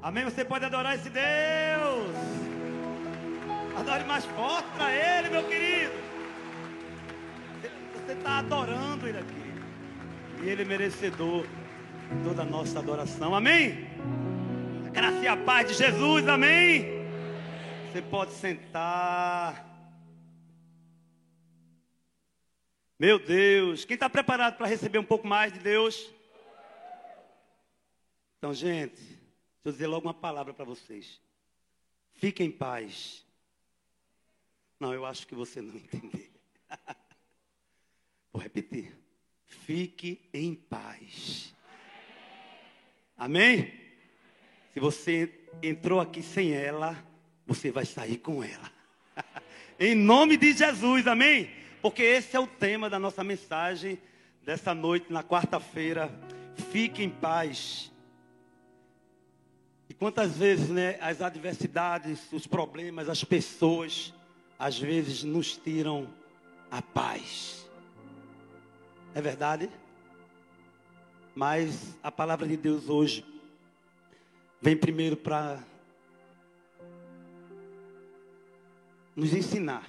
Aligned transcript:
Amém? 0.00 0.24
Você 0.24 0.44
pode 0.44 0.64
adorar 0.64 0.94
esse 0.94 1.10
Deus. 1.10 2.14
Adore 3.76 4.04
mais 4.04 4.24
forte 4.24 4.68
para 4.76 4.92
Ele, 4.92 5.28
meu 5.30 5.44
querido. 5.44 5.92
Você 7.94 8.12
está 8.12 8.38
adorando 8.38 9.08
Ele 9.08 9.18
aqui. 9.18 10.42
E 10.42 10.48
Ele 10.48 10.62
é 10.62 10.64
merecedor 10.64 11.44
de 11.44 12.24
toda 12.24 12.42
a 12.42 12.44
nossa 12.44 12.78
adoração. 12.78 13.34
Amém? 13.34 13.88
A 14.86 14.90
graça 14.90 15.18
e 15.18 15.26
a 15.26 15.36
paz 15.36 15.68
de 15.68 15.74
Jesus. 15.74 16.28
Amém? 16.28 16.86
Você 17.90 18.00
pode 18.00 18.32
sentar. 18.32 19.66
Meu 22.98 23.18
Deus, 23.18 23.84
quem 23.84 23.94
está 23.94 24.08
preparado 24.08 24.56
para 24.56 24.66
receber 24.66 24.98
um 24.98 25.04
pouco 25.04 25.26
mais 25.26 25.52
de 25.52 25.58
Deus? 25.58 26.08
Então, 28.38 28.54
gente, 28.54 29.17
eu 29.68 29.72
dizer 29.72 29.86
logo 29.86 30.06
uma 30.06 30.14
palavra 30.14 30.54
para 30.54 30.64
vocês. 30.64 31.20
Fiquem 32.14 32.48
em 32.48 32.50
paz. 32.50 33.24
Não, 34.80 34.94
eu 34.94 35.04
acho 35.04 35.26
que 35.26 35.34
você 35.34 35.60
não 35.60 35.74
entendeu. 35.76 36.28
Vou 38.32 38.42
repetir. 38.42 38.96
Fique 39.44 40.28
em 40.32 40.54
paz. 40.54 41.54
Amém? 43.16 43.72
Se 44.72 44.80
você 44.80 45.32
entrou 45.62 46.00
aqui 46.00 46.22
sem 46.22 46.52
ela, 46.52 46.96
você 47.46 47.70
vai 47.70 47.84
sair 47.84 48.18
com 48.18 48.42
ela. 48.42 48.70
em 49.78 49.94
nome 49.94 50.36
de 50.36 50.52
Jesus, 50.52 51.06
amém? 51.06 51.50
Porque 51.82 52.02
esse 52.02 52.36
é 52.36 52.40
o 52.40 52.46
tema 52.46 52.88
da 52.88 52.98
nossa 52.98 53.22
mensagem 53.24 53.98
dessa 54.42 54.74
noite, 54.74 55.12
na 55.12 55.22
quarta-feira. 55.22 56.10
Fique 56.70 57.02
em 57.02 57.10
paz. 57.10 57.92
Quantas 59.98 60.36
vezes, 60.36 60.68
né, 60.68 60.96
as 61.00 61.20
adversidades, 61.20 62.32
os 62.32 62.46
problemas, 62.46 63.08
as 63.08 63.24
pessoas, 63.24 64.14
às 64.56 64.78
vezes 64.78 65.24
nos 65.24 65.56
tiram 65.56 66.08
a 66.70 66.80
paz. 66.80 67.68
É 69.12 69.20
verdade? 69.20 69.68
Mas 71.34 71.96
a 72.00 72.12
palavra 72.12 72.46
de 72.46 72.56
Deus 72.56 72.88
hoje 72.88 73.24
vem 74.60 74.76
primeiro 74.76 75.16
para 75.16 75.58
nos 79.16 79.32
ensinar. 79.32 79.84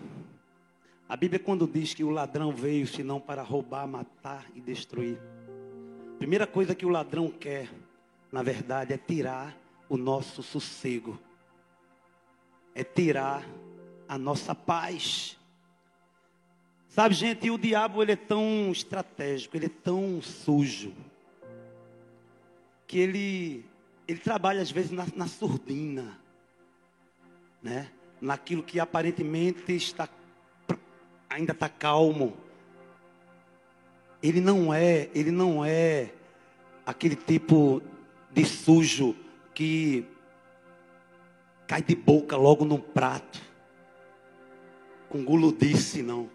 A 1.08 1.16
Bíblia, 1.16 1.40
quando 1.40 1.68
diz 1.68 1.94
que 1.94 2.04
o 2.04 2.10
ladrão 2.10 2.52
veio 2.52 2.88
senão 2.88 3.20
para 3.20 3.44
roubar, 3.44 3.88
matar 3.88 4.48
e 4.56 4.62
destruir, 4.62 5.20
primeira 6.18 6.48
coisa 6.48 6.74
que 6.74 6.86
o 6.86 6.90
ladrão 6.90 7.30
quer, 7.30 7.70
na 8.32 8.42
verdade, 8.42 8.92
é 8.92 8.98
tirar 8.98 9.56
o 9.90 9.98
nosso 9.98 10.44
sossego, 10.44 11.20
é 12.76 12.84
tirar 12.84 13.44
a 14.08 14.18
nossa 14.18 14.54
paz. 14.54 15.38
Sabe, 16.88 17.16
gente, 17.16 17.50
o 17.50 17.58
diabo 17.58 18.02
ele 18.02 18.12
é 18.12 18.16
tão 18.16 18.72
estratégico, 18.72 19.58
ele 19.58 19.66
é 19.66 19.70
tão 19.84 20.22
sujo, 20.22 20.94
que 22.88 23.00
ele, 23.00 23.66
ele 24.08 24.20
trabalha 24.20 24.62
às 24.62 24.72
vezes 24.72 24.92
na, 24.92 25.06
na 25.16 25.28
surdina, 25.28 26.20
né? 27.62 27.92
naquilo 28.22 28.64
que 28.64 28.80
aparentemente 28.80 29.74
está, 29.74 30.08
ainda 31.30 31.52
está 31.54 31.70
calmo. 31.70 32.36
Ele 34.22 34.42
não 34.42 34.74
é, 34.74 35.10
ele 35.14 35.32
não 35.32 35.64
é 35.64 36.12
aquele 36.86 37.16
tipo 37.16 37.82
de 38.32 38.46
sujo 38.46 39.16
que 39.60 40.06
cai 41.68 41.82
de 41.82 41.94
boca 41.94 42.38
logo 42.38 42.64
num 42.64 42.80
prato, 42.80 43.42
com 45.10 45.22
guludice, 45.22 46.02
não. 46.02 46.30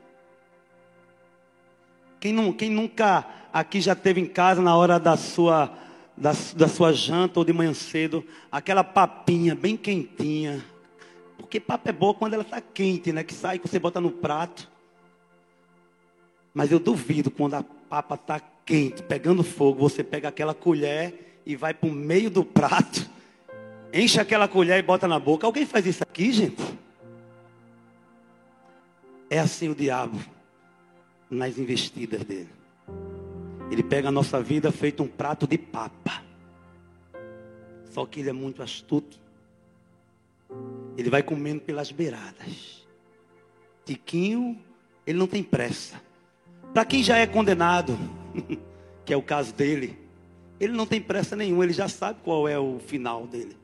Quem, 2.20 2.34
não, 2.34 2.52
quem 2.52 2.68
nunca 2.68 3.26
aqui 3.50 3.80
já 3.80 3.94
teve 3.94 4.20
em 4.20 4.26
casa 4.26 4.60
na 4.60 4.76
hora 4.76 5.00
da 5.00 5.16
sua, 5.16 5.72
da, 6.14 6.32
da 6.54 6.68
sua 6.68 6.92
janta 6.92 7.40
ou 7.40 7.46
de 7.46 7.52
manhã 7.54 7.72
cedo, 7.72 8.22
aquela 8.52 8.84
papinha 8.84 9.54
bem 9.54 9.74
quentinha. 9.74 10.62
Porque 11.38 11.58
papa 11.58 11.88
é 11.88 11.92
boa 11.94 12.12
quando 12.12 12.34
ela 12.34 12.42
está 12.42 12.60
quente, 12.60 13.10
né? 13.10 13.24
Que 13.24 13.32
sai, 13.32 13.58
que 13.58 13.66
você 13.66 13.78
bota 13.78 14.02
no 14.02 14.10
prato. 14.10 14.70
Mas 16.52 16.70
eu 16.70 16.78
duvido 16.78 17.30
quando 17.30 17.54
a 17.54 17.62
papa 17.62 18.16
está 18.16 18.38
quente, 18.66 19.02
pegando 19.02 19.42
fogo, 19.42 19.88
você 19.88 20.04
pega 20.04 20.28
aquela 20.28 20.52
colher 20.52 21.40
e 21.46 21.56
vai 21.56 21.72
para 21.72 21.88
o 21.88 21.92
meio 21.92 22.30
do 22.30 22.44
prato, 22.44 23.13
enche 23.94 24.20
aquela 24.20 24.48
colher 24.48 24.78
e 24.80 24.82
bota 24.82 25.06
na 25.06 25.20
boca. 25.20 25.46
Alguém 25.46 25.64
faz 25.64 25.86
isso 25.86 26.02
aqui, 26.02 26.32
gente? 26.32 26.62
É 29.30 29.38
assim 29.38 29.68
o 29.68 29.74
diabo 29.74 30.18
nas 31.30 31.56
investidas 31.56 32.24
dele. 32.24 32.50
Ele 33.70 33.82
pega 33.82 34.08
a 34.08 34.12
nossa 34.12 34.42
vida 34.42 34.70
feito 34.72 35.02
um 35.02 35.08
prato 35.08 35.46
de 35.46 35.56
papa. 35.56 36.22
Só 37.90 38.04
que 38.04 38.20
ele 38.20 38.30
é 38.30 38.32
muito 38.32 38.62
astuto. 38.62 39.18
Ele 40.96 41.08
vai 41.08 41.22
comendo 41.22 41.60
pelas 41.60 41.90
beiradas. 41.90 42.86
Tiquinho, 43.84 44.60
ele 45.06 45.18
não 45.18 45.26
tem 45.26 45.42
pressa. 45.42 46.00
Para 46.72 46.84
quem 46.84 47.02
já 47.02 47.18
é 47.18 47.26
condenado, 47.26 47.96
que 49.04 49.12
é 49.12 49.16
o 49.16 49.22
caso 49.22 49.54
dele, 49.54 49.98
ele 50.58 50.72
não 50.72 50.86
tem 50.86 51.00
pressa 51.00 51.36
nenhuma, 51.36 51.64
ele 51.64 51.72
já 51.72 51.88
sabe 51.88 52.20
qual 52.22 52.48
é 52.48 52.58
o 52.58 52.78
final 52.78 53.26
dele. 53.26 53.56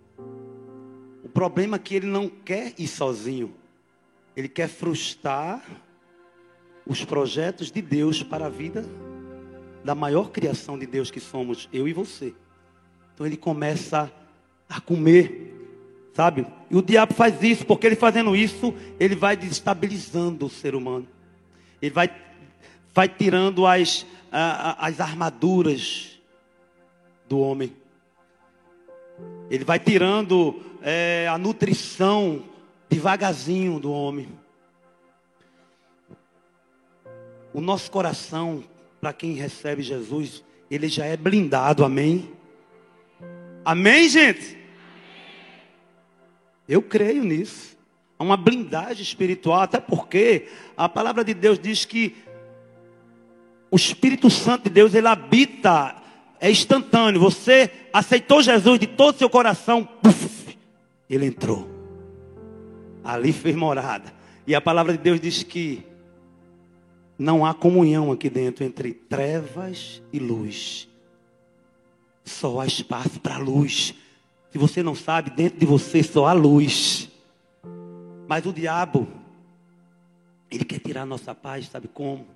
O 1.30 1.32
problema 1.32 1.76
é 1.76 1.78
que 1.78 1.94
ele 1.94 2.08
não 2.08 2.28
quer 2.28 2.74
ir 2.76 2.88
sozinho. 2.88 3.54
Ele 4.36 4.48
quer 4.48 4.68
frustrar 4.68 5.62
os 6.84 7.04
projetos 7.04 7.70
de 7.70 7.80
Deus 7.80 8.20
para 8.20 8.46
a 8.46 8.48
vida 8.48 8.84
da 9.84 9.94
maior 9.94 10.32
criação 10.32 10.76
de 10.76 10.86
Deus 10.86 11.08
que 11.08 11.20
somos 11.20 11.68
eu 11.72 11.86
e 11.86 11.92
você. 11.92 12.34
Então 13.14 13.24
ele 13.24 13.36
começa 13.36 14.12
a 14.68 14.80
comer, 14.80 15.54
sabe? 16.14 16.44
E 16.68 16.76
o 16.76 16.82
diabo 16.82 17.14
faz 17.14 17.40
isso, 17.44 17.64
porque 17.64 17.86
ele 17.86 17.94
fazendo 17.94 18.34
isso, 18.34 18.74
ele 18.98 19.14
vai 19.14 19.36
desestabilizando 19.36 20.46
o 20.46 20.50
ser 20.50 20.74
humano. 20.74 21.06
Ele 21.80 21.94
vai, 21.94 22.12
vai 22.92 23.08
tirando 23.08 23.68
as, 23.68 24.04
as 24.32 24.98
armaduras 24.98 26.20
do 27.28 27.38
homem. 27.38 27.72
Ele 29.48 29.64
vai 29.64 29.78
tirando 29.78 30.68
é, 30.82 31.28
a 31.28 31.38
nutrição 31.38 32.44
devagarzinho 32.88 33.78
do 33.78 33.92
homem. 33.92 34.28
O 37.52 37.60
nosso 37.60 37.90
coração, 37.90 38.64
para 39.00 39.12
quem 39.12 39.32
recebe 39.34 39.82
Jesus, 39.82 40.44
ele 40.70 40.88
já 40.88 41.04
é 41.04 41.16
blindado, 41.16 41.84
amém? 41.84 42.30
Amém, 43.64 44.08
gente? 44.08 44.56
Eu 46.68 46.80
creio 46.80 47.24
nisso. 47.24 47.76
Há 48.18 48.22
uma 48.22 48.36
blindagem 48.36 49.02
espiritual, 49.02 49.60
até 49.62 49.80
porque 49.80 50.48
a 50.76 50.88
palavra 50.88 51.24
de 51.24 51.34
Deus 51.34 51.58
diz 51.58 51.84
que 51.84 52.14
o 53.70 53.76
Espírito 53.76 54.28
Santo 54.28 54.64
de 54.64 54.70
Deus, 54.70 54.94
ele 54.94 55.06
habita, 55.06 55.96
é 56.38 56.50
instantâneo. 56.50 57.20
Você 57.20 57.70
aceitou 57.92 58.42
Jesus 58.42 58.78
de 58.78 58.86
todo 58.86 59.14
o 59.14 59.18
seu 59.18 59.30
coração, 59.30 59.84
puff, 59.84 60.28
ele 61.14 61.26
entrou. 61.26 61.68
Ali 63.02 63.32
fez 63.32 63.56
morada. 63.56 64.12
E 64.46 64.54
a 64.54 64.60
palavra 64.60 64.92
de 64.92 64.98
Deus 64.98 65.20
diz 65.20 65.42
que 65.42 65.84
não 67.18 67.44
há 67.44 67.52
comunhão 67.52 68.10
aqui 68.12 68.30
dentro 68.30 68.64
entre 68.64 68.94
trevas 68.94 70.02
e 70.12 70.18
luz. 70.18 70.88
Só 72.24 72.60
há 72.60 72.66
espaço 72.66 73.20
para 73.20 73.36
luz. 73.36 73.94
Se 74.50 74.58
você 74.58 74.82
não 74.82 74.94
sabe, 74.94 75.30
dentro 75.30 75.58
de 75.58 75.66
você 75.66 76.02
só 76.02 76.26
há 76.26 76.32
luz. 76.32 77.10
Mas 78.26 78.46
o 78.46 78.52
diabo, 78.52 79.06
ele 80.50 80.64
quer 80.64 80.78
tirar 80.78 81.04
nossa 81.04 81.34
paz, 81.34 81.68
sabe 81.68 81.88
como? 81.88 82.26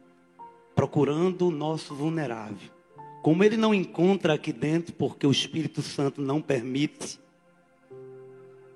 Procurando 0.75 1.49
o 1.49 1.50
nosso 1.50 1.94
vulnerável. 1.94 2.70
Como 3.22 3.43
ele 3.43 3.56
não 3.56 3.72
encontra 3.72 4.34
aqui 4.34 4.52
dentro, 4.52 4.93
porque 4.93 5.26
o 5.26 5.31
Espírito 5.31 5.81
Santo 5.81 6.20
não 6.20 6.43
permite, 6.43 7.19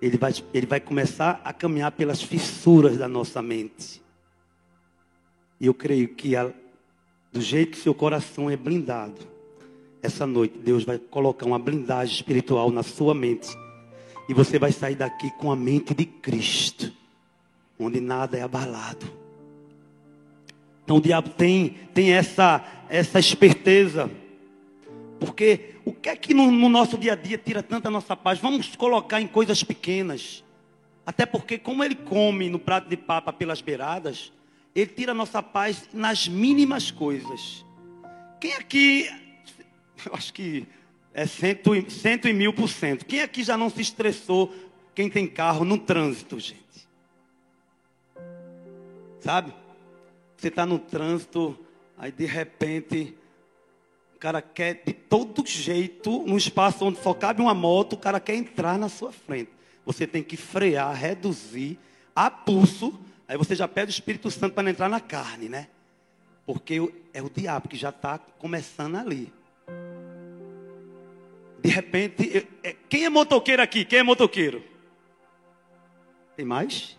ele 0.00 0.16
vai, 0.16 0.32
ele 0.54 0.66
vai 0.66 0.80
começar 0.80 1.40
a 1.44 1.52
caminhar 1.52 1.92
pelas 1.92 2.22
fissuras 2.22 2.96
da 2.96 3.08
nossa 3.08 3.42
mente. 3.42 4.00
E 5.60 5.66
eu 5.66 5.74
creio 5.74 6.08
que 6.08 6.36
a, 6.36 6.52
do 7.32 7.40
jeito 7.40 7.72
que 7.72 7.78
seu 7.78 7.94
coração 7.94 8.48
é 8.48 8.56
blindado, 8.56 9.18
essa 10.00 10.26
noite 10.26 10.56
Deus 10.58 10.84
vai 10.84 10.98
colocar 10.98 11.46
uma 11.46 11.58
blindagem 11.58 12.14
espiritual 12.14 12.70
na 12.70 12.82
sua 12.82 13.14
mente. 13.14 13.48
E 14.28 14.34
você 14.34 14.58
vai 14.58 14.70
sair 14.70 14.94
daqui 14.94 15.30
com 15.32 15.50
a 15.50 15.56
mente 15.56 15.94
de 15.94 16.04
Cristo, 16.04 16.92
onde 17.78 18.00
nada 18.00 18.36
é 18.36 18.42
abalado. 18.42 19.06
Então 20.84 20.98
o 20.98 21.00
diabo 21.00 21.30
tem, 21.30 21.76
tem 21.92 22.12
essa, 22.12 22.64
essa 22.88 23.18
esperteza 23.18 24.10
Porque 25.18 25.74
o 25.84 25.92
que 25.92 26.08
é 26.08 26.16
que 26.16 26.32
no, 26.32 26.50
no 26.50 26.68
nosso 26.68 26.96
dia 26.96 27.12
a 27.12 27.16
dia 27.16 27.36
tira 27.36 27.62
tanta 27.62 27.90
nossa 27.90 28.16
paz? 28.16 28.38
Vamos 28.38 28.76
colocar 28.76 29.20
em 29.20 29.26
coisas 29.26 29.62
pequenas. 29.62 30.44
Até 31.04 31.26
porque, 31.26 31.58
como 31.58 31.82
ele 31.82 31.94
come 31.94 32.48
no 32.48 32.58
prato 32.58 32.88
de 32.88 32.96
papa 32.96 33.32
pelas 33.32 33.60
beiradas, 33.60 34.32
ele 34.74 34.90
tira 34.90 35.14
nossa 35.14 35.42
paz 35.42 35.88
nas 35.92 36.28
mínimas 36.28 36.90
coisas. 36.90 37.64
Quem 38.40 38.52
aqui, 38.54 39.10
eu 40.06 40.14
acho 40.14 40.32
que 40.32 40.66
é 41.12 41.26
cento, 41.26 41.90
cento 41.90 42.28
e 42.28 42.32
mil 42.32 42.52
por 42.52 42.68
cento. 42.68 43.04
Quem 43.04 43.22
aqui 43.22 43.42
já 43.42 43.56
não 43.56 43.70
se 43.70 43.80
estressou, 43.80 44.54
quem 44.94 45.08
tem 45.10 45.26
carro, 45.26 45.64
no 45.64 45.78
trânsito, 45.78 46.38
gente? 46.38 46.88
Sabe? 49.20 49.52
Você 50.36 50.48
está 50.48 50.64
no 50.64 50.78
trânsito, 50.78 51.58
aí 51.96 52.12
de 52.12 52.26
repente 52.26 53.16
o 54.18 54.20
cara 54.20 54.42
quer 54.42 54.82
de 54.84 54.92
todo 54.92 55.46
jeito, 55.46 56.24
num 56.26 56.36
espaço 56.36 56.84
onde 56.84 57.00
só 57.00 57.14
cabe 57.14 57.40
uma 57.40 57.54
moto, 57.54 57.92
o 57.92 57.96
cara 57.96 58.18
quer 58.18 58.34
entrar 58.34 58.76
na 58.76 58.88
sua 58.88 59.12
frente. 59.12 59.52
Você 59.86 60.08
tem 60.08 60.24
que 60.24 60.36
frear, 60.36 60.92
reduzir, 60.92 61.78
a 62.16 62.28
pulso. 62.28 62.98
Aí 63.28 63.38
você 63.38 63.54
já 63.54 63.68
pede 63.68 63.90
o 63.90 63.94
Espírito 63.94 64.28
Santo 64.28 64.54
para 64.54 64.64
não 64.64 64.72
entrar 64.72 64.88
na 64.88 64.98
carne, 64.98 65.48
né? 65.48 65.68
Porque 66.44 66.92
é 67.14 67.22
o 67.22 67.30
diabo 67.30 67.68
que 67.68 67.76
já 67.76 67.90
está 67.90 68.18
começando 68.18 68.96
ali. 68.96 69.32
De 71.62 71.70
repente, 71.70 72.44
é, 72.64 72.74
quem 72.88 73.04
é 73.04 73.08
motoqueiro 73.08 73.62
aqui? 73.62 73.84
Quem 73.84 74.00
é 74.00 74.02
motoqueiro? 74.02 74.64
Tem 76.34 76.44
mais? 76.44 76.98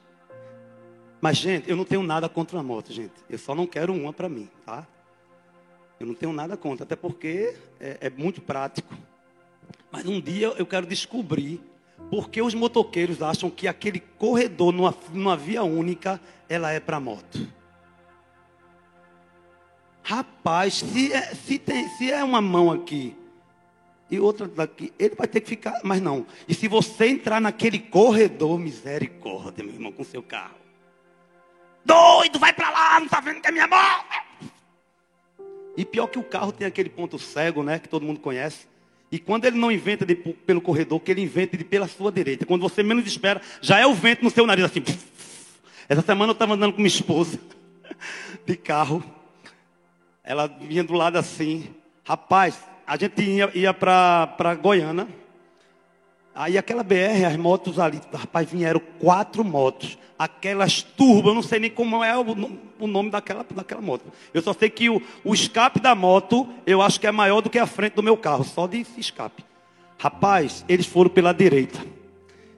Mas, 1.19 1.35
gente, 1.35 1.69
eu 1.69 1.75
não 1.75 1.83
tenho 1.83 2.01
nada 2.01 2.29
contra 2.29 2.57
a 2.57 2.63
moto, 2.63 2.93
gente. 2.93 3.15
Eu 3.29 3.37
só 3.37 3.53
não 3.53 3.67
quero 3.67 3.91
uma 3.93 4.13
para 4.13 4.29
mim, 4.29 4.49
tá? 4.65 4.87
Eu 5.99 6.07
não 6.07 6.13
tenho 6.13 6.31
nada 6.31 6.55
contra, 6.55 6.83
até 6.83 6.95
porque 6.95 7.55
é, 7.79 7.97
é 8.01 8.09
muito 8.09 8.41
prático. 8.41 8.95
Mas 9.91 10.05
um 10.05 10.21
dia 10.21 10.47
eu 10.57 10.65
quero 10.65 10.85
descobrir 10.85 11.61
por 12.09 12.29
que 12.29 12.41
os 12.41 12.53
motoqueiros 12.53 13.21
acham 13.21 13.49
que 13.49 13.67
aquele 13.67 13.99
corredor 13.99 14.71
numa, 14.71 14.95
numa 15.11 15.35
via 15.35 15.63
única, 15.63 16.19
ela 16.47 16.71
é 16.71 16.79
para 16.79 16.99
moto. 16.99 17.47
Rapaz, 20.03 20.75
se 20.75 21.11
é, 21.13 21.35
se, 21.35 21.59
tem, 21.59 21.87
se 21.89 22.11
é 22.11 22.23
uma 22.23 22.41
mão 22.41 22.71
aqui 22.71 23.15
e 24.09 24.19
outra 24.19 24.47
daqui, 24.47 24.91
ele 24.97 25.13
vai 25.13 25.27
ter 25.27 25.41
que 25.41 25.49
ficar, 25.49 25.81
mas 25.83 26.01
não. 26.01 26.25
E 26.47 26.53
se 26.53 26.67
você 26.67 27.07
entrar 27.07 27.39
naquele 27.39 27.77
corredor, 27.77 28.57
misericórdia, 28.57 29.63
meu 29.63 29.73
irmão, 29.73 29.91
com 29.91 30.03
seu 30.03 30.23
carro. 30.23 30.55
Doido, 31.85 32.39
vai 32.39 32.53
para 32.53 32.71
lá, 32.71 32.99
não 32.99 33.05
está 33.05 33.19
vendo 33.19 33.41
que 33.41 33.47
é 33.47 33.51
minha 33.51 33.67
mão. 33.67 34.03
E 35.79 35.85
pior 35.85 36.07
que 36.07 36.19
o 36.19 36.23
carro 36.23 36.51
tem 36.51 36.67
aquele 36.67 36.89
ponto 36.89 37.17
cego, 37.17 37.63
né? 37.63 37.79
Que 37.79 37.87
todo 37.87 38.05
mundo 38.05 38.19
conhece. 38.19 38.67
E 39.09 39.17
quando 39.17 39.45
ele 39.45 39.57
não 39.57 39.71
inventa 39.71 40.05
de, 40.05 40.13
pelo 40.13 40.59
corredor, 40.59 40.99
que 40.99 41.09
ele 41.09 41.21
inventa 41.21 41.55
de 41.55 41.63
pela 41.63 41.87
sua 41.87 42.11
direita. 42.11 42.45
Quando 42.45 42.63
você 42.63 42.83
menos 42.83 43.07
espera, 43.07 43.41
já 43.61 43.79
é 43.79 43.87
o 43.87 43.93
vento 43.93 44.21
no 44.21 44.29
seu 44.29 44.45
nariz, 44.45 44.65
assim. 44.65 44.83
Essa 45.87 46.01
semana 46.01 46.31
eu 46.31 46.33
estava 46.33 46.55
andando 46.55 46.73
com 46.73 46.79
minha 46.79 46.89
esposa 46.89 47.39
de 48.45 48.57
carro. 48.57 49.01
Ela 50.21 50.47
vinha 50.47 50.83
do 50.83 50.91
lado 50.91 51.17
assim. 51.17 51.73
Rapaz, 52.03 52.59
a 52.85 52.97
gente 52.97 53.21
ia, 53.21 53.49
ia 53.55 53.73
para 53.73 54.55
Goiânia. 54.61 55.07
Aí 56.33 56.57
aquela 56.57 56.83
BR, 56.83 57.25
as 57.27 57.35
motos 57.35 57.79
ali, 57.79 57.99
rapaz, 58.13 58.49
vieram 58.49 58.81
quatro 58.99 59.43
motos. 59.43 59.97
Aquelas 60.17 60.81
turbas, 60.81 61.27
eu 61.27 61.35
não 61.35 61.41
sei 61.41 61.59
nem 61.59 61.69
como 61.69 62.03
é 62.03 62.17
o, 62.17 62.25
o 62.79 62.87
nome 62.87 63.09
daquela, 63.09 63.45
daquela 63.49 63.81
moto. 63.81 64.03
Eu 64.33 64.41
só 64.41 64.53
sei 64.53 64.69
que 64.69 64.89
o, 64.89 65.01
o 65.23 65.33
escape 65.33 65.79
da 65.79 65.95
moto, 65.95 66.47
eu 66.65 66.81
acho 66.81 66.99
que 66.99 67.07
é 67.07 67.11
maior 67.11 67.41
do 67.41 67.49
que 67.49 67.57
a 67.57 67.65
frente 67.65 67.93
do 67.93 68.03
meu 68.03 68.17
carro, 68.17 68.43
só 68.43 68.67
de 68.67 68.85
escape. 68.97 69.43
Rapaz, 69.97 70.63
eles 70.67 70.85
foram 70.85 71.09
pela 71.09 71.33
direita. 71.33 71.79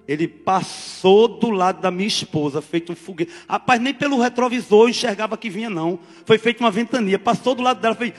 Ele 0.08 0.28
passou 0.28 1.28
do 1.28 1.50
lado 1.50 1.80
da 1.80 1.90
minha 1.90 2.08
esposa, 2.08 2.62
feito 2.62 2.92
um 2.92 2.96
foguete. 2.96 3.32
Rapaz, 3.48 3.80
nem 3.80 3.94
pelo 3.94 4.20
retrovisor 4.20 4.86
eu 4.86 4.90
enxergava 4.90 5.38
que 5.38 5.50
vinha, 5.50 5.70
não. 5.70 6.00
Foi 6.26 6.38
feito 6.38 6.60
uma 6.60 6.70
ventania. 6.70 7.18
Passou 7.18 7.56
do 7.56 7.64
lado 7.64 7.80
dela, 7.80 7.96
fez. 7.96 8.14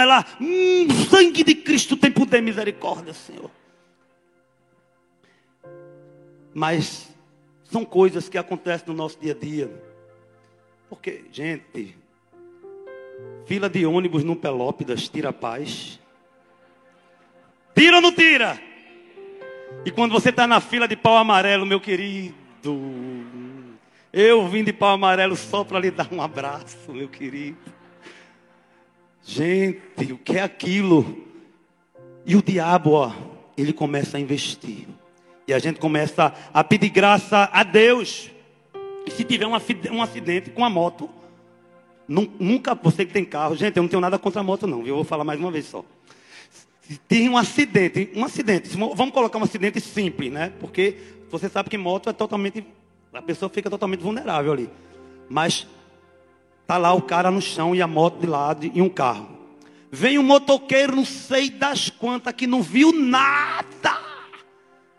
Ela, 0.00 0.24
hum, 0.40 0.88
sangue 1.10 1.44
de 1.44 1.54
Cristo 1.54 1.96
tem 1.96 2.10
poder, 2.10 2.40
misericórdia, 2.40 3.12
Senhor. 3.12 3.50
Mas 6.54 7.08
são 7.64 7.84
coisas 7.84 8.28
que 8.28 8.36
acontecem 8.36 8.88
no 8.88 8.94
nosso 8.94 9.18
dia 9.18 9.32
a 9.32 9.36
dia. 9.36 9.70
Porque, 10.88 11.24
gente, 11.30 11.96
fila 13.46 13.68
de 13.68 13.86
ônibus 13.86 14.24
no 14.24 14.34
Pelópidas 14.34 15.08
tira 15.08 15.32
paz. 15.32 16.00
Tira 17.74 17.96
ou 17.96 18.02
não 18.02 18.12
tira? 18.12 18.60
E 19.84 19.90
quando 19.90 20.12
você 20.12 20.30
está 20.30 20.46
na 20.46 20.60
fila 20.60 20.88
de 20.88 20.96
pau 20.96 21.16
amarelo, 21.16 21.64
meu 21.64 21.80
querido, 21.80 22.34
eu 24.12 24.46
vim 24.48 24.64
de 24.64 24.72
pau 24.72 24.90
amarelo 24.90 25.36
só 25.36 25.62
para 25.62 25.78
lhe 25.78 25.90
dar 25.90 26.12
um 26.12 26.20
abraço, 26.20 26.92
meu 26.92 27.08
querido. 27.08 27.56
Gente, 29.22 30.12
o 30.12 30.18
que 30.18 30.36
é 30.36 30.42
aquilo? 30.42 31.24
E 32.26 32.34
o 32.34 32.42
diabo, 32.42 32.92
ó, 32.92 33.12
ele 33.56 33.72
começa 33.72 34.16
a 34.16 34.20
investir. 34.20 34.88
E 35.50 35.52
a 35.52 35.58
gente 35.58 35.80
começa 35.80 36.32
a 36.54 36.62
pedir 36.62 36.90
graça 36.90 37.50
a 37.52 37.64
Deus. 37.64 38.30
E 39.04 39.10
se 39.10 39.24
tiver 39.24 39.48
um 39.48 40.00
acidente 40.00 40.48
com 40.50 40.64
a 40.64 40.70
moto, 40.70 41.10
nunca, 42.06 42.72
você 42.72 43.04
que 43.04 43.12
tem 43.12 43.24
carro, 43.24 43.56
gente, 43.56 43.76
eu 43.76 43.82
não 43.82 43.90
tenho 43.90 44.00
nada 44.00 44.16
contra 44.16 44.42
a 44.42 44.44
moto, 44.44 44.68
não, 44.68 44.78
viu? 44.78 44.90
Eu 44.90 44.94
vou 44.94 45.04
falar 45.04 45.24
mais 45.24 45.40
uma 45.40 45.50
vez 45.50 45.66
só. 45.66 45.84
Se 46.82 46.96
tem 46.98 47.28
um 47.28 47.36
acidente, 47.36 48.12
um 48.14 48.24
acidente, 48.24 48.68
vamos 48.68 49.10
colocar 49.10 49.38
um 49.38 49.42
acidente 49.42 49.80
simples, 49.80 50.30
né? 50.30 50.52
Porque 50.60 50.96
você 51.28 51.48
sabe 51.48 51.68
que 51.68 51.76
moto 51.76 52.08
é 52.08 52.12
totalmente. 52.12 52.64
A 53.12 53.20
pessoa 53.20 53.48
fica 53.48 53.68
totalmente 53.68 54.02
vulnerável 54.02 54.52
ali. 54.52 54.70
Mas 55.28 55.66
tá 56.64 56.78
lá 56.78 56.94
o 56.94 57.02
cara 57.02 57.28
no 57.28 57.42
chão 57.42 57.74
e 57.74 57.82
a 57.82 57.88
moto 57.88 58.20
de 58.20 58.26
lado 58.28 58.70
e 58.72 58.80
um 58.80 58.88
carro. 58.88 59.28
Vem 59.90 60.16
um 60.16 60.22
motoqueiro, 60.22 60.94
não 60.94 61.04
sei 61.04 61.50
das 61.50 61.90
quantas, 61.90 62.32
que 62.34 62.46
não 62.46 62.62
viu 62.62 62.92
nada 62.92 63.79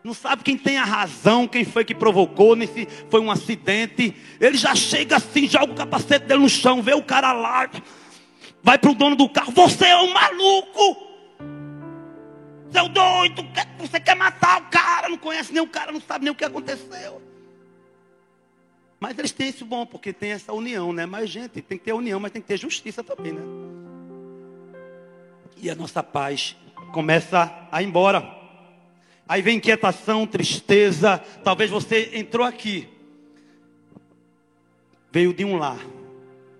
não 0.04 0.12
sabe 0.12 0.42
quem 0.42 0.58
tem 0.58 0.78
a 0.78 0.84
razão, 0.84 1.46
quem 1.46 1.64
foi 1.64 1.84
que 1.84 1.94
provocou, 1.94 2.56
nem 2.56 2.66
se 2.66 2.86
foi 3.08 3.20
um 3.20 3.30
acidente. 3.30 4.14
Ele 4.40 4.56
já 4.56 4.74
chega 4.74 5.16
assim, 5.16 5.48
joga 5.48 5.72
o 5.72 5.76
capacete 5.76 6.26
dele 6.26 6.40
no 6.40 6.48
chão, 6.48 6.82
vê 6.82 6.92
o 6.92 7.02
cara 7.02 7.32
lá, 7.32 7.70
vai 8.62 8.78
para 8.78 8.90
o 8.90 8.94
dono 8.94 9.14
do 9.14 9.28
carro. 9.28 9.52
Você 9.52 9.86
é 9.86 9.96
um 9.96 10.12
maluco! 10.12 11.12
Seu 12.72 12.88
doido, 12.88 13.46
você 13.78 14.00
quer 14.00 14.16
matar 14.16 14.62
o 14.62 14.64
cara, 14.70 15.08
não 15.08 15.18
conhece 15.18 15.52
nem 15.52 15.62
o 15.62 15.68
cara, 15.68 15.92
não 15.92 16.00
sabe 16.00 16.24
nem 16.24 16.32
o 16.32 16.34
que 16.34 16.44
aconteceu. 16.44 17.20
Mas 18.98 19.18
eles 19.18 19.30
têm 19.30 19.50
isso 19.50 19.66
bom, 19.66 19.84
porque 19.84 20.12
tem 20.12 20.30
essa 20.30 20.52
união, 20.52 20.92
né? 20.92 21.04
Mas, 21.04 21.28
gente, 21.28 21.60
tem 21.60 21.76
que 21.76 21.84
ter 21.84 21.92
união, 21.92 22.18
mas 22.18 22.32
tem 22.32 22.40
que 22.40 22.48
ter 22.48 22.56
justiça 22.56 23.04
também, 23.04 23.32
né? 23.32 23.42
E 25.58 25.68
a 25.68 25.74
nossa 25.74 26.02
paz 26.02 26.56
começa 26.92 27.68
a 27.70 27.82
ir 27.82 27.86
embora. 27.86 28.41
Aí 29.32 29.40
vem 29.40 29.56
inquietação, 29.56 30.26
tristeza. 30.26 31.16
Talvez 31.42 31.70
você 31.70 32.10
entrou 32.12 32.46
aqui, 32.46 32.86
veio 35.10 35.32
de 35.32 35.42
um 35.42 35.56
lar 35.56 35.78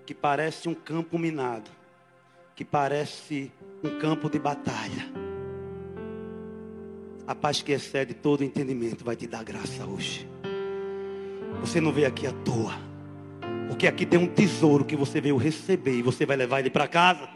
que 0.07 0.15
parece 0.15 0.71
um 0.71 0.75
campo 0.75 1.19
minado, 1.19 1.71
que 2.57 2.65
parece 2.65 3.53
um 3.85 3.99
campo 3.99 4.31
de 4.31 4.39
batalha. 4.39 5.07
A 7.27 7.35
paz 7.35 7.61
que 7.61 7.73
excede 7.73 8.15
todo 8.15 8.43
entendimento 8.43 9.05
vai 9.05 9.17
te 9.17 9.27
dar 9.27 9.45
graça 9.45 9.85
hoje. 9.85 10.27
Você 11.61 11.79
não 11.79 11.93
veio 11.93 12.09
aqui 12.09 12.27
à 12.27 12.33
toa. 12.33 12.73
Porque 13.69 13.87
aqui 13.87 14.07
tem 14.07 14.19
um 14.19 14.27
tesouro 14.27 14.83
que 14.83 14.97
você 14.97 15.21
veio 15.21 15.37
receber 15.37 15.99
e 15.99 16.03
você 16.03 16.25
vai 16.25 16.39
levar 16.39 16.61
ele 16.61 16.71
para 16.71 16.89
casa. 16.89 17.29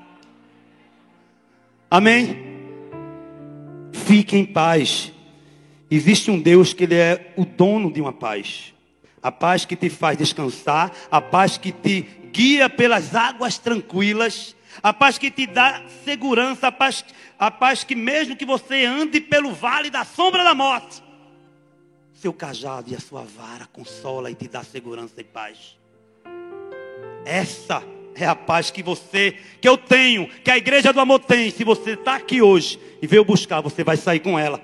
Amém? 1.91 2.39
Fique 3.93 4.35
em 4.35 4.47
paz. 4.47 5.13
Existe 5.91 6.31
um 6.31 6.41
Deus 6.41 6.73
que 6.73 6.85
ele 6.85 6.97
é 6.97 7.33
o 7.37 7.45
dono 7.45 7.93
de 7.93 8.01
uma 8.01 8.13
paz. 8.13 8.75
A 9.23 9.31
paz 9.31 9.65
que 9.65 9.77
te 9.77 9.89
faz 9.89 10.19
descansar, 10.19 10.93
a 11.11 11.21
paz 11.21 11.57
que 11.57 11.73
te 11.73 12.03
guia 12.33 12.69
pelas 12.69 13.15
águas 13.15 13.59
tranquilas, 13.59 14.55
a 14.83 14.93
paz 14.93 15.17
que 15.19 15.31
te 15.31 15.47
dá 15.47 15.83
segurança, 16.05 16.69
a 16.69 16.73
paz, 16.73 17.05
a 17.39 17.51
paz 17.51 17.85
que 17.85 17.95
mesmo 17.95 18.37
que 18.37 18.45
você 18.45 18.85
ande 18.85 19.21
pelo 19.21 19.53
vale 19.53 19.91
da 19.91 20.05
sombra 20.05 20.45
da 20.45 20.55
morte, 20.55 21.03
seu 22.15 22.33
cajado 22.33 22.91
e 22.91 22.95
a 22.95 23.01
sua 23.01 23.23
vara 23.23 23.67
consola 23.67 24.31
e 24.31 24.35
te 24.35 24.49
dá 24.49 24.63
segurança 24.63 25.21
e 25.21 25.25
paz. 25.25 25.77
Essa 27.25 27.83
é 28.15 28.27
a 28.27 28.35
paz 28.35 28.71
que 28.71 28.83
você, 28.83 29.37
que 29.61 29.69
eu 29.69 29.77
tenho, 29.77 30.29
que 30.43 30.51
a 30.51 30.57
igreja 30.57 30.93
do 30.93 31.01
amor 31.01 31.21
tem. 31.21 31.51
Se 31.51 31.63
você 31.65 31.93
está 31.93 32.17
aqui 32.17 32.41
hoje 32.41 32.79
e 33.01 33.07
veio 33.07 33.25
buscar, 33.25 33.61
você 33.61 33.85
vai 33.85 33.97
sair 33.97 34.21
com 34.21 34.39
ela. 34.39 34.61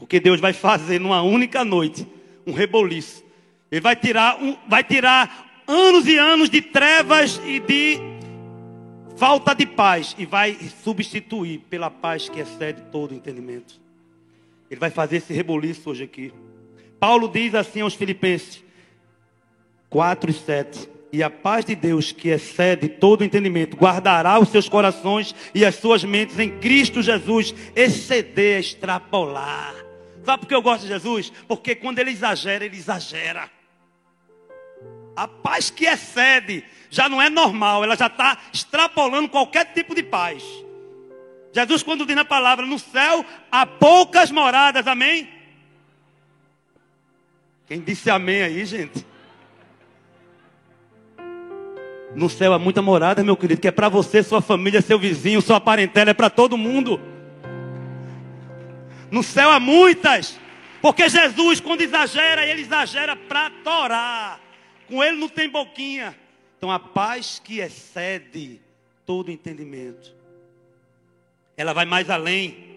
Porque 0.00 0.18
Deus 0.18 0.40
vai 0.40 0.54
fazer 0.54 0.98
numa 0.98 1.22
única 1.22 1.62
noite 1.62 2.06
um 2.46 2.52
reboliço. 2.52 3.22
Ele 3.70 3.82
vai 3.82 3.94
tirar, 3.94 4.42
um, 4.42 4.56
vai 4.66 4.82
tirar 4.82 5.62
anos 5.68 6.08
e 6.08 6.16
anos 6.16 6.48
de 6.48 6.62
trevas 6.62 7.40
e 7.44 7.60
de 7.60 8.00
falta 9.16 9.54
de 9.54 9.66
paz 9.66 10.16
e 10.18 10.24
vai 10.24 10.56
substituir 10.82 11.58
pela 11.68 11.90
paz 11.90 12.30
que 12.30 12.40
excede 12.40 12.80
todo 12.90 13.14
entendimento. 13.14 13.78
Ele 14.70 14.80
vai 14.80 14.90
fazer 14.90 15.18
esse 15.18 15.34
reboliço 15.34 15.90
hoje 15.90 16.04
aqui. 16.04 16.32
Paulo 16.98 17.28
diz 17.28 17.54
assim 17.54 17.82
aos 17.82 17.94
Filipenses 17.94 18.64
4 19.90 20.30
e 20.30 20.34
7. 20.34 20.88
E 21.12 21.22
a 21.22 21.28
paz 21.28 21.64
de 21.64 21.74
Deus, 21.74 22.12
que 22.12 22.28
excede 22.28 22.88
todo 22.88 23.24
entendimento, 23.24 23.76
guardará 23.76 24.38
os 24.38 24.48
seus 24.48 24.68
corações 24.68 25.34
e 25.52 25.64
as 25.64 25.74
suas 25.74 26.04
mentes 26.04 26.38
em 26.38 26.48
Cristo 26.58 27.02
Jesus, 27.02 27.52
exceder, 27.74 28.60
extrapolar. 28.60 29.89
Sabe 30.24 30.40
por 30.40 30.48
que 30.48 30.54
eu 30.54 30.62
gosto 30.62 30.82
de 30.82 30.88
Jesus? 30.88 31.32
Porque 31.48 31.74
quando 31.74 31.98
ele 31.98 32.10
exagera, 32.10 32.64
ele 32.64 32.76
exagera. 32.76 33.50
A 35.16 35.26
paz 35.26 35.70
que 35.70 35.86
excede 35.86 36.64
já 36.88 37.08
não 37.08 37.20
é 37.20 37.30
normal, 37.30 37.84
ela 37.84 37.96
já 37.96 38.06
está 38.06 38.38
extrapolando 38.52 39.28
qualquer 39.28 39.72
tipo 39.72 39.94
de 39.94 40.02
paz. 40.02 40.42
Jesus, 41.52 41.82
quando 41.82 42.06
diz 42.06 42.14
na 42.14 42.24
palavra, 42.24 42.64
no 42.64 42.78
céu 42.78 43.24
há 43.50 43.66
poucas 43.66 44.30
moradas, 44.30 44.86
amém? 44.86 45.28
Quem 47.66 47.80
disse 47.80 48.10
amém 48.10 48.42
aí, 48.42 48.64
gente? 48.64 49.06
No 52.14 52.28
céu 52.28 52.52
há 52.52 52.58
muita 52.58 52.82
morada, 52.82 53.22
meu 53.22 53.36
querido, 53.36 53.60
que 53.60 53.68
é 53.68 53.70
para 53.70 53.88
você, 53.88 54.22
sua 54.22 54.40
família, 54.40 54.82
seu 54.82 54.98
vizinho, 54.98 55.40
sua 55.40 55.60
parentela, 55.60 56.10
é 56.10 56.14
para 56.14 56.28
todo 56.28 56.58
mundo. 56.58 57.00
No 59.10 59.22
céu 59.22 59.50
há 59.50 59.58
muitas, 59.58 60.38
porque 60.80 61.08
Jesus, 61.08 61.60
quando 61.60 61.80
exagera, 61.80 62.46
ele 62.46 62.62
exagera 62.62 63.16
para 63.16 63.50
torar. 63.64 64.40
Com 64.86 65.02
ele 65.02 65.16
não 65.16 65.28
tem 65.28 65.48
boquinha. 65.48 66.16
Então 66.56 66.70
a 66.70 66.78
paz 66.78 67.40
que 67.42 67.58
excede 67.58 68.60
todo 69.06 69.30
entendimento, 69.30 70.14
ela 71.56 71.72
vai 71.72 71.84
mais 71.84 72.10
além. 72.10 72.68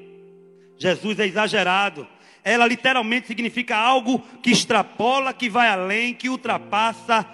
Jesus 0.77 1.19
é 1.19 1.25
exagerado. 1.25 2.07
Ela 2.43 2.67
literalmente 2.67 3.27
significa 3.27 3.77
algo 3.77 4.19
que 4.41 4.51
extrapola, 4.51 5.33
que 5.33 5.49
vai 5.49 5.69
além, 5.69 6.13
que 6.13 6.29
ultrapassa 6.29 7.25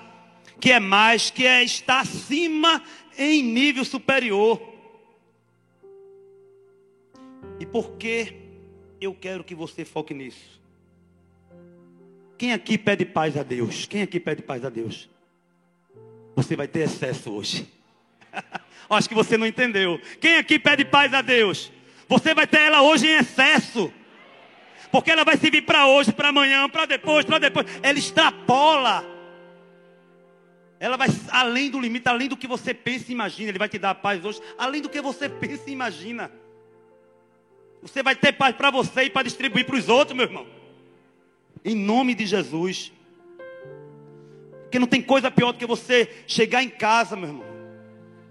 que 0.60 0.72
é 0.72 0.80
mais, 0.80 1.32
que 1.32 1.46
é 1.46 1.64
está 1.64 2.02
acima 2.02 2.84
em 3.18 3.42
nível 3.42 3.86
superior. 3.86 4.62
E 7.60 7.66
por 7.66 7.92
que 7.94 8.49
eu 9.02 9.14
quero 9.14 9.44
que 9.44 9.56
você 9.56 9.86
foque 9.86 10.14
nisso? 10.14 10.60
Quem 12.38 12.54
aqui 12.54 12.78
pede 12.78 13.06
paz 13.06 13.36
a 13.38 13.44
Deus? 13.44 13.86
Quem 13.86 14.02
aqui 14.02 14.20
pede 14.20 14.42
paz 14.42 14.64
a 14.64 14.70
Deus? 14.70 15.10
Você 16.36 16.56
vai 16.56 16.68
ter 16.68 16.82
excesso 16.82 17.32
hoje. 17.32 17.68
Acho 18.90 19.10
que 19.10 19.16
você 19.16 19.38
não 19.38 19.46
entendeu. 19.46 20.00
Quem 20.20 20.38
aqui 20.38 20.58
pede 20.58 20.86
paz 20.86 21.14
a 21.14 21.22
Deus? 21.22 21.72
Você 22.08 22.34
vai 22.34 22.48
ter 22.48 22.62
ela 22.62 22.82
hoje 22.82 23.08
em 23.08 23.18
excesso. 23.18 23.92
Porque 24.92 25.12
ela 25.12 25.24
vai 25.24 25.38
servir 25.38 25.62
para 25.64 25.86
hoje, 25.88 26.12
para 26.12 26.30
amanhã, 26.30 26.68
para 26.70 26.86
depois, 26.86 27.26
para 27.26 27.40
depois. 27.40 27.68
Ela 27.84 28.00
extrapola. 28.00 29.06
Ela 30.80 30.96
vai 30.96 31.10
além 31.30 31.70
do 31.70 31.80
limite, 31.80 32.08
além 32.08 32.30
do 32.30 32.38
que 32.38 32.48
você 32.48 32.74
pensa 32.74 33.06
e 33.10 33.12
imagina. 33.12 33.50
Ele 33.50 33.60
vai 33.60 33.70
te 33.70 33.78
dar 33.78 33.94
paz 33.96 34.24
hoje, 34.24 34.42
além 34.58 34.82
do 34.82 34.90
que 34.90 35.02
você 35.02 35.28
pensa 35.30 35.70
e 35.70 35.74
imagina. 35.74 36.32
Você 37.82 38.04
vai 38.04 38.16
ter 38.16 38.34
paz 38.34 38.56
para 38.56 38.70
você 38.70 39.04
e 39.04 39.10
para 39.10 39.24
distribuir 39.24 39.66
para 39.66 39.76
os 39.76 39.88
outros, 39.88 40.16
meu 40.16 40.26
irmão. 40.26 40.46
Em 41.64 41.76
nome 41.76 42.14
de 42.14 42.26
Jesus. 42.26 42.92
Porque 44.64 44.80
não 44.80 44.88
tem 44.88 45.02
coisa 45.02 45.32
pior 45.32 45.52
do 45.52 45.58
que 45.58 45.66
você 45.66 46.24
chegar 46.28 46.64
em 46.64 46.70
casa, 46.70 47.16
meu 47.16 47.30
irmão. 47.30 47.50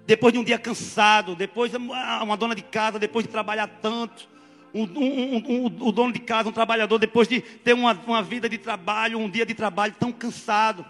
Depois 0.07 0.33
de 0.33 0.39
um 0.39 0.45
dia 0.45 0.59
cansado, 0.59 1.35
depois 1.35 1.73
uma 1.75 2.37
dona 2.37 2.55
de 2.55 2.63
casa, 2.63 2.99
depois 2.99 3.27
de 3.27 3.31
trabalhar 3.31 3.67
tanto. 3.83 4.29
Um, 4.73 4.85
um, 4.85 5.37
um, 5.37 5.67
o 5.67 5.93
dono 5.93 6.13
de 6.13 6.19
casa, 6.19 6.49
um 6.49 6.53
trabalhador, 6.53 6.99
depois 6.99 7.27
de 7.27 7.41
ter 7.41 7.73
uma, 7.73 7.93
uma 7.93 8.23
vida 8.23 8.49
de 8.49 8.59
trabalho, 8.59 9.19
um 9.19 9.29
dia 9.29 9.45
de 9.45 9.55
trabalho 9.55 9.95
tão 9.99 10.13
cansado 10.13 10.85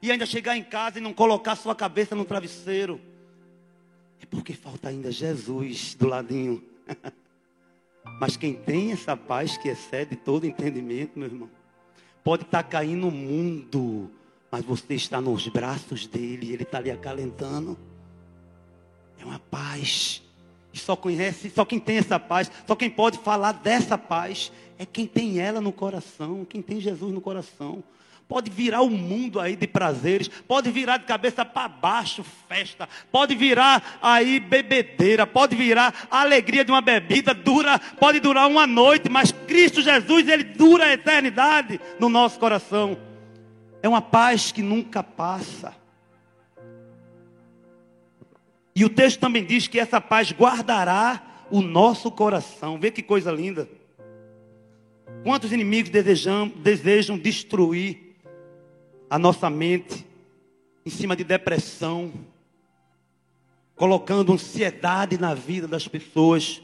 e 0.00 0.10
ainda 0.10 0.26
chegar 0.26 0.56
em 0.56 0.64
casa 0.64 0.98
e 0.98 1.00
não 1.00 1.12
colocar 1.12 1.54
sua 1.54 1.74
cabeça 1.74 2.16
no 2.16 2.24
travesseiro. 2.24 3.00
É 4.20 4.26
porque 4.26 4.52
falta 4.52 4.88
ainda 4.88 5.10
Jesus 5.12 5.94
do 5.94 6.08
ladinho. 6.08 6.62
Mas 8.20 8.36
quem 8.36 8.54
tem 8.54 8.92
essa 8.92 9.16
paz 9.16 9.56
que 9.56 9.68
excede 9.68 10.16
todo 10.16 10.46
entendimento, 10.46 11.18
meu 11.18 11.28
irmão, 11.28 11.50
pode 12.22 12.42
estar 12.44 12.62
tá 12.62 12.68
caindo 12.68 13.02
no 13.02 13.10
mundo, 13.10 14.10
mas 14.50 14.64
você 14.64 14.94
está 14.94 15.20
nos 15.20 15.48
braços 15.48 16.06
dele, 16.06 16.52
ele 16.52 16.62
está 16.62 16.78
ali 16.78 16.90
acalentando. 16.90 17.78
É 19.18 19.24
uma 19.24 19.38
paz. 19.38 20.22
Só 20.72 20.96
conhece, 20.96 21.50
só 21.50 21.64
quem 21.64 21.78
tem 21.78 21.98
essa 21.98 22.18
paz, 22.18 22.50
só 22.66 22.74
quem 22.74 22.88
pode 22.88 23.18
falar 23.18 23.52
dessa 23.52 23.98
paz 23.98 24.50
é 24.78 24.86
quem 24.86 25.06
tem 25.06 25.38
ela 25.38 25.60
no 25.60 25.72
coração, 25.72 26.44
quem 26.44 26.62
tem 26.62 26.80
Jesus 26.80 27.12
no 27.12 27.20
coração. 27.20 27.84
Pode 28.28 28.50
virar 28.50 28.82
o 28.82 28.90
mundo 28.90 29.38
aí 29.38 29.54
de 29.54 29.66
prazeres, 29.66 30.28
pode 30.28 30.70
virar 30.70 30.96
de 30.96 31.04
cabeça 31.04 31.44
para 31.44 31.68
baixo 31.68 32.24
festa, 32.48 32.88
pode 33.10 33.34
virar 33.34 33.98
aí 34.00 34.40
bebedeira, 34.40 35.26
pode 35.26 35.54
virar 35.54 36.06
a 36.10 36.20
alegria 36.22 36.64
de 36.64 36.70
uma 36.70 36.80
bebida, 36.80 37.34
dura, 37.34 37.78
pode 37.78 38.20
durar 38.20 38.48
uma 38.48 38.66
noite, 38.66 39.10
mas 39.10 39.32
Cristo 39.32 39.82
Jesus, 39.82 40.28
ele 40.28 40.44
dura 40.44 40.86
a 40.86 40.92
eternidade 40.92 41.80
no 41.98 42.08
nosso 42.08 42.38
coração. 42.38 42.96
É 43.82 43.88
uma 43.88 44.00
paz 44.00 44.52
que 44.52 44.62
nunca 44.62 45.02
passa. 45.02 45.74
E 48.74 48.84
o 48.84 48.88
texto 48.88 49.20
também 49.20 49.44
diz 49.44 49.66
que 49.66 49.78
essa 49.78 50.00
paz 50.00 50.32
guardará 50.32 51.46
o 51.50 51.60
nosso 51.60 52.10
coração. 52.10 52.78
Vê 52.78 52.90
que 52.90 53.02
coisa 53.02 53.30
linda. 53.30 53.68
Quantos 55.22 55.52
inimigos 55.52 55.90
desejam, 55.90 56.48
desejam 56.48 57.18
destruir 57.18 58.11
a 59.12 59.18
nossa 59.18 59.50
mente 59.50 60.06
em 60.86 60.88
cima 60.88 61.14
de 61.14 61.22
depressão, 61.22 62.10
colocando 63.76 64.32
ansiedade 64.32 65.18
na 65.18 65.34
vida 65.34 65.68
das 65.68 65.86
pessoas. 65.86 66.62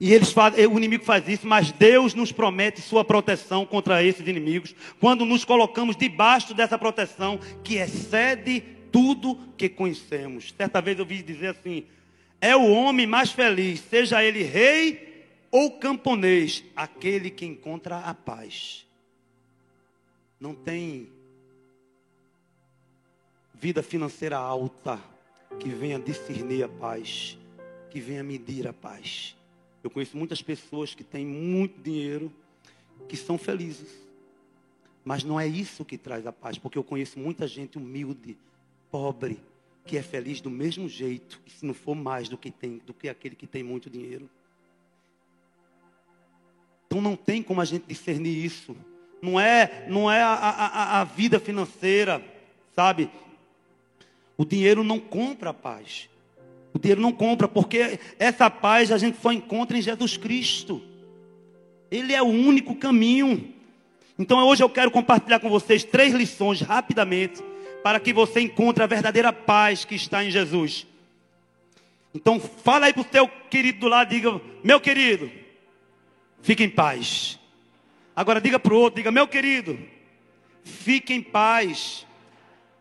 E 0.00 0.14
eles 0.14 0.32
fazem, 0.32 0.66
o 0.66 0.78
inimigo 0.78 1.04
faz 1.04 1.28
isso, 1.28 1.46
mas 1.46 1.72
Deus 1.72 2.14
nos 2.14 2.32
promete 2.32 2.80
sua 2.80 3.04
proteção 3.04 3.66
contra 3.66 4.02
esses 4.02 4.26
inimigos, 4.26 4.74
quando 4.98 5.26
nos 5.26 5.44
colocamos 5.44 5.94
debaixo 5.94 6.54
dessa 6.54 6.78
proteção 6.78 7.38
que 7.62 7.74
excede 7.74 8.62
tudo 8.90 9.38
que 9.58 9.68
conhecemos. 9.68 10.54
Certa 10.56 10.80
vez 10.80 10.98
eu 10.98 11.04
vi 11.04 11.22
dizer 11.22 11.48
assim: 11.48 11.84
é 12.40 12.56
o 12.56 12.72
homem 12.72 13.06
mais 13.06 13.30
feliz, 13.30 13.80
seja 13.80 14.24
ele 14.24 14.42
rei 14.42 15.26
ou 15.50 15.72
camponês, 15.72 16.64
aquele 16.74 17.28
que 17.28 17.44
encontra 17.44 17.98
a 17.98 18.14
paz 18.14 18.88
não 20.40 20.54
tem 20.54 21.12
vida 23.52 23.82
financeira 23.82 24.38
alta 24.38 24.98
que 25.58 25.68
venha 25.68 25.98
discernir 25.98 26.62
a 26.62 26.68
paz, 26.68 27.38
que 27.90 28.00
venha 28.00 28.24
medir 28.24 28.66
a 28.66 28.72
paz. 28.72 29.36
Eu 29.84 29.90
conheço 29.90 30.16
muitas 30.16 30.40
pessoas 30.40 30.94
que 30.94 31.04
têm 31.04 31.26
muito 31.26 31.82
dinheiro, 31.82 32.32
que 33.06 33.16
são 33.16 33.36
felizes. 33.36 34.08
Mas 35.04 35.22
não 35.22 35.38
é 35.38 35.46
isso 35.46 35.84
que 35.84 35.98
traz 35.98 36.26
a 36.26 36.32
paz, 36.32 36.56
porque 36.56 36.78
eu 36.78 36.84
conheço 36.84 37.18
muita 37.18 37.46
gente 37.46 37.76
humilde, 37.76 38.38
pobre, 38.90 39.42
que 39.84 39.98
é 39.98 40.02
feliz 40.02 40.40
do 40.40 40.50
mesmo 40.50 40.88
jeito, 40.88 41.40
e 41.46 41.50
se 41.50 41.66
não 41.66 41.74
for 41.74 41.94
mais 41.94 42.28
do 42.28 42.38
que 42.38 42.50
tem, 42.50 42.78
do 42.78 42.94
que 42.94 43.08
aquele 43.08 43.34
que 43.34 43.46
tem 43.46 43.62
muito 43.62 43.90
dinheiro. 43.90 44.28
Então 46.86 47.00
não 47.00 47.14
tem 47.14 47.42
como 47.42 47.60
a 47.60 47.64
gente 47.64 47.86
discernir 47.86 48.44
isso 48.44 48.74
não 49.22 49.38
é, 49.38 49.84
não 49.88 50.10
é 50.10 50.22
a, 50.22 50.32
a, 50.32 51.00
a 51.00 51.04
vida 51.04 51.38
financeira, 51.38 52.22
sabe? 52.74 53.10
O 54.36 54.44
dinheiro 54.44 54.82
não 54.82 54.98
compra 54.98 55.50
a 55.50 55.54
paz. 55.54 56.08
O 56.72 56.78
dinheiro 56.78 57.00
não 57.00 57.12
compra, 57.12 57.48
porque 57.48 57.98
essa 58.18 58.48
paz 58.48 58.92
a 58.92 58.98
gente 58.98 59.20
só 59.20 59.32
encontra 59.32 59.76
em 59.76 59.82
Jesus 59.82 60.16
Cristo. 60.16 60.80
Ele 61.90 62.14
é 62.14 62.22
o 62.22 62.26
único 62.26 62.74
caminho. 62.74 63.52
Então 64.18 64.38
hoje 64.46 64.62
eu 64.62 64.70
quero 64.70 64.90
compartilhar 64.90 65.40
com 65.40 65.50
vocês 65.50 65.82
três 65.82 66.14
lições 66.14 66.60
rapidamente, 66.60 67.42
para 67.82 67.98
que 67.98 68.12
você 68.12 68.40
encontre 68.40 68.84
a 68.84 68.86
verdadeira 68.86 69.32
paz 69.32 69.84
que 69.84 69.94
está 69.94 70.24
em 70.24 70.30
Jesus. 70.30 70.86
Então 72.14 72.38
fala 72.38 72.86
aí 72.86 72.92
para 72.92 73.02
o 73.02 73.04
teu 73.04 73.28
querido 73.28 73.80
do 73.80 73.88
lado, 73.88 74.10
diga, 74.10 74.40
meu 74.62 74.80
querido, 74.80 75.30
fique 76.42 76.62
em 76.62 76.70
paz. 76.70 77.39
Agora 78.20 78.38
diga 78.38 78.58
para 78.58 78.74
o 78.74 78.76
outro, 78.76 78.96
diga, 78.96 79.10
meu 79.10 79.26
querido, 79.26 79.78
fique 80.62 81.14
em 81.14 81.22
paz. 81.22 82.06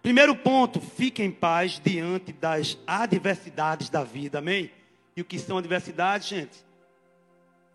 Primeiro 0.03 0.35
ponto, 0.35 0.81
fique 0.81 1.23
em 1.23 1.31
paz 1.31 1.79
diante 1.81 2.33
das 2.33 2.77
adversidades 2.85 3.89
da 3.89 4.03
vida, 4.03 4.39
amém? 4.39 4.69
E 5.15 5.21
o 5.21 5.23
que 5.23 5.39
são 5.39 5.57
adversidades, 5.57 6.27
gente? 6.27 6.57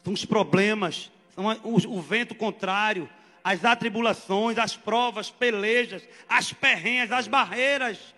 São 0.02 0.12
os 0.12 0.26
problemas, 0.26 1.11
são 1.35 1.47
o, 1.64 1.97
o 1.97 2.02
vento 2.02 2.35
contrário, 2.35 3.09
as 3.42 3.64
atribulações, 3.64 4.59
as 4.59 4.76
provas, 4.76 5.30
pelejas, 5.30 6.06
as 6.28 6.52
perrenhas, 6.52 7.11
as 7.11 7.26
barreiras. 7.26 8.14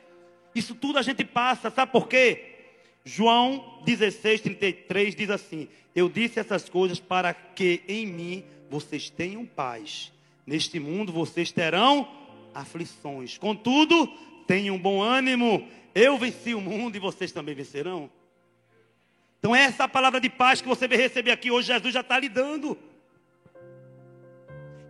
Isso 0.56 0.74
tudo 0.74 0.98
a 0.98 1.02
gente 1.02 1.24
passa, 1.24 1.70
sabe 1.70 1.92
por 1.92 2.08
quê? 2.08 2.56
João 3.04 3.80
16, 3.84 4.40
33 4.40 5.14
diz 5.14 5.30
assim: 5.30 5.68
Eu 5.94 6.08
disse 6.08 6.40
essas 6.40 6.68
coisas 6.68 6.98
para 6.98 7.32
que 7.32 7.84
em 7.86 8.06
mim 8.06 8.44
vocês 8.70 9.10
tenham 9.10 9.44
paz. 9.44 10.12
Neste 10.46 10.78
mundo 10.78 11.12
vocês 11.12 11.50
terão 11.52 12.08
aflições. 12.54 13.36
Contudo, 13.38 14.06
tenham 14.46 14.78
bom 14.78 15.02
ânimo. 15.02 15.68
Eu 15.94 16.18
venci 16.18 16.54
o 16.54 16.60
mundo 16.60 16.96
e 16.96 17.00
vocês 17.00 17.32
também 17.32 17.54
vencerão. 17.54 18.10
Então, 19.38 19.54
essa 19.54 19.84
é 19.84 19.88
palavra 19.88 20.20
de 20.20 20.28
paz 20.28 20.60
que 20.60 20.68
você 20.68 20.88
vai 20.88 20.96
receber 20.96 21.30
aqui 21.30 21.50
hoje, 21.50 21.68
Jesus 21.68 21.94
já 21.94 22.00
está 22.00 22.18
lhe 22.18 22.28
dando. 22.28 22.76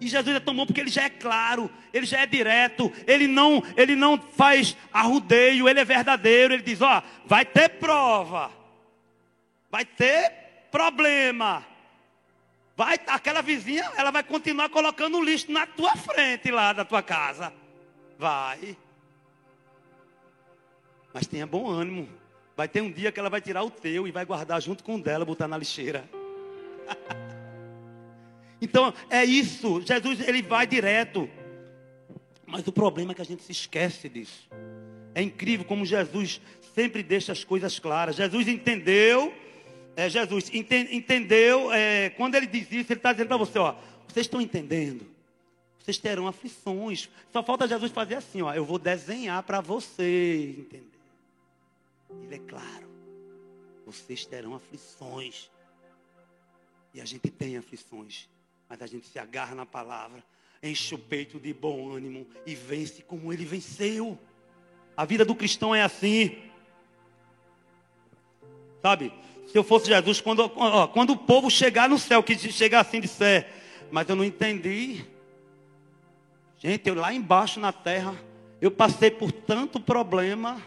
E 0.00 0.09
Jesus 0.09 0.37
é 0.37 0.40
tão 0.40 0.54
bom 0.54 0.66
porque 0.66 0.80
ele 0.80 0.90
já 0.90 1.04
é 1.04 1.11
claro, 1.11 1.71
ele 1.92 2.04
já 2.04 2.21
é 2.21 2.26
direto, 2.26 2.92
ele 3.06 3.26
não, 3.26 3.62
ele 3.76 3.97
não 3.97 4.18
faz 4.18 4.76
arrudeio, 4.92 5.68
ele 5.68 5.80
é 5.80 5.85
verdadeiro. 5.85 6.54
Ele 6.54 6.62
diz: 6.62 6.83
Ó, 6.83 7.02
vai 7.25 7.45
ter 7.45 7.71
prova, 7.71 8.50
vai 9.71 9.85
ter 9.85 10.30
problema. 10.71 11.64
Vai, 12.76 12.99
aquela 13.06 13.40
vizinha, 13.40 13.90
ela 13.97 14.11
vai 14.11 14.23
continuar 14.23 14.68
colocando 14.68 15.23
lixo 15.23 15.50
na 15.50 15.66
tua 15.66 15.97
frente 15.97 16.50
lá 16.50 16.75
da 16.75 16.85
tua 16.85 17.02
casa. 17.02 17.52
Vai. 18.18 18.76
Mas 21.12 21.26
tenha 21.26 21.47
bom 21.47 21.66
ânimo. 21.66 22.06
Vai 22.54 22.68
ter 22.68 22.83
um 22.83 22.92
dia 22.92 23.11
que 23.11 23.18
ela 23.18 23.30
vai 23.30 23.40
tirar 23.40 23.62
o 23.62 23.71
teu 23.71 24.06
e 24.06 24.11
vai 24.11 24.26
guardar 24.26 24.61
junto 24.61 24.85
com 24.85 24.97
o 24.97 25.02
dela, 25.02 25.25
botar 25.25 25.49
na 25.49 25.56
lixeira. 25.56 26.09
Então, 28.59 28.92
é 29.11 29.23
isso. 29.23 29.83
Jesus, 29.83 30.26
ele 30.26 30.40
vai 30.40 30.66
direto. 30.66 31.28
Mas 32.47 32.66
o 32.66 32.73
problema 32.73 33.12
é 33.12 33.14
que 33.14 33.21
a 33.21 33.25
gente 33.25 33.42
se 33.42 33.52
esquece 33.52 34.09
disso. 34.09 34.49
É 35.14 35.21
incrível 35.21 35.66
como 35.66 35.85
Jesus 35.85 36.40
sempre 36.75 37.02
deixa 37.02 37.33
as 37.33 37.45
coisas 37.45 37.78
claras. 37.78 38.16
Jesus 38.16 38.49
entendeu, 38.49 39.35
é, 39.97 40.11
Jesus 40.11 40.50
ente, 40.53 40.76
entendeu, 40.95 41.73
é, 41.73 42.11
quando 42.11 42.35
ele 42.35 42.47
diz 42.47 42.71
isso, 42.71 42.93
ele 42.93 42.99
está 42.99 43.12
dizendo 43.12 43.29
para 43.29 43.38
você, 43.38 43.59
ó, 43.59 43.75
vocês 44.07 44.26
estão 44.26 44.41
entendendo? 44.41 45.07
Vocês 45.79 45.97
terão 45.97 46.26
aflições. 46.26 47.09
Só 47.33 47.43
falta 47.43 47.67
Jesus 47.67 47.91
fazer 47.93 48.17
assim, 48.17 48.43
ó, 48.43 48.53
eu 48.53 48.65
vou 48.65 48.79
desenhar 48.79 49.43
para 49.43 49.62
você 49.62 50.55
entender. 50.59 51.00
Ele 52.25 52.35
é 52.35 52.38
claro. 52.38 52.87
Vocês 53.87 54.26
terão 54.26 54.55
aflições. 54.55 55.49
E 56.93 57.00
a 57.00 57.05
gente 57.05 57.31
tem 57.31 57.57
aflições. 57.57 58.29
Mas 58.69 58.83
a 58.83 58.87
gente 58.87 59.07
se 59.07 59.19
agarra 59.19 59.55
na 59.55 59.65
palavra, 59.65 60.23
enche 60.62 60.95
o 60.95 60.99
peito 60.99 61.38
de 61.38 61.55
bom 61.55 61.93
ânimo 61.93 62.26
e 62.45 62.55
vence 62.55 63.00
como 63.03 63.33
ele 63.33 63.45
venceu. 63.45 64.19
A 64.97 65.05
vida 65.05 65.25
do 65.25 65.35
cristão 65.35 65.75
é 65.75 65.83
assim. 65.83 66.37
Sabe? 68.83 69.12
Se 69.47 69.56
eu 69.56 69.62
fosse 69.62 69.87
Jesus, 69.87 70.21
quando, 70.21 70.50
ó, 70.56 70.87
quando 70.88 71.11
o 71.11 71.16
povo 71.16 71.50
chegar 71.50 71.88
no 71.88 71.99
céu, 71.99 72.23
que 72.23 72.37
chegar 72.37 72.80
assim 72.80 73.00
disser, 73.00 73.49
mas 73.90 74.09
eu 74.09 74.16
não 74.16 74.25
entendi. 74.25 75.04
Gente, 76.59 76.88
eu 76.88 76.95
lá 76.95 77.12
embaixo 77.12 77.61
na 77.61 77.73
terra, 77.73 78.14
eu 78.61 78.71
passei 78.71 79.11
por 79.11 79.30
tanto 79.30 79.78
problema. 79.78 80.61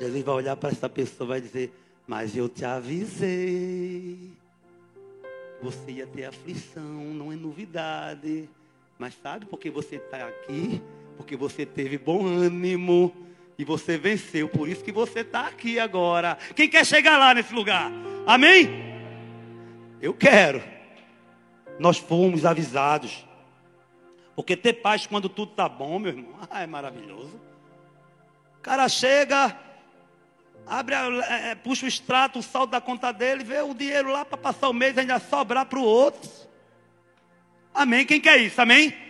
Jesus 0.00 0.24
vai 0.24 0.34
olhar 0.34 0.56
para 0.56 0.70
essa 0.70 0.88
pessoa 0.88 1.26
e 1.26 1.28
vai 1.28 1.40
dizer, 1.40 1.72
mas 2.06 2.36
eu 2.36 2.48
te 2.48 2.64
avisei. 2.64 4.32
Você 5.62 5.92
ia 5.92 6.06
ter 6.06 6.24
aflição, 6.24 6.82
não 6.82 7.32
é 7.32 7.36
novidade. 7.36 8.48
Mas 8.98 9.14
sabe 9.22 9.46
por 9.46 9.58
que 9.58 9.70
você 9.70 9.96
está 9.96 10.26
aqui? 10.26 10.82
Porque 11.16 11.36
você 11.36 11.64
teve 11.64 11.96
bom 11.96 12.26
ânimo 12.26 13.14
e 13.58 13.64
você 13.64 13.96
venceu. 13.96 14.48
Por 14.48 14.68
isso 14.68 14.84
que 14.84 14.92
você 14.92 15.20
está 15.20 15.46
aqui 15.46 15.78
agora. 15.78 16.38
Quem 16.54 16.68
quer 16.68 16.84
chegar 16.84 17.18
lá 17.18 17.34
nesse 17.34 17.54
lugar? 17.54 17.90
Amém? 18.26 18.68
Eu 20.00 20.12
quero. 20.12 20.62
Nós 21.78 21.98
fomos 21.98 22.44
avisados. 22.44 23.24
Porque 24.34 24.56
ter 24.56 24.74
paz 24.74 25.06
quando 25.06 25.28
tudo 25.28 25.52
está 25.52 25.68
bom, 25.68 25.98
meu 25.98 26.12
irmão, 26.12 26.36
é 26.50 26.66
maravilhoso. 26.66 27.40
O 28.58 28.60
cara 28.60 28.88
chega, 28.88 29.56
abre, 30.66 30.94
é, 30.94 31.50
é, 31.50 31.54
puxa 31.54 31.84
o 31.84 31.88
extrato, 31.88 32.38
o 32.38 32.42
saldo 32.42 32.72
da 32.72 32.80
conta 32.80 33.12
dele, 33.12 33.44
vê 33.44 33.60
o 33.60 33.74
dinheiro 33.74 34.10
lá 34.10 34.24
para 34.24 34.38
passar 34.38 34.68
o 34.68 34.72
mês 34.72 34.98
ainda 34.98 35.18
sobrar 35.18 35.66
para 35.66 35.78
o 35.78 35.84
outro. 35.84 36.28
Amém? 37.72 38.06
Quem 38.06 38.20
quer 38.20 38.38
isso? 38.38 38.60
Amém? 38.60 39.03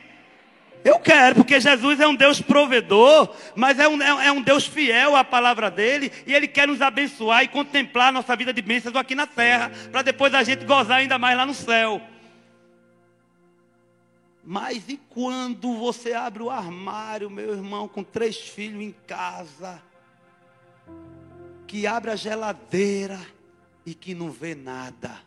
Eu 0.85 0.99
quero, 0.99 1.37
porque 1.37 1.59
Jesus 1.59 1.99
é 1.99 2.07
um 2.07 2.15
Deus 2.15 2.43
provedor, 2.43 3.35
mas 3.57 3.79
é 3.79 3.89
um, 3.89 4.01
é, 4.03 4.27
é 4.27 4.33
um 4.33 4.43
Deus 4.43 4.67
fiel 4.67 5.17
à 5.17 5.25
palavra 5.25 5.71
dele, 5.71 6.13
e 6.27 6.35
Ele 6.35 6.47
quer 6.47 6.69
nos 6.69 6.83
abençoar 6.83 7.43
e 7.43 7.49
contemplar 7.49 8.09
a 8.09 8.13
nossa 8.13 8.37
vida 8.37 8.53
de 8.53 8.61
bênçãos 8.61 8.95
aqui 8.95 9.15
na 9.15 9.27
terra, 9.27 9.73
para 9.91 10.03
depois 10.03 10.35
a 10.35 10.43
gente 10.43 10.65
gozar 10.67 10.99
ainda 10.99 11.19
mais 11.19 11.37
lá 11.37 11.47
no 11.47 11.55
céu. 11.55 12.03
Mas 14.45 14.87
e 14.89 15.01
quando 15.09 15.73
você 15.79 16.13
abre 16.13 16.43
o 16.43 16.51
armário, 16.51 17.31
meu 17.31 17.55
irmão, 17.55 17.89
com 17.89 18.05
três 18.05 18.37
filhos 18.37 18.83
em 18.83 18.95
casa? 19.07 19.81
que 21.75 21.89
abre 21.89 22.13
a 22.13 22.15
geladeira 22.15 23.21
e 23.85 23.95
que 23.95 24.15
não 24.15 24.31
vê 24.31 24.55
nada. 24.55 25.19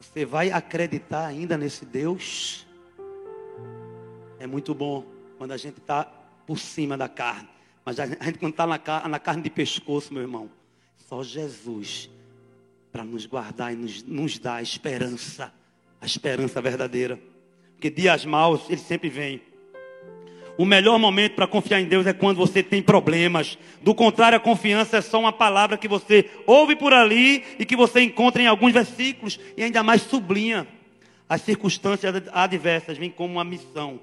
Você 0.00 0.24
vai 0.24 0.50
acreditar 0.50 1.26
ainda 1.26 1.58
nesse 1.58 1.84
Deus? 1.84 2.66
É 4.42 4.46
muito 4.48 4.74
bom 4.74 5.04
quando 5.38 5.52
a 5.52 5.56
gente 5.56 5.78
está 5.78 6.02
por 6.02 6.58
cima 6.58 6.96
da 6.98 7.08
carne. 7.08 7.48
Mas 7.84 8.00
a 8.00 8.06
gente 8.06 8.40
quando 8.40 8.50
está 8.50 8.66
na, 8.66 9.08
na, 9.08 9.18
carne 9.20 9.40
de 9.40 9.50
pescoço, 9.50 10.12
meu 10.12 10.20
irmão, 10.20 10.50
só 11.08 11.22
Jesus 11.22 12.10
para 12.90 13.04
nos 13.04 13.24
guardar 13.24 13.72
e 13.72 13.76
nos, 13.76 14.02
nos 14.02 14.40
dar 14.40 14.56
a 14.56 14.62
esperança, 14.62 15.54
a 16.00 16.06
esperança 16.06 16.60
verdadeira. 16.60 17.20
Porque 17.74 17.88
dias 17.88 18.24
maus, 18.24 18.68
ele 18.68 18.80
sempre 18.80 19.08
vem. 19.08 19.40
O 20.58 20.64
melhor 20.64 20.98
momento 20.98 21.36
para 21.36 21.46
confiar 21.46 21.80
em 21.80 21.86
Deus 21.86 22.04
é 22.04 22.12
quando 22.12 22.38
você 22.38 22.64
tem 22.64 22.82
problemas. 22.82 23.56
Do 23.80 23.94
contrário, 23.94 24.38
a 24.38 24.40
confiança 24.40 24.96
é 24.96 25.00
só 25.00 25.20
uma 25.20 25.32
palavra 25.32 25.78
que 25.78 25.86
você 25.86 26.28
ouve 26.48 26.74
por 26.74 26.92
ali 26.92 27.44
e 27.60 27.64
que 27.64 27.76
você 27.76 28.00
encontra 28.00 28.42
em 28.42 28.48
alguns 28.48 28.72
versículos 28.72 29.38
e 29.56 29.62
ainda 29.62 29.84
mais 29.84 30.02
sublinha. 30.02 30.66
As 31.28 31.42
circunstâncias 31.42 32.12
adversas 32.32 32.98
vêm 32.98 33.08
como 33.08 33.34
uma 33.34 33.44
missão: 33.44 34.00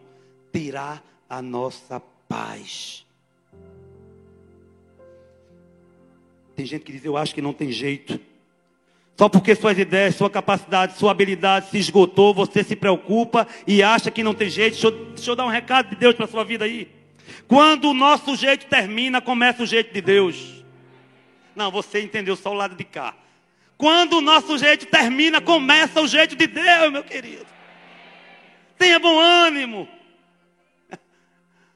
tirar 0.51 1.03
a 1.29 1.41
nossa 1.41 2.01
paz. 2.27 3.05
Tem 6.55 6.65
gente 6.65 6.83
que 6.83 6.91
diz: 6.91 7.05
Eu 7.05 7.15
acho 7.15 7.33
que 7.33 7.41
não 7.41 7.53
tem 7.53 7.71
jeito. 7.71 8.19
Só 9.17 9.27
porque 9.27 9.53
suas 9.53 9.77
ideias, 9.77 10.15
sua 10.15 10.29
capacidade, 10.29 10.97
sua 10.97 11.11
habilidade 11.11 11.69
se 11.69 11.77
esgotou, 11.77 12.33
você 12.33 12.63
se 12.63 12.73
preocupa 12.73 13.45
e 13.67 13.83
acha 13.83 14.09
que 14.09 14.23
não 14.23 14.33
tem 14.33 14.49
jeito. 14.49 14.73
Deixa 14.73 14.87
eu, 14.87 15.05
deixa 15.07 15.31
eu 15.31 15.35
dar 15.35 15.45
um 15.45 15.49
recado 15.49 15.89
de 15.89 15.95
Deus 15.97 16.15
para 16.15 16.23
a 16.23 16.27
sua 16.27 16.45
vida 16.45 16.63
aí. 16.63 16.87
Quando 17.47 17.89
o 17.89 17.93
nosso 17.93 18.35
jeito 18.35 18.65
termina, 18.67 19.19
começa 19.19 19.61
o 19.61 19.65
jeito 19.65 19.93
de 19.93 20.01
Deus. 20.01 20.63
Não, 21.53 21.69
você 21.69 22.01
entendeu 22.01 22.37
só 22.37 22.51
o 22.51 22.53
lado 22.53 22.75
de 22.75 22.83
cá. 22.85 23.13
Quando 23.77 24.17
o 24.17 24.21
nosso 24.21 24.57
jeito 24.57 24.85
termina, 24.85 25.41
começa 25.41 26.01
o 26.01 26.07
jeito 26.07 26.35
de 26.35 26.47
Deus, 26.47 26.91
meu 26.91 27.03
querido. 27.03 27.45
Tenha 28.77 28.99
bom 28.99 29.19
ânimo. 29.19 29.87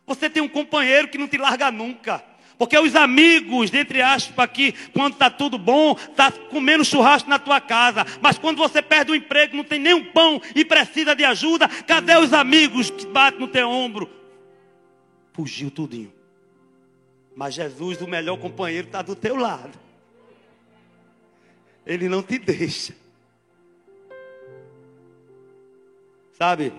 Você 0.05 0.29
tem 0.29 0.43
um 0.43 0.49
companheiro 0.49 1.07
que 1.07 1.17
não 1.17 1.27
te 1.27 1.37
larga 1.37 1.71
nunca. 1.71 2.23
Porque 2.57 2.77
os 2.77 2.95
amigos, 2.95 3.69
dentre 3.69 4.01
aspas, 4.01 4.37
aqui, 4.39 4.73
quando 4.93 5.13
está 5.13 5.29
tudo 5.29 5.57
bom, 5.57 5.93
está 5.93 6.31
comendo 6.31 6.85
churrasco 6.85 7.29
na 7.29 7.39
tua 7.39 7.59
casa. 7.59 8.05
Mas 8.21 8.37
quando 8.37 8.57
você 8.57 8.81
perde 8.81 9.11
o 9.11 9.15
emprego, 9.15 9.57
não 9.57 9.63
tem 9.63 9.79
nenhum 9.79 10.11
pão 10.11 10.41
e 10.55 10.63
precisa 10.63 11.15
de 11.15 11.23
ajuda, 11.23 11.67
cadê 11.67 12.15
os 12.15 12.31
amigos 12.31 12.91
que 12.91 13.07
batem 13.07 13.39
no 13.39 13.47
teu 13.47 13.67
ombro? 13.67 14.09
Fugiu 15.33 15.71
tudinho. 15.71 16.13
Mas 17.35 17.55
Jesus, 17.55 18.01
o 18.01 18.07
melhor 18.07 18.37
companheiro, 18.37 18.87
está 18.87 19.01
do 19.01 19.15
teu 19.15 19.35
lado. 19.35 19.77
Ele 21.85 22.07
não 22.07 22.21
te 22.21 22.37
deixa. 22.37 22.95
Sabe? 26.37 26.71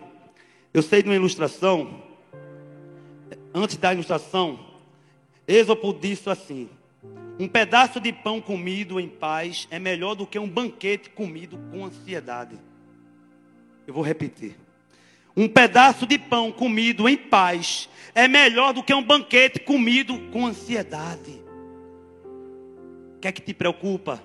Eu 0.72 0.82
sei 0.82 1.02
de 1.02 1.08
uma 1.08 1.14
ilustração. 1.16 2.03
Antes 3.56 3.76
da 3.76 3.94
ilustração, 3.94 4.58
Êxopo 5.46 5.94
disse 5.94 6.28
assim: 6.28 6.68
Um 7.38 7.46
pedaço 7.46 8.00
de 8.00 8.12
pão 8.12 8.40
comido 8.40 8.98
em 8.98 9.08
paz 9.08 9.68
é 9.70 9.78
melhor 9.78 10.16
do 10.16 10.26
que 10.26 10.36
um 10.40 10.48
banquete 10.48 11.08
comido 11.08 11.56
com 11.70 11.84
ansiedade. 11.84 12.58
Eu 13.86 13.94
vou 13.94 14.02
repetir. 14.02 14.56
Um 15.36 15.46
pedaço 15.46 16.04
de 16.04 16.18
pão 16.18 16.50
comido 16.50 17.08
em 17.08 17.16
paz 17.16 17.88
é 18.12 18.26
melhor 18.26 18.72
do 18.72 18.82
que 18.82 18.92
um 18.92 19.02
banquete 19.02 19.60
comido 19.60 20.18
com 20.32 20.46
ansiedade. 20.46 21.40
O 23.16 23.20
que 23.20 23.28
é 23.28 23.32
que 23.32 23.40
te 23.40 23.54
preocupa? 23.54 24.20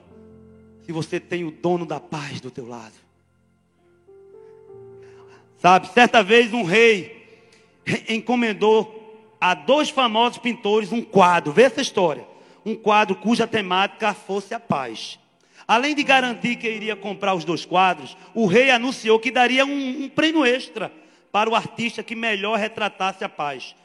Se 0.83 0.91
você 0.91 1.19
tem 1.19 1.43
o 1.43 1.51
dono 1.51 1.85
da 1.85 1.99
paz 1.99 2.41
do 2.41 2.49
teu 2.49 2.67
lado. 2.67 2.95
Sabe, 5.59 5.87
certa 5.89 6.23
vez 6.23 6.51
um 6.51 6.63
rei 6.63 7.43
encomendou 8.07 8.98
a 9.39 9.53
dois 9.53 9.89
famosos 9.89 10.37
pintores 10.37 10.91
um 10.91 11.01
quadro. 11.01 11.51
Vê 11.51 11.63
essa 11.63 11.81
história. 11.81 12.27
Um 12.65 12.75
quadro 12.75 13.15
cuja 13.15 13.47
temática 13.47 14.13
fosse 14.13 14.53
a 14.53 14.59
paz. 14.59 15.17
Além 15.67 15.95
de 15.95 16.03
garantir 16.03 16.55
que 16.55 16.69
iria 16.69 16.95
comprar 16.95 17.35
os 17.35 17.45
dois 17.45 17.63
quadros, 17.63 18.17
o 18.33 18.47
rei 18.47 18.71
anunciou 18.71 19.19
que 19.19 19.31
daria 19.31 19.65
um, 19.65 20.03
um 20.03 20.09
prêmio 20.09 20.45
extra 20.45 20.91
para 21.31 21.49
o 21.49 21.55
artista 21.55 22.03
que 22.03 22.15
melhor 22.15 22.57
retratasse 22.57 23.23
a 23.23 23.29
paz. 23.29 23.75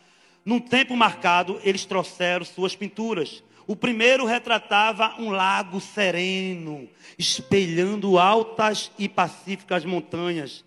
Num 0.44 0.58
tempo 0.58 0.96
marcado, 0.96 1.60
eles 1.62 1.84
trouxeram 1.84 2.44
suas 2.44 2.74
pinturas. 2.74 3.42
O 3.66 3.74
primeiro 3.74 4.26
retratava 4.26 5.14
um 5.18 5.30
lago 5.30 5.80
sereno, 5.80 6.88
espelhando 7.18 8.18
altas 8.18 8.90
e 8.98 9.08
pacíficas 9.08 9.84
montanhas 9.84 10.64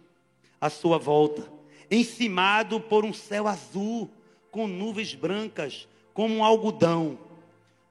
à 0.60 0.70
sua 0.70 0.98
volta, 0.98 1.48
encimado 1.92 2.80
por 2.80 3.06
um 3.06 3.14
céu 3.14 3.48
azul, 3.48 4.10
com 4.52 4.68
nuvens 4.68 5.14
brancas, 5.14 5.88
como 6.14 6.36
um 6.36 6.44
algodão. 6.44 7.18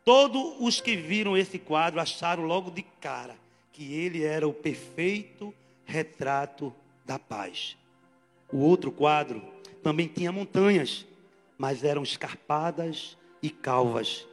Todos 0.05 0.55
os 0.61 0.81
que 0.81 0.97
viram 0.97 1.37
esse 1.37 1.59
quadro 1.59 2.01
acharam 2.01 2.45
logo 2.45 2.71
de 2.71 2.83
cara 3.01 3.37
que 3.77 3.93
ele 3.93 4.25
era 4.25 4.49
o 4.49 4.55
perfeito 4.55 5.53
retrato 5.85 6.75
da 7.05 7.19
paz. 7.19 7.77
O 8.51 8.59
outro 8.59 8.91
quadro 8.91 9.43
também 9.83 10.09
tinha 10.09 10.33
montanhas, 10.33 11.05
mas 11.59 11.85
eram 11.85 12.03
escarpadas 12.03 13.19
e 13.43 13.51
calvas. 13.51 14.27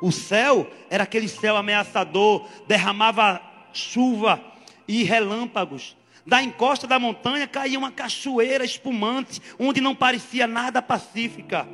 O 0.00 0.10
céu 0.10 0.70
era 0.88 1.04
aquele 1.04 1.28
céu 1.28 1.58
ameaçador, 1.58 2.48
derramava 2.66 3.42
chuva 3.74 4.42
e 4.88 5.02
relâmpagos. 5.04 5.94
Da 6.26 6.42
encosta 6.42 6.86
da 6.86 6.98
montanha 6.98 7.46
caía 7.46 7.78
uma 7.78 7.92
cachoeira 7.92 8.64
espumante, 8.64 9.40
onde 9.58 9.80
não 9.80 9.94
parecia 9.94 10.46
nada 10.46 10.82
pacífica. 10.82 11.68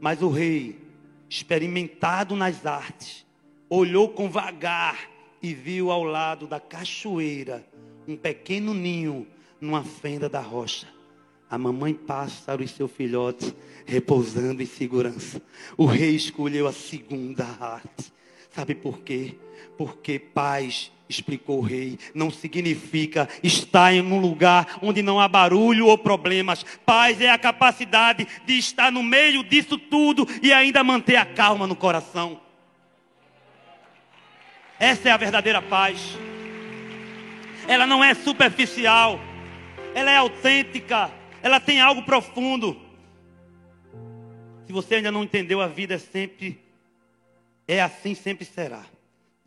Mas 0.00 0.20
o 0.20 0.28
rei, 0.28 0.78
experimentado 1.28 2.34
nas 2.34 2.66
artes, 2.66 3.24
olhou 3.70 4.08
com 4.08 4.28
vagar 4.28 4.98
e 5.40 5.54
viu 5.54 5.90
ao 5.90 6.02
lado 6.02 6.46
da 6.46 6.58
cachoeira 6.58 7.64
um 8.06 8.16
pequeno 8.16 8.74
ninho 8.74 9.26
numa 9.60 9.84
fenda 9.84 10.28
da 10.28 10.40
rocha 10.40 10.98
a 11.50 11.56
mamãe 11.56 11.94
pássaro 11.94 12.62
e 12.62 12.68
seu 12.68 12.86
filhote 12.86 13.54
repousando 13.86 14.62
em 14.62 14.66
segurança. 14.66 15.40
O 15.76 15.86
rei 15.86 16.14
escolheu 16.14 16.66
a 16.66 16.72
segunda 16.72 17.44
arte. 17.58 18.12
Sabe 18.50 18.74
por 18.74 19.00
quê? 19.00 19.34
Porque 19.78 20.18
paz, 20.18 20.92
explicou 21.08 21.58
o 21.58 21.62
rei, 21.62 21.98
não 22.14 22.30
significa 22.30 23.26
estar 23.42 23.94
em 23.94 24.02
um 24.02 24.20
lugar 24.20 24.78
onde 24.82 25.02
não 25.02 25.18
há 25.18 25.26
barulho 25.26 25.86
ou 25.86 25.96
problemas. 25.96 26.62
Paz 26.84 27.18
é 27.20 27.30
a 27.30 27.38
capacidade 27.38 28.28
de 28.44 28.58
estar 28.58 28.92
no 28.92 29.02
meio 29.02 29.42
disso 29.42 29.78
tudo 29.78 30.28
e 30.42 30.52
ainda 30.52 30.84
manter 30.84 31.16
a 31.16 31.24
calma 31.24 31.66
no 31.66 31.74
coração. 31.74 32.40
Essa 34.78 35.08
é 35.08 35.12
a 35.12 35.16
verdadeira 35.16 35.62
paz. 35.62 35.98
Ela 37.66 37.86
não 37.86 38.04
é 38.04 38.12
superficial, 38.12 39.18
ela 39.94 40.10
é 40.10 40.16
autêntica 40.16 41.10
ela 41.42 41.60
tem 41.60 41.80
algo 41.80 42.02
profundo. 42.02 42.80
Se 44.66 44.72
você 44.72 44.96
ainda 44.96 45.10
não 45.10 45.24
entendeu, 45.24 45.60
a 45.60 45.66
vida 45.66 45.94
é 45.94 45.98
sempre 45.98 46.60
é 47.66 47.80
assim, 47.80 48.14
sempre 48.14 48.44
será. 48.44 48.84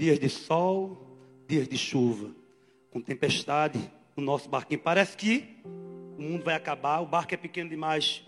Dias 0.01 0.17
de 0.17 0.29
sol, 0.29 0.97
dias 1.47 1.67
de 1.67 1.77
chuva, 1.77 2.31
com 2.89 2.99
tempestade, 2.99 3.79
o 4.15 4.21
nosso 4.21 4.49
barquinho 4.49 4.81
parece 4.81 5.15
que 5.15 5.59
o 6.17 6.23
mundo 6.23 6.43
vai 6.43 6.55
acabar, 6.55 7.01
o 7.01 7.05
barco 7.05 7.35
é 7.35 7.37
pequeno 7.37 7.69
demais. 7.69 8.23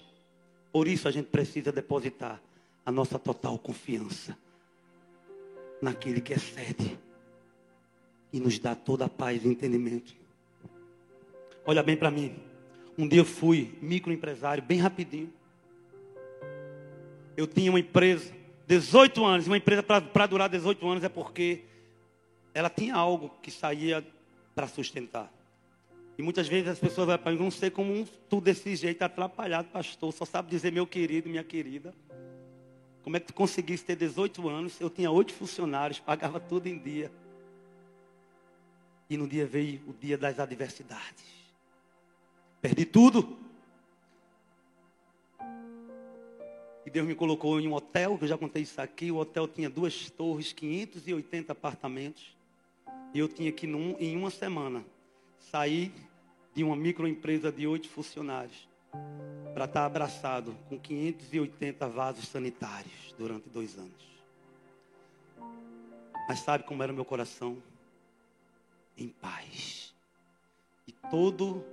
Por 0.71 0.88
isso 0.88 1.07
a 1.07 1.12
gente 1.12 1.29
precisa 1.29 1.71
depositar 1.71 2.39
a 2.86 2.91
nossa 2.91 3.17
total 3.17 3.57
confiança 3.57 4.38
naquele 5.81 6.21
que 6.21 6.33
excede 6.33 6.95
e 8.31 8.39
nos 8.39 8.59
dá 8.59 8.75
toda 8.75 9.05
a 9.05 9.09
paz 9.09 9.43
e 9.43 9.47
entendimento. 9.47 10.15
Olha 11.65 11.81
bem 11.81 11.97
para 11.97 12.12
mim. 12.12 12.36
Um 12.95 13.07
dia 13.07 13.21
eu 13.21 13.25
fui 13.25 13.73
microempresário, 13.81 14.62
bem 14.62 14.77
rapidinho. 14.77 15.33
Eu 17.36 17.47
tinha 17.47 17.71
uma 17.71 17.79
empresa, 17.79 18.31
18 18.67 19.26
anos, 19.26 19.47
uma 19.47 19.58
empresa 19.58 19.84
para 19.84 20.26
durar 20.26 20.49
18 20.49 20.88
anos 20.88 21.04
é 21.04 21.10
porque 21.10 21.63
ela 22.54 22.69
tinha 22.69 22.95
algo 22.95 23.30
que 23.41 23.52
saía 23.52 24.06
para 24.56 24.67
sustentar. 24.67 25.32
E 26.17 26.21
muitas 26.21 26.47
vezes 26.47 26.69
as 26.69 26.80
pessoas 26.80 27.08
vão 27.08 27.17
para 27.17 27.32
mim, 27.32 27.39
não 27.39 27.52
sei 27.52 27.69
como 27.69 28.06
tu 28.30 28.39
desse 28.39 28.76
jeito 28.76 29.02
atrapalhado, 29.02 29.67
pastor, 29.69 30.13
só 30.13 30.26
sabe 30.26 30.49
dizer 30.49 30.71
meu 30.71 30.86
querido, 30.86 31.28
minha 31.28 31.43
querida. 31.43 31.93
Como 33.04 33.17
é 33.17 33.19
que 33.19 33.28
tu 33.28 33.34
conseguisse 33.34 33.84
ter 33.84 33.95
18 33.95 34.47
anos? 34.47 34.80
Eu 34.80 34.89
tinha 34.89 35.12
oito 35.12 35.34
funcionários, 35.34 35.99
pagava 35.99 36.39
tudo 36.39 36.67
em 36.67 36.78
dia. 36.78 37.12
E 39.10 39.17
no 39.17 39.28
dia 39.28 39.45
veio 39.45 39.82
o 39.88 39.93
dia 39.93 40.17
das 40.17 40.39
adversidades. 40.39 41.26
Perdi 42.62 42.86
tudo. 42.86 43.42
E 46.86 46.89
Deus 46.89 47.08
me 47.08 47.15
colocou 47.15 47.60
em 47.60 47.67
um 47.67 47.74
hotel, 47.74 48.17
que 48.17 48.26
eu 48.26 48.28
já 48.28 48.38
contei 48.38 48.63
isso 48.63 48.80
aqui. 48.82 49.12
O 49.12 49.17
hotel 49.17 49.48
tinha 49.48 49.69
duas 49.69 50.10
torres, 50.10 50.52
580 50.52 51.52
apartamentos. 51.52 52.36
E 53.13 53.19
eu 53.19 53.28
tinha 53.28 53.52
que, 53.52 53.65
num, 53.65 53.96
em 54.00 54.17
uma 54.17 54.30
semana, 54.30 54.84
sair 55.39 55.93
de 56.54 56.63
uma 56.63 56.76
microempresa 56.76 57.52
de 57.52 57.65
oito 57.65 57.88
funcionários 57.88 58.67
para 59.54 59.65
estar 59.65 59.86
abraçado 59.86 60.56
com 60.67 60.80
580 60.80 61.88
vasos 61.88 62.28
sanitários 62.28 63.15
durante 63.17 63.50
dois 63.50 63.78
anos. 63.78 64.13
Mas 66.28 66.39
sabe 66.39 66.63
como 66.63 66.82
era 66.84 66.91
o 66.91 66.96
meu 66.96 67.06
coração? 67.06 67.58
Em 68.98 69.10
paz. 69.10 69.93
E 70.88 70.91
todo 71.10 71.63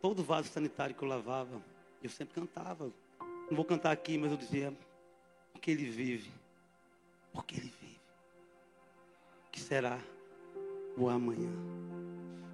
todo 0.00 0.22
vaso 0.22 0.48
sanitário 0.48 0.94
que 0.94 1.02
eu 1.02 1.08
lavava, 1.08 1.62
eu 2.02 2.10
sempre 2.10 2.34
cantava. 2.34 2.92
Não 3.48 3.56
vou 3.56 3.64
cantar 3.64 3.92
aqui, 3.92 4.16
mas 4.16 4.30
eu 4.30 4.36
dizia, 4.36 4.72
porque 5.52 5.70
ele 5.70 5.84
vive. 5.84 6.30
Porque 7.32 7.56
ele 7.56 7.72
vive. 7.80 8.00
Que 9.50 9.60
será 9.60 9.98
o 10.96 11.08
amanhã. 11.08 11.50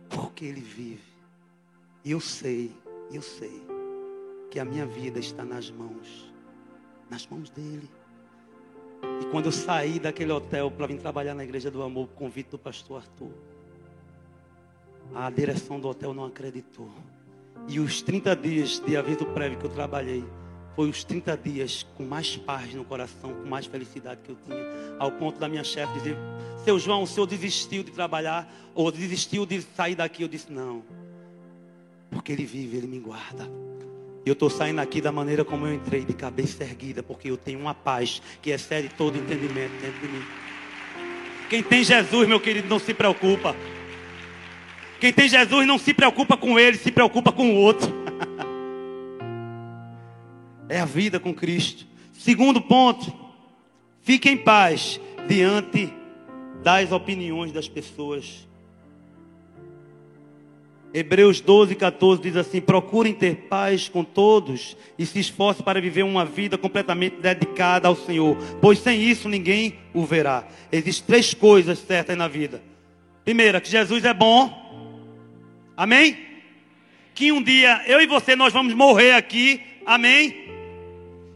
Porque 0.09 0.45
ele 0.45 0.61
vive. 0.61 1.11
E 2.05 2.13
eu 2.13 2.21
sei, 2.21 2.73
eu 3.13 3.21
sei, 3.21 3.63
que 4.51 4.59
a 4.59 4.65
minha 4.65 4.87
vida 4.87 5.19
está 5.19 5.45
nas 5.45 5.71
mãos, 5.71 6.33
nas 7.11 7.27
mãos 7.27 7.51
dele. 7.51 7.89
E 9.21 9.27
quando 9.27 9.47
eu 9.47 9.53
saí 9.53 9.99
daquele 9.99 10.33
hotel 10.33 10.71
para 10.71 10.87
vir 10.87 10.99
trabalhar 10.99 11.35
na 11.35 11.45
igreja 11.45 11.71
do 11.71 11.83
amor, 11.83 12.09
convite 12.09 12.51
do 12.51 12.59
pastor 12.59 12.99
Arthur, 12.99 13.33
a 15.15 15.31
direção 15.31 15.79
do 15.79 15.89
hotel 15.89 16.15
não 16.15 16.25
acreditou. 16.25 16.91
E 17.69 17.79
os 17.79 18.01
30 18.03 18.35
dias 18.37 18.81
de 18.81 18.97
aviso 18.97 19.27
prévio 19.27 19.59
que 19.59 19.67
eu 19.67 19.71
trabalhei, 19.71 20.25
foi 20.81 20.89
os 20.89 21.05
30 21.05 21.37
dias 21.37 21.87
com 21.95 22.05
mais 22.05 22.39
paz 22.39 22.73
no 22.73 22.83
coração, 22.87 23.35
com 23.35 23.47
mais 23.47 23.67
felicidade 23.67 24.23
que 24.25 24.31
eu 24.31 24.37
tinha. 24.47 24.65
Ao 24.99 25.13
ponto 25.13 25.39
da 25.39 25.47
minha 25.47 25.63
chefe 25.63 25.93
dizer: 25.93 26.17
Seu 26.65 26.79
João, 26.79 27.03
o 27.03 27.07
senhor 27.07 27.27
desistiu 27.27 27.83
de 27.83 27.91
trabalhar, 27.91 28.51
ou 28.75 28.91
desistiu 28.91 29.45
de 29.45 29.61
sair 29.61 29.95
daqui. 29.95 30.23
Eu 30.23 30.29
disse: 30.29 30.51
Não, 30.51 30.83
porque 32.11 32.33
ele 32.33 32.47
vive, 32.47 32.79
ele 32.79 32.87
me 32.87 32.99
guarda. 32.99 33.47
E 34.25 34.29
eu 34.31 34.33
estou 34.33 34.49
saindo 34.49 34.81
aqui 34.81 35.03
da 35.03 35.13
maneira 35.13 35.45
como 35.45 35.67
eu 35.67 35.75
entrei, 35.75 36.03
de 36.03 36.15
cabeça 36.15 36.65
erguida, 36.65 37.03
porque 37.03 37.31
eu 37.31 37.37
tenho 37.37 37.61
uma 37.61 37.75
paz 37.75 38.23
que 38.41 38.49
excede 38.49 38.89
todo 38.89 39.19
entendimento 39.19 39.73
dentro 39.83 40.01
de 40.01 40.09
mim. 40.09 40.25
Quem 41.51 41.63
tem 41.63 41.85
Jesus, 41.85 42.27
meu 42.27 42.41
querido, 42.41 42.69
não 42.69 42.79
se 42.79 42.95
preocupa. 42.95 43.55
Quem 44.99 45.13
tem 45.13 45.29
Jesus 45.29 45.67
não 45.67 45.77
se 45.77 45.93
preocupa 45.93 46.39
com 46.39 46.59
ele, 46.59 46.79
se 46.79 46.91
preocupa 46.91 47.31
com 47.31 47.51
o 47.51 47.57
outro. 47.57 48.00
É 50.71 50.79
a 50.79 50.85
vida 50.85 51.19
com 51.19 51.35
Cristo. 51.35 51.85
Segundo 52.13 52.61
ponto, 52.63 53.13
fique 54.03 54.31
em 54.31 54.37
paz 54.37 55.01
diante 55.27 55.93
das 56.63 56.93
opiniões 56.93 57.51
das 57.51 57.69
pessoas. 57.69 58.49
Hebreus 60.95 61.41
12, 61.41 61.75
14 61.75 62.23
diz 62.23 62.37
assim: 62.37 62.61
Procurem 62.61 63.13
ter 63.13 63.49
paz 63.49 63.89
com 63.89 64.05
todos 64.05 64.77
e 64.97 65.05
se 65.05 65.19
esforcem 65.19 65.65
para 65.65 65.81
viver 65.81 66.05
uma 66.05 66.25
vida 66.25 66.57
completamente 66.57 67.17
dedicada 67.17 67.89
ao 67.89 67.97
Senhor, 67.97 68.37
pois 68.61 68.79
sem 68.79 69.01
isso 69.01 69.29
ninguém 69.29 69.75
o 69.93 70.05
verá. 70.05 70.47
Existem 70.71 71.07
três 71.07 71.35
coisas 71.35 71.81
certas 71.81 72.17
na 72.17 72.29
vida: 72.29 72.63
primeira, 73.25 73.61
que 73.61 73.71
Jesus 73.71 74.05
é 74.05 74.15
bom. 74.15 74.59
Amém? 75.77 76.17
Que 77.15 77.33
um 77.33 77.43
dia 77.43 77.83
eu 77.87 78.01
e 78.01 78.07
você 78.07 78.37
nós 78.37 78.53
vamos 78.53 78.75
morrer 78.75 79.13
aqui. 79.13 79.61
Amém? 79.87 80.50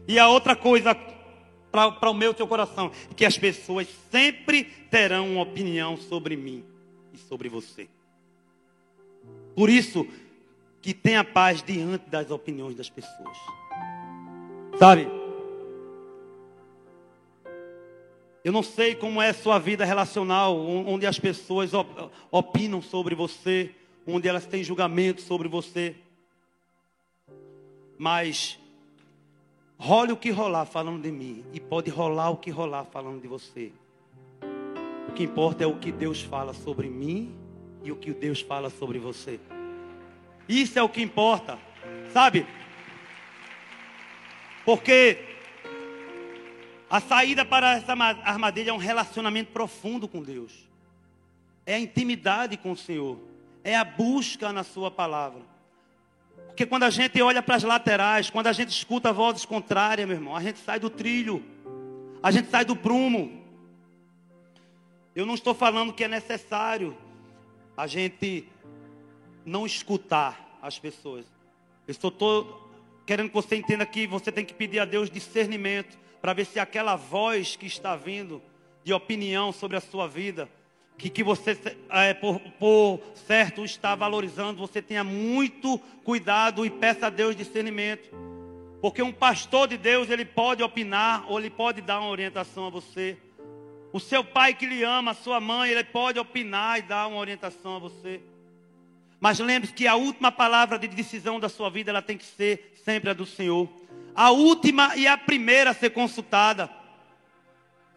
E 0.07 0.19
a 0.19 0.27
outra 0.27 0.55
coisa 0.55 0.95
para 1.71 2.09
o 2.09 2.13
meu 2.13 2.33
teu 2.33 2.47
coração, 2.47 2.91
que 3.15 3.25
as 3.25 3.37
pessoas 3.37 3.87
sempre 4.09 4.63
terão 4.63 5.33
uma 5.33 5.41
opinião 5.41 5.97
sobre 5.97 6.37
mim 6.37 6.63
e 7.13 7.17
sobre 7.17 7.49
você. 7.49 7.89
Por 9.55 9.69
isso 9.69 10.07
que 10.81 10.93
tenha 10.93 11.23
paz 11.23 11.61
diante 11.61 12.09
das 12.09 12.31
opiniões 12.31 12.75
das 12.75 12.89
pessoas. 12.89 13.37
Sabe? 14.77 15.07
Eu 18.43 18.51
não 18.51 18.61
sei 18.61 18.93
como 18.93 19.21
é 19.21 19.29
a 19.29 19.33
sua 19.33 19.57
vida 19.57 19.83
relacional, 19.83 20.55
onde 20.55 21.07
as 21.07 21.19
pessoas 21.19 21.71
opinam 22.29 22.81
sobre 22.81 23.15
você, 23.15 23.73
onde 24.05 24.27
elas 24.27 24.45
têm 24.45 24.63
julgamento 24.63 25.21
sobre 25.21 25.47
você. 25.47 25.95
Mas 27.97 28.59
role 29.77 30.11
o 30.11 30.17
que 30.17 30.31
rolar 30.31 30.65
falando 30.65 31.01
de 31.01 31.11
mim, 31.11 31.45
e 31.53 31.59
pode 31.59 31.89
rolar 31.89 32.29
o 32.29 32.37
que 32.37 32.49
rolar 32.49 32.85
falando 32.85 33.21
de 33.21 33.27
você. 33.27 33.71
O 35.09 35.11
que 35.13 35.23
importa 35.23 35.63
é 35.63 35.67
o 35.67 35.77
que 35.77 35.91
Deus 35.91 36.21
fala 36.21 36.53
sobre 36.53 36.89
mim 36.89 37.35
e 37.83 37.91
o 37.91 37.95
que 37.95 38.13
Deus 38.13 38.41
fala 38.41 38.69
sobre 38.69 38.99
você. 38.99 39.39
Isso 40.47 40.77
é 40.77 40.83
o 40.83 40.89
que 40.89 41.01
importa, 41.01 41.57
sabe? 42.11 42.45
Porque 44.65 45.19
a 46.89 46.99
saída 46.99 47.43
para 47.43 47.77
essa 47.77 47.93
armadilha 47.93 48.71
é 48.71 48.73
um 48.73 48.77
relacionamento 48.77 49.51
profundo 49.51 50.07
com 50.07 50.21
Deus. 50.21 50.67
É 51.65 51.75
a 51.75 51.79
intimidade 51.79 52.57
com 52.57 52.71
o 52.71 52.77
Senhor. 52.77 53.19
É 53.63 53.75
a 53.75 53.83
busca 53.83 54.53
na 54.53 54.63
Sua 54.63 54.91
palavra. 54.91 55.41
Porque 56.55 56.65
quando 56.65 56.83
a 56.83 56.89
gente 56.89 57.21
olha 57.21 57.43
para 57.43 57.55
as 57.55 57.63
laterais, 57.63 58.29
quando 58.29 58.47
a 58.47 58.53
gente 58.53 58.69
escuta 58.69 59.11
vozes 59.11 59.43
contrárias, 59.43 60.07
meu 60.07 60.15
irmão, 60.15 60.33
a 60.33 60.41
gente 60.41 60.57
sai 60.59 60.79
do 60.79 60.89
trilho. 60.89 61.43
A 62.23 62.31
gente 62.31 62.49
sai 62.49 62.63
do 62.63 62.77
prumo. 62.77 63.43
Eu 65.13 65.25
não 65.25 65.33
estou 65.33 65.53
falando 65.53 65.91
que 65.91 66.05
é 66.05 66.07
necessário 66.07 66.97
a 67.75 67.85
gente 67.87 68.47
não 69.45 69.65
escutar 69.65 70.57
as 70.61 70.79
pessoas. 70.79 71.25
Eu 71.85 71.91
estou 71.91 72.71
querendo 73.05 73.27
que 73.27 73.35
você 73.35 73.57
entenda 73.57 73.85
que 73.85 74.07
você 74.07 74.31
tem 74.31 74.45
que 74.45 74.53
pedir 74.53 74.79
a 74.79 74.85
Deus 74.85 75.09
discernimento 75.09 75.99
para 76.21 76.31
ver 76.31 76.45
se 76.45 76.57
aquela 76.57 76.95
voz 76.95 77.57
que 77.57 77.65
está 77.65 77.97
vindo 77.97 78.41
de 78.81 78.93
opinião 78.93 79.51
sobre 79.51 79.75
a 79.75 79.81
sua 79.81 80.07
vida, 80.07 80.49
que, 80.97 81.09
que 81.09 81.23
você, 81.23 81.57
é, 81.89 82.13
por, 82.13 82.39
por 82.59 82.99
certo, 83.27 83.65
está 83.65 83.95
valorizando, 83.95 84.59
você 84.59 84.81
tenha 84.81 85.03
muito 85.03 85.77
cuidado 86.03 86.65
e 86.65 86.69
peça 86.69 87.07
a 87.07 87.09
Deus 87.09 87.35
discernimento. 87.35 88.09
Porque 88.81 89.01
um 89.01 89.11
pastor 89.11 89.67
de 89.67 89.77
Deus, 89.77 90.09
ele 90.09 90.25
pode 90.25 90.61
opinar 90.61 91.25
ou 91.27 91.39
ele 91.39 91.49
pode 91.49 91.81
dar 91.81 91.99
uma 91.99 92.09
orientação 92.09 92.67
a 92.67 92.69
você. 92.69 93.17
O 93.91 93.99
seu 93.99 94.23
pai 94.23 94.53
que 94.53 94.65
lhe 94.65 94.83
ama, 94.83 95.11
a 95.11 95.15
sua 95.15 95.39
mãe, 95.39 95.71
ele 95.71 95.83
pode 95.83 96.19
opinar 96.19 96.79
e 96.79 96.81
dar 96.81 97.07
uma 97.07 97.17
orientação 97.17 97.77
a 97.77 97.79
você. 97.79 98.21
Mas 99.19 99.39
lembre-se 99.39 99.73
que 99.73 99.87
a 99.87 99.95
última 99.95 100.31
palavra 100.31 100.77
de 100.77 100.87
decisão 100.87 101.39
da 101.39 101.49
sua 101.49 101.69
vida, 101.69 101.89
ela 101.89 102.01
tem 102.01 102.17
que 102.17 102.25
ser 102.25 102.73
sempre 102.83 103.09
a 103.09 103.13
do 103.13 103.25
Senhor 103.25 103.69
a 104.15 104.31
última 104.31 104.95
e 104.95 105.05
a 105.05 105.17
primeira 105.17 105.71
a 105.71 105.73
ser 105.73 105.89
consultada. 105.89 106.69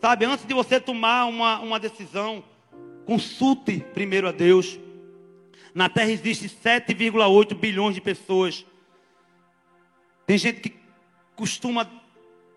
Sabe, 0.01 0.25
antes 0.25 0.45
de 0.45 0.53
você 0.53 0.81
tomar 0.81 1.27
uma, 1.27 1.61
uma 1.61 1.79
decisão, 1.79 2.43
consulte 3.09 3.81
primeiro 3.95 4.29
a 4.29 4.33
Deus. 4.33 4.79
Na 5.75 5.89
Terra 5.89 6.11
existe 6.11 6.47
7,8 6.47 7.55
bilhões 7.55 7.95
de 7.95 8.03
pessoas. 8.03 8.67
Tem 10.27 10.37
gente 10.37 10.61
que 10.61 10.77
costuma 11.35 11.91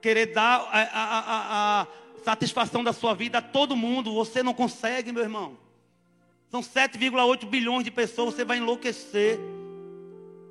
querer 0.01 0.33
dar 0.33 0.67
a, 0.69 0.81
a, 0.81 1.19
a, 1.19 1.81
a 1.81 1.87
satisfação 2.21 2.83
da 2.83 2.91
sua 2.91 3.13
vida 3.13 3.37
a 3.37 3.41
todo 3.41 3.77
mundo. 3.77 4.13
Você 4.13 4.43
não 4.43 4.53
consegue, 4.53 5.13
meu 5.13 5.23
irmão. 5.23 5.57
São 6.49 6.59
7,8 6.59 7.45
bilhões 7.45 7.85
de 7.85 7.91
pessoas, 7.91 8.33
você 8.33 8.43
vai 8.43 8.57
enlouquecer. 8.57 9.39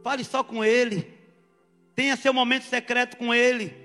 Fale 0.02 0.24
só 0.24 0.42
com 0.42 0.64
Ele. 0.64 1.12
Tenha 1.94 2.16
seu 2.16 2.32
momento 2.32 2.62
secreto 2.62 3.18
com 3.18 3.34
Ele. 3.34 3.76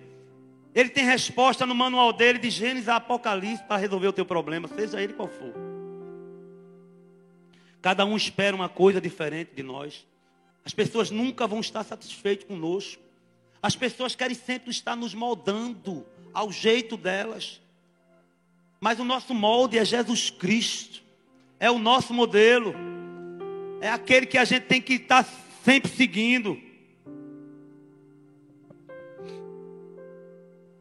Ele 0.73 0.87
tem 0.87 1.03
resposta 1.03 1.65
no 1.65 1.75
manual 1.75 2.13
dele, 2.13 2.39
de 2.39 2.49
Gênesis 2.49 2.87
a 2.87 2.95
Apocalipse, 2.95 3.65
para 3.65 3.75
resolver 3.75 4.07
o 4.07 4.13
teu 4.13 4.25
problema, 4.25 4.69
seja 4.69 5.01
ele 5.01 5.13
qual 5.13 5.27
for. 5.27 5.64
Cada 7.85 8.03
um 8.03 8.17
espera 8.17 8.55
uma 8.55 8.67
coisa 8.67 8.99
diferente 8.99 9.51
de 9.53 9.61
nós. 9.61 10.07
As 10.65 10.73
pessoas 10.73 11.11
nunca 11.11 11.45
vão 11.45 11.59
estar 11.59 11.83
satisfeitas 11.83 12.47
conosco. 12.47 12.99
As 13.61 13.75
pessoas 13.75 14.15
querem 14.15 14.35
sempre 14.35 14.71
estar 14.71 14.95
nos 14.95 15.13
moldando 15.13 16.03
ao 16.33 16.51
jeito 16.51 16.97
delas. 16.97 17.61
Mas 18.79 18.99
o 18.99 19.03
nosso 19.03 19.35
molde 19.35 19.77
é 19.77 19.85
Jesus 19.85 20.31
Cristo. 20.31 21.03
É 21.59 21.69
o 21.69 21.77
nosso 21.77 22.11
modelo. 22.11 22.73
É 23.79 23.89
aquele 23.91 24.25
que 24.25 24.39
a 24.39 24.45
gente 24.45 24.63
tem 24.63 24.81
que 24.81 24.93
estar 24.93 25.23
sempre 25.63 25.91
seguindo. 25.91 26.59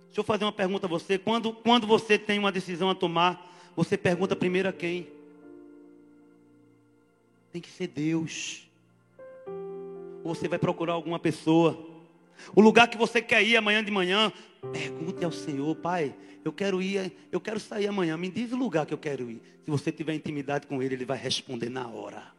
Deixa 0.07 0.21
eu 0.21 0.25
fazer 0.25 0.47
uma 0.47 0.53
pergunta 0.53 0.87
a 0.87 0.89
você. 0.89 1.19
Quando, 1.19 1.53
quando 1.53 1.87
você 1.87 2.17
tem 2.19 2.39
uma 2.39 2.51
decisão 2.51 2.89
a 2.89 2.95
tomar, 2.95 3.55
você 3.77 3.95
pergunta 3.95 4.35
primeiro 4.35 4.71
a 4.71 4.73
quem? 4.73 5.14
Tem 7.55 7.63
que 7.63 7.71
ser 7.71 7.87
Deus. 7.87 8.69
Ou 10.25 10.35
você 10.35 10.49
vai 10.49 10.59
procurar 10.59 10.95
alguma 10.95 11.21
pessoa. 11.21 11.89
O 12.53 12.61
lugar 12.61 12.89
que 12.89 12.99
você 12.99 13.23
quer 13.23 13.45
ir 13.45 13.57
amanhã 13.57 13.85
de 13.85 13.93
manhã, 13.93 14.33
pergunte 14.73 15.25
ao 15.25 15.31
Senhor, 15.31 15.77
Pai, 15.77 16.13
eu 16.45 16.53
quero 16.53 16.83
ir, 16.83 17.13
eu 17.31 17.41
quero 17.41 17.61
sair 17.61 17.87
amanhã. 17.87 18.17
Me 18.17 18.29
diz 18.29 18.51
o 18.51 18.57
lugar 18.57 18.85
que 18.87 18.93
eu 18.93 18.99
quero 18.99 19.31
ir. 19.31 19.41
Se 19.65 19.71
você 19.71 19.93
tiver 19.93 20.15
intimidade 20.15 20.67
com 20.67 20.83
Ele, 20.83 20.97
Ele 20.97 21.05
vai 21.05 21.17
responder 21.17 21.69
na 21.69 21.87
hora. 21.87 22.35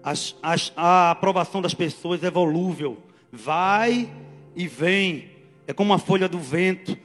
as, 0.00 0.36
as, 0.40 0.72
a 0.76 1.10
aprovação 1.10 1.60
das 1.60 1.74
pessoas 1.74 2.22
é 2.22 2.30
volúvel, 2.30 3.02
vai 3.32 4.08
e 4.54 4.68
vem, 4.68 5.28
é 5.66 5.72
como 5.72 5.92
a 5.92 5.98
folha 5.98 6.28
do 6.28 6.38
vento. 6.38 6.96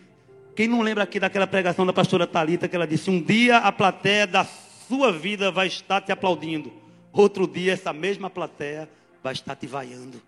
Quem 0.59 0.67
não 0.67 0.81
lembra 0.81 1.05
aqui 1.05 1.21
daquela 1.21 1.47
pregação 1.47 1.85
da 1.85 1.93
pastora 1.93 2.27
Talita 2.27 2.67
que 2.67 2.75
ela 2.75 2.85
disse: 2.85 3.09
um 3.09 3.21
dia 3.21 3.59
a 3.59 3.71
plateia 3.71 4.27
da 4.27 4.43
sua 4.43 5.09
vida 5.09 5.49
vai 5.49 5.67
estar 5.67 6.01
te 6.01 6.11
aplaudindo, 6.11 6.69
outro 7.13 7.47
dia 7.47 7.71
essa 7.71 7.93
mesma 7.93 8.29
plateia 8.29 8.89
vai 9.23 9.31
estar 9.31 9.55
te 9.55 9.65
vaiando. 9.65 10.21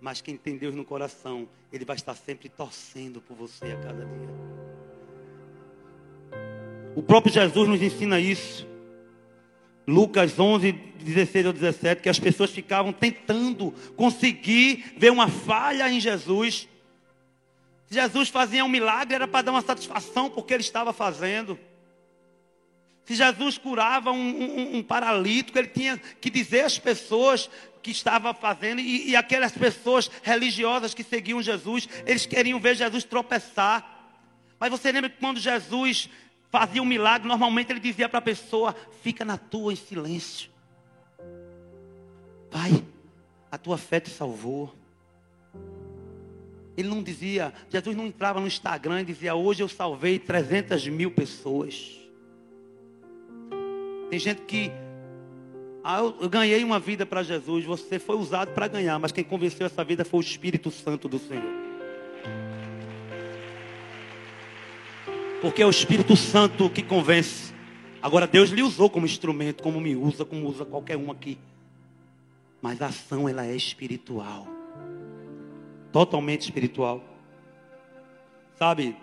Mas 0.00 0.20
quem 0.20 0.36
tem 0.36 0.56
Deus 0.56 0.74
no 0.74 0.84
coração, 0.84 1.48
Ele 1.72 1.84
vai 1.84 1.94
estar 1.94 2.16
sempre 2.16 2.48
torcendo 2.48 3.20
por 3.20 3.36
você 3.36 3.66
a 3.66 3.76
cada 3.76 4.04
dia. 4.04 4.28
O 6.96 7.00
próprio 7.00 7.32
Jesus 7.32 7.68
nos 7.68 7.80
ensina 7.80 8.18
isso. 8.18 8.66
Lucas 9.86 10.36
11, 10.36 10.72
16 10.72 11.46
ou 11.46 11.52
17, 11.52 12.02
que 12.02 12.08
as 12.08 12.18
pessoas 12.18 12.50
ficavam 12.50 12.92
tentando 12.92 13.72
conseguir 13.94 14.84
ver 14.98 15.12
uma 15.12 15.28
falha 15.28 15.88
em 15.88 16.00
Jesus. 16.00 16.66
Se 17.86 17.94
Jesus 17.94 18.28
fazia 18.28 18.64
um 18.64 18.68
milagre, 18.68 19.14
era 19.14 19.28
para 19.28 19.42
dar 19.42 19.52
uma 19.52 19.62
satisfação 19.62 20.28
porque 20.28 20.52
ele 20.52 20.62
estava 20.62 20.92
fazendo. 20.92 21.58
Se 23.04 23.14
Jesus 23.14 23.56
curava 23.56 24.10
um, 24.10 24.16
um, 24.16 24.76
um 24.78 24.82
paralítico, 24.82 25.56
ele 25.56 25.68
tinha 25.68 25.96
que 25.96 26.28
dizer 26.28 26.64
às 26.64 26.76
pessoas 26.76 27.48
que 27.80 27.92
estava 27.92 28.34
fazendo, 28.34 28.80
e, 28.80 29.10
e 29.10 29.14
aquelas 29.16 29.52
pessoas 29.52 30.10
religiosas 30.24 30.92
que 30.92 31.04
seguiam 31.04 31.40
Jesus, 31.40 31.88
eles 32.04 32.26
queriam 32.26 32.58
ver 32.58 32.74
Jesus 32.74 33.04
tropeçar. 33.04 34.10
Mas 34.58 34.70
você 34.70 34.90
lembra 34.90 35.08
que 35.08 35.20
quando 35.20 35.38
Jesus 35.38 36.10
fazia 36.50 36.82
um 36.82 36.86
milagre, 36.86 37.28
normalmente 37.28 37.70
ele 37.70 37.78
dizia 37.78 38.08
para 38.08 38.18
a 38.18 38.22
pessoa: 38.22 38.74
fica 39.02 39.24
na 39.24 39.38
tua 39.38 39.72
em 39.72 39.76
silêncio. 39.76 40.50
Pai, 42.50 42.84
a 43.52 43.56
tua 43.56 43.78
fé 43.78 44.00
te 44.00 44.10
salvou. 44.10 44.74
Ele 46.76 46.88
não 46.88 47.02
dizia, 47.02 47.52
Jesus 47.70 47.96
não 47.96 48.06
entrava 48.06 48.38
no 48.38 48.46
Instagram 48.46 49.00
e 49.00 49.04
dizia: 49.04 49.34
hoje 49.34 49.62
eu 49.62 49.68
salvei 49.68 50.18
300 50.18 50.86
mil 50.88 51.10
pessoas. 51.10 51.98
Tem 54.10 54.18
gente 54.18 54.42
que, 54.42 54.70
ah, 55.82 55.98
eu 55.98 56.28
ganhei 56.28 56.62
uma 56.62 56.78
vida 56.78 57.06
para 57.06 57.22
Jesus, 57.22 57.64
você 57.64 57.98
foi 57.98 58.16
usado 58.16 58.52
para 58.52 58.68
ganhar, 58.68 58.98
mas 58.98 59.10
quem 59.10 59.24
convenceu 59.24 59.66
essa 59.66 59.82
vida 59.82 60.04
foi 60.04 60.20
o 60.20 60.22
Espírito 60.22 60.70
Santo 60.70 61.08
do 61.08 61.18
Senhor. 61.18 61.66
Porque 65.40 65.62
é 65.62 65.66
o 65.66 65.70
Espírito 65.70 66.14
Santo 66.16 66.68
que 66.68 66.82
convence. 66.82 67.54
Agora 68.02 68.26
Deus 68.26 68.50
lhe 68.50 68.62
usou 68.62 68.90
como 68.90 69.06
instrumento, 69.06 69.62
como 69.62 69.80
me 69.80 69.96
usa, 69.96 70.24
como 70.24 70.46
usa 70.46 70.64
qualquer 70.64 70.96
um 70.96 71.10
aqui. 71.10 71.38
Mas 72.60 72.80
a 72.80 72.86
ação 72.86 73.28
ela 73.28 73.46
é 73.46 73.54
espiritual. 73.54 74.55
Totalmente 75.96 76.42
espiritual. 76.42 77.02
Sabe? 78.58 78.94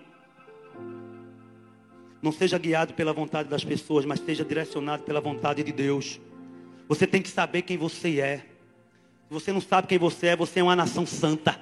Não 2.21 2.32
seja 2.32 2.56
guiado 2.60 2.93
pela 2.93 3.12
vontade 3.12 3.49
das 3.49 3.65
pessoas, 3.65 4.06
mas 4.06 4.19
seja 4.19 4.45
direcionado 4.45 5.01
pela 5.01 5.19
vontade 5.19 5.63
de 5.63 5.71
Deus. 5.71 6.21
Você 6.88 7.08
tem 7.08 7.19
que 7.19 7.29
saber 7.29 7.63
quem 7.63 7.77
você 7.77 8.19
é. 8.19 8.38
Se 9.27 9.34
você 9.34 9.51
não 9.51 9.60
sabe 9.60 9.88
quem 9.88 9.97
você 9.97 10.27
é, 10.27 10.36
você 10.36 10.60
é 10.60 10.63
uma 10.63 10.75
nação 10.75 11.03
santa. 11.03 11.60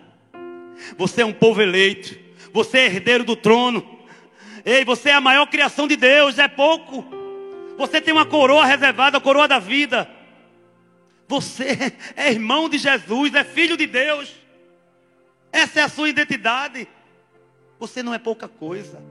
Você 0.98 1.22
é 1.22 1.26
um 1.26 1.32
povo 1.32 1.62
eleito. 1.62 2.20
Você 2.52 2.80
é 2.80 2.86
herdeiro 2.88 3.24
do 3.24 3.38
trono. 3.38 4.00
Ei, 4.65 4.84
você 4.84 5.12
é 5.12 5.13
a 5.13 5.22
maior 5.22 5.46
criação 5.46 5.88
de 5.88 5.96
Deus, 5.96 6.39
é 6.39 6.50
pouco. 6.50 7.06
Você 7.78 8.02
tem 8.02 8.13
uma 8.13 8.26
coroa 8.26 8.65
reservada, 8.65 9.17
a 9.17 9.22
coroa 9.22 9.48
da 9.48 9.60
vida. 9.60 10.12
Você 11.30 11.94
é 12.17 12.30
irmão 12.34 12.67
de 12.67 12.78
Jesus, 12.78 13.34
é 13.34 13.46
filho 13.46 13.78
de 13.78 13.88
Deus. 13.88 14.40
Essa 15.52 15.82
é 15.82 15.84
a 15.84 15.90
sua 15.90 16.10
identidade. 16.10 16.88
Você 17.80 18.02
não 18.02 18.14
é 18.14 18.20
pouca 18.20 18.48
coisa. 18.48 19.02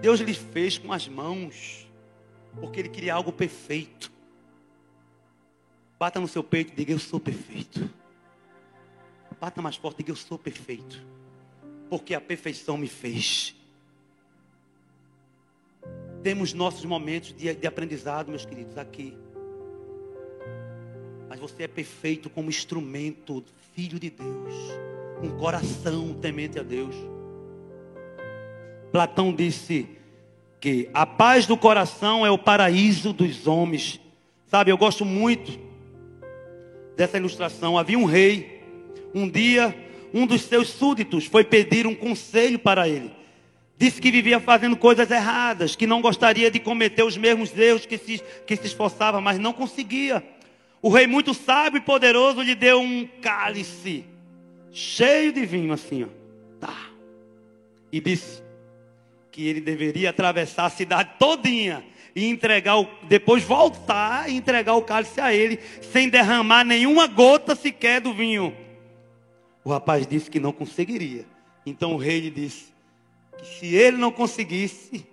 Deus 0.00 0.20
lhe 0.20 0.34
fez 0.34 0.78
com 0.78 0.92
as 0.92 1.06
mãos, 1.06 1.86
porque 2.60 2.80
Ele 2.80 2.88
queria 2.88 3.14
algo 3.14 3.32
perfeito. 3.32 4.10
Bata 5.98 6.18
no 6.18 6.26
seu 6.26 6.42
peito 6.42 6.72
e 6.72 6.76
diga: 6.76 6.92
Eu 6.92 6.98
sou 6.98 7.20
perfeito. 7.20 7.88
Bata 9.40 9.62
mais 9.62 9.76
forte 9.76 9.96
e 9.96 10.02
diga: 10.02 10.12
Eu 10.12 10.16
sou 10.16 10.38
perfeito. 10.38 11.00
Porque 11.88 12.14
a 12.14 12.20
perfeição 12.20 12.76
me 12.76 12.88
fez. 12.88 13.54
Temos 16.22 16.52
nossos 16.52 16.84
momentos 16.84 17.32
de, 17.32 17.54
de 17.54 17.66
aprendizado, 17.66 18.28
meus 18.28 18.44
queridos, 18.44 18.78
aqui. 18.78 19.16
Mas 21.28 21.38
você 21.38 21.64
é 21.64 21.68
perfeito 21.68 22.30
como 22.30 22.48
instrumento, 22.48 23.44
filho 23.74 23.98
de 23.98 24.10
Deus. 24.10 24.54
Um 25.20 25.30
coração 25.38 26.14
temente 26.14 26.58
a 26.58 26.62
Deus. 26.62 26.94
Platão 28.92 29.32
disse 29.32 29.88
que 30.60 30.88
a 30.94 31.04
paz 31.04 31.46
do 31.46 31.56
coração 31.56 32.24
é 32.24 32.30
o 32.30 32.38
paraíso 32.38 33.12
dos 33.12 33.46
homens. 33.48 33.98
Sabe, 34.46 34.70
eu 34.70 34.78
gosto 34.78 35.04
muito 35.04 35.58
dessa 36.96 37.16
ilustração. 37.16 37.76
Havia 37.76 37.98
um 37.98 38.04
rei, 38.04 38.62
um 39.14 39.28
dia, 39.28 39.74
um 40.14 40.26
dos 40.26 40.42
seus 40.42 40.68
súditos 40.68 41.26
foi 41.26 41.42
pedir 41.42 41.86
um 41.86 41.94
conselho 41.94 42.58
para 42.58 42.88
ele. 42.88 43.10
Disse 43.78 44.00
que 44.00 44.12
vivia 44.12 44.38
fazendo 44.38 44.76
coisas 44.76 45.10
erradas, 45.10 45.74
que 45.74 45.86
não 45.86 46.00
gostaria 46.00 46.50
de 46.50 46.60
cometer 46.60 47.02
os 47.02 47.16
mesmos 47.16 47.56
erros 47.58 47.86
que 47.86 47.98
se, 47.98 48.22
que 48.46 48.54
se 48.54 48.66
esforçava, 48.66 49.20
mas 49.20 49.38
não 49.40 49.52
conseguia. 49.52 50.22
O 50.80 50.88
rei, 50.88 51.06
muito 51.06 51.34
sábio 51.34 51.78
e 51.78 51.80
poderoso, 51.80 52.42
lhe 52.42 52.54
deu 52.54 52.80
um 52.80 53.08
cálice 53.20 54.04
cheio 54.72 55.32
de 55.32 55.46
vinho, 55.46 55.72
assim, 55.72 56.04
ó. 56.04 56.08
Tá. 56.58 56.90
E 57.92 58.00
disse: 58.00 58.42
que 59.32 59.48
ele 59.48 59.60
deveria 59.62 60.10
atravessar 60.10 60.66
a 60.66 60.70
cidade 60.70 61.12
todinha 61.18 61.82
e 62.14 62.26
entregar 62.26 62.78
o, 62.78 62.86
depois 63.04 63.42
voltar 63.42 64.30
e 64.30 64.36
entregar 64.36 64.74
o 64.74 64.82
cálice 64.82 65.18
a 65.20 65.34
ele 65.34 65.58
sem 65.80 66.10
derramar 66.10 66.62
nenhuma 66.62 67.06
gota 67.06 67.56
sequer 67.56 68.02
do 68.02 68.12
vinho. 68.12 68.54
O 69.64 69.70
rapaz 69.70 70.06
disse 70.06 70.30
que 70.30 70.38
não 70.38 70.52
conseguiria. 70.52 71.24
Então 71.64 71.94
o 71.94 71.96
rei 71.96 72.20
lhe 72.20 72.30
disse 72.30 72.66
que 73.38 73.46
se 73.46 73.74
ele 73.74 73.96
não 73.96 74.12
conseguisse 74.12 75.06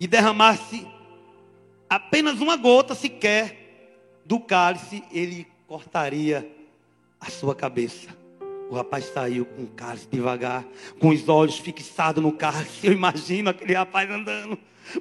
e 0.00 0.08
derramasse 0.08 0.84
apenas 1.88 2.40
uma 2.40 2.56
gota 2.56 2.94
sequer 2.94 3.60
do 4.26 4.40
cálice, 4.40 5.04
ele 5.12 5.46
cortaria 5.68 6.50
a 7.20 7.30
sua 7.30 7.54
cabeça. 7.54 8.23
O 8.70 8.74
rapaz 8.74 9.04
saiu 9.06 9.44
com 9.44 9.62
o 9.62 9.68
cálice 9.68 10.08
devagar, 10.10 10.64
com 10.98 11.10
os 11.10 11.28
olhos 11.28 11.58
fixados 11.58 12.22
no 12.22 12.32
cálice. 12.32 12.86
Eu 12.86 12.92
imagino 12.92 13.50
aquele 13.50 13.74
rapaz 13.74 14.10
andando, 14.10 14.58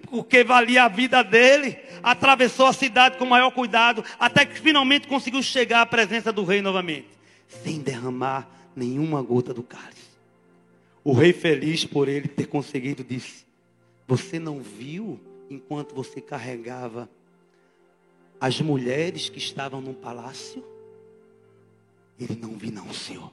porque 0.09 0.43
valia 0.43 0.83
a 0.83 0.87
vida 0.87 1.23
dele. 1.23 1.77
Atravessou 2.01 2.67
a 2.67 2.73
cidade 2.73 3.17
com 3.17 3.23
o 3.23 3.29
maior 3.29 3.51
cuidado, 3.51 4.03
até 4.19 4.45
que 4.45 4.59
finalmente 4.59 5.07
conseguiu 5.07 5.41
chegar 5.41 5.81
à 5.81 5.85
presença 5.85 6.31
do 6.31 6.43
rei 6.43 6.61
novamente, 6.61 7.07
sem 7.47 7.79
derramar 7.79 8.49
nenhuma 8.75 9.21
gota 9.21 9.53
do 9.53 9.63
cálice. 9.63 10.13
O 11.03 11.13
rei, 11.13 11.33
feliz 11.33 11.85
por 11.85 12.07
ele 12.07 12.27
ter 12.27 12.47
conseguido, 12.47 13.03
disse: 13.03 13.45
Você 14.07 14.39
não 14.39 14.59
viu 14.59 15.19
enquanto 15.49 15.95
você 15.95 16.19
carregava 16.19 17.09
as 18.39 18.59
mulheres 18.59 19.29
que 19.29 19.37
estavam 19.37 19.79
no 19.79 19.93
palácio? 19.93 20.63
Ele 22.19 22.37
não 22.39 22.57
vi, 22.57 22.69
não, 22.69 22.93
senhor 22.93 23.31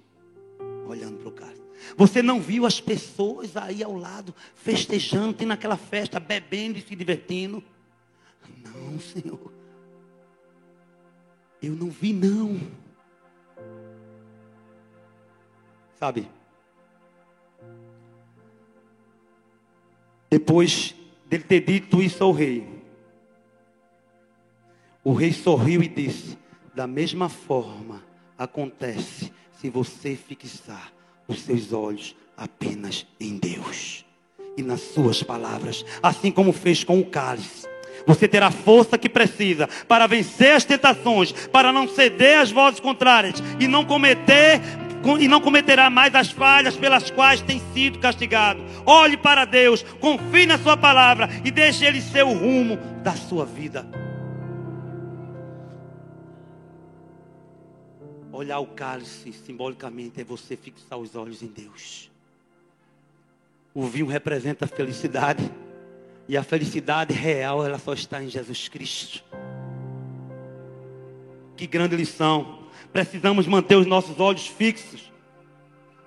olhando 0.91 1.19
para 1.19 1.29
o 1.29 1.33
cara. 1.33 1.57
Você 1.97 2.23
não 2.23 2.41
viu 2.41 2.67
as 2.67 2.81
pessoas 2.81 3.57
aí 3.57 3.83
ao 3.83 3.97
lado, 3.97 4.35
festejando, 4.55 5.33
tendo 5.33 5.53
aquela 5.53 5.77
festa, 5.77 6.21
bebendo 6.21 6.79
e 6.79 6.83
se 6.83 6.95
divertindo? 6.95 7.63
Não, 8.65 8.99
Senhor. 9.01 9.53
Eu 11.63 11.75
não 11.75 11.91
vi, 11.91 12.13
não. 12.13 12.61
Sabe? 15.99 16.29
Depois 20.31 20.95
dele 21.27 21.45
ter 21.45 21.61
dito 21.61 22.03
isso 22.03 22.23
ao 22.23 22.33
rei, 22.33 22.81
o 25.03 25.13
rei 25.13 25.33
sorriu 25.33 25.83
e 25.83 25.89
disse: 25.89 26.39
Da 26.75 26.87
mesma 26.87 27.29
forma 27.29 28.03
acontece 28.39 29.33
se 29.61 29.69
você 29.69 30.17
fixar 30.17 30.91
os 31.29 31.41
seus 31.43 31.73
olhos 31.73 32.17
apenas 32.35 33.07
em 33.21 33.37
Deus 33.37 34.07
e 34.57 34.63
nas 34.63 34.81
suas 34.81 35.23
palavras, 35.23 35.85
assim 36.03 36.31
como 36.31 36.53
fez 36.53 36.83
com 36.83 36.99
o 36.99 37.05
cálice. 37.05 37.69
Você 38.07 38.27
terá 38.27 38.47
a 38.47 38.51
força 38.51 38.97
que 38.97 39.09
precisa 39.09 39.69
para 39.87 40.07
vencer 40.07 40.53
as 40.53 40.65
tentações, 40.65 41.33
para 41.49 41.71
não 41.71 41.87
ceder 41.87 42.41
às 42.41 42.51
vozes 42.51 42.81
contrárias 42.81 43.43
e 43.61 43.69
não 43.69 43.85
cometer 43.85 44.63
e 45.19 45.29
não 45.29 45.41
cometerá 45.41 45.91
mais 45.91 46.15
as 46.15 46.31
falhas 46.31 46.77
pelas 46.77 47.11
quais 47.11 47.43
tem 47.43 47.61
sido 47.75 47.99
castigado. 47.99 48.63
Olhe 48.87 49.19
para 49.19 49.45
Deus, 49.45 49.83
confie 50.01 50.47
na 50.47 50.59
sua 50.59 50.77
palavra 50.77 51.29
e 51.45 51.51
deixe 51.51 51.85
ele 51.85 52.01
ser 52.01 52.25
o 52.25 52.33
rumo 52.33 52.79
da 53.03 53.13
sua 53.13 53.45
vida. 53.45 53.87
Olhar 58.41 58.59
o 58.59 58.69
cálice 58.69 59.35
simbolicamente 59.35 60.19
é 60.19 60.25
você 60.25 60.57
fixar 60.57 60.99
os 60.99 61.15
olhos 61.15 61.43
em 61.43 61.47
Deus. 61.47 62.11
O 63.75 63.87
vinho 63.87 64.07
representa 64.07 64.65
a 64.65 64.69
felicidade. 64.69 65.53
E 66.27 66.39
a 66.39 66.43
felicidade 66.43 67.13
real, 67.13 67.63
ela 67.63 67.79
só 67.79 67.93
está 67.93 68.25
em 68.25 68.31
Jesus 68.31 68.67
Cristo. 68.67 69.23
Que 71.55 71.67
grande 71.67 71.95
lição. 71.95 72.61
Precisamos 72.91 73.47
manter 73.47 73.77
os 73.77 73.85
nossos 73.85 74.19
olhos 74.19 74.47
fixos. 74.47 75.13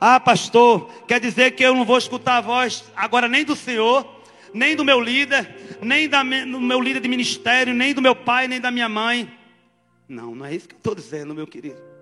Ah, 0.01 0.19
pastor, 0.19 0.91
quer 1.07 1.19
dizer 1.19 1.51
que 1.51 1.63
eu 1.63 1.75
não 1.75 1.85
vou 1.85 1.99
escutar 1.99 2.37
a 2.37 2.41
voz 2.41 2.83
agora 2.95 3.27
nem 3.27 3.45
do 3.45 3.55
Senhor, 3.55 4.11
nem 4.51 4.75
do 4.75 4.83
meu 4.83 4.99
líder, 4.99 5.77
nem 5.83 6.09
da, 6.09 6.23
do 6.23 6.59
meu 6.59 6.81
líder 6.81 6.99
de 6.99 7.07
ministério, 7.07 7.75
nem 7.75 7.93
do 7.93 8.01
meu 8.01 8.15
pai, 8.15 8.47
nem 8.47 8.59
da 8.59 8.71
minha 8.71 8.89
mãe. 8.89 9.31
Não, 10.09 10.33
não 10.33 10.47
é 10.47 10.55
isso 10.55 10.67
que 10.67 10.73
eu 10.73 10.79
estou 10.79 10.95
dizendo, 10.95 11.35
meu 11.35 11.45
querido. 11.45 11.92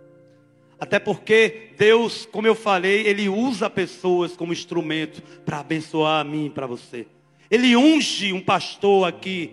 Até 0.81 0.97
porque 0.97 1.69
Deus, 1.77 2.27
como 2.31 2.47
eu 2.47 2.55
falei, 2.55 3.05
Ele 3.05 3.29
usa 3.29 3.69
pessoas 3.69 4.35
como 4.35 4.51
instrumento 4.51 5.21
para 5.45 5.59
abençoar 5.59 6.21
a 6.21 6.23
mim 6.23 6.47
e 6.47 6.49
para 6.49 6.65
você. 6.65 7.05
Ele 7.51 7.75
unge 7.75 8.33
um 8.33 8.41
pastor 8.41 9.07
aqui 9.07 9.51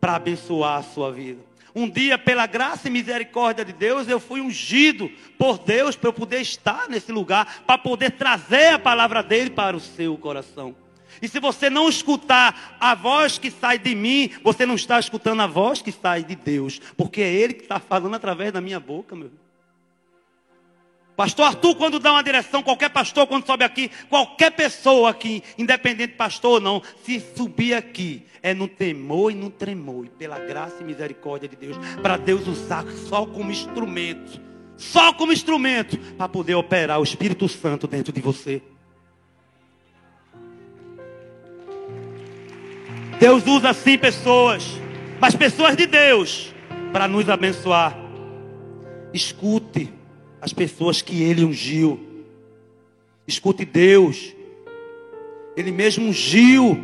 para 0.00 0.14
abençoar 0.14 0.78
a 0.78 0.82
sua 0.84 1.10
vida. 1.10 1.40
Um 1.74 1.90
dia, 1.90 2.16
pela 2.16 2.46
graça 2.46 2.86
e 2.86 2.90
misericórdia 2.90 3.64
de 3.64 3.72
Deus, 3.72 4.06
eu 4.06 4.20
fui 4.20 4.40
ungido 4.40 5.10
por 5.36 5.58
Deus 5.58 5.96
para 5.96 6.10
eu 6.10 6.12
poder 6.12 6.40
estar 6.40 6.88
nesse 6.88 7.10
lugar, 7.10 7.64
para 7.66 7.76
poder 7.76 8.12
trazer 8.12 8.74
a 8.74 8.78
palavra 8.78 9.24
dele 9.24 9.50
para 9.50 9.76
o 9.76 9.80
seu 9.80 10.16
coração. 10.16 10.76
E 11.20 11.26
se 11.26 11.40
você 11.40 11.68
não 11.68 11.88
escutar 11.88 12.76
a 12.78 12.94
voz 12.94 13.38
que 13.38 13.50
sai 13.50 13.76
de 13.76 13.92
mim, 13.92 14.30
você 14.44 14.64
não 14.64 14.76
está 14.76 15.00
escutando 15.00 15.42
a 15.42 15.48
voz 15.48 15.82
que 15.82 15.90
sai 15.90 16.22
de 16.22 16.36
Deus, 16.36 16.80
porque 16.96 17.22
é 17.22 17.32
Ele 17.32 17.54
que 17.54 17.62
está 17.62 17.80
falando 17.80 18.14
através 18.14 18.52
da 18.52 18.60
minha 18.60 18.78
boca, 18.78 19.16
meu. 19.16 19.32
Pastor 21.16 21.46
Arthur, 21.46 21.76
quando 21.76 22.00
dá 22.00 22.10
uma 22.10 22.22
direção, 22.24 22.62
qualquer 22.62 22.90
pastor, 22.90 23.26
quando 23.26 23.46
sobe 23.46 23.62
aqui, 23.62 23.90
qualquer 24.08 24.50
pessoa 24.50 25.10
aqui, 25.10 25.44
independente 25.56 26.14
pastor 26.14 26.54
ou 26.54 26.60
não, 26.60 26.82
se 27.04 27.22
subir 27.36 27.74
aqui, 27.74 28.26
é 28.42 28.52
no 28.52 28.66
temor 28.66 29.30
e 29.30 29.34
no 29.34 29.48
tremor, 29.48 30.06
e 30.06 30.08
pela 30.08 30.40
graça 30.40 30.78
e 30.80 30.84
misericórdia 30.84 31.48
de 31.48 31.54
Deus, 31.54 31.76
para 32.02 32.16
Deus 32.16 32.48
usar 32.48 32.84
só 33.08 33.24
como 33.24 33.52
instrumento, 33.52 34.40
só 34.76 35.12
como 35.12 35.32
instrumento, 35.32 35.96
para 36.16 36.28
poder 36.28 36.56
operar 36.56 36.98
o 36.98 37.04
Espírito 37.04 37.48
Santo 37.48 37.86
dentro 37.86 38.12
de 38.12 38.20
você. 38.20 38.60
Deus 43.20 43.46
usa 43.46 43.72
sim 43.72 43.96
pessoas, 43.96 44.64
mas 45.20 45.36
pessoas 45.36 45.76
de 45.76 45.86
Deus, 45.86 46.52
para 46.92 47.06
nos 47.06 47.28
abençoar. 47.28 47.96
Escute 49.12 49.92
as 50.44 50.52
pessoas 50.52 51.00
que 51.00 51.22
ele 51.22 51.42
ungiu. 51.42 51.98
Escute 53.26 53.64
Deus. 53.64 54.34
Ele 55.56 55.72
mesmo 55.72 56.08
ungiu 56.08 56.78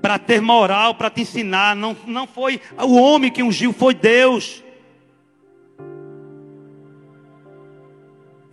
para 0.00 0.18
ter 0.18 0.40
moral, 0.40 0.94
para 0.94 1.10
te 1.10 1.20
ensinar. 1.20 1.76
Não, 1.76 1.94
não 2.06 2.26
foi 2.26 2.58
o 2.82 2.94
homem 2.96 3.30
que 3.30 3.42
ungiu, 3.42 3.74
foi 3.74 3.92
Deus. 3.92 4.64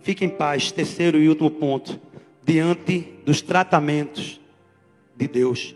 Fique 0.02 0.22
em 0.22 0.28
paz. 0.28 0.70
Terceiro 0.70 1.16
e 1.16 1.26
último 1.26 1.50
ponto. 1.50 1.98
Diante 2.44 3.08
dos 3.24 3.40
tratamentos 3.40 4.38
de 5.16 5.26
Deus. 5.26 5.74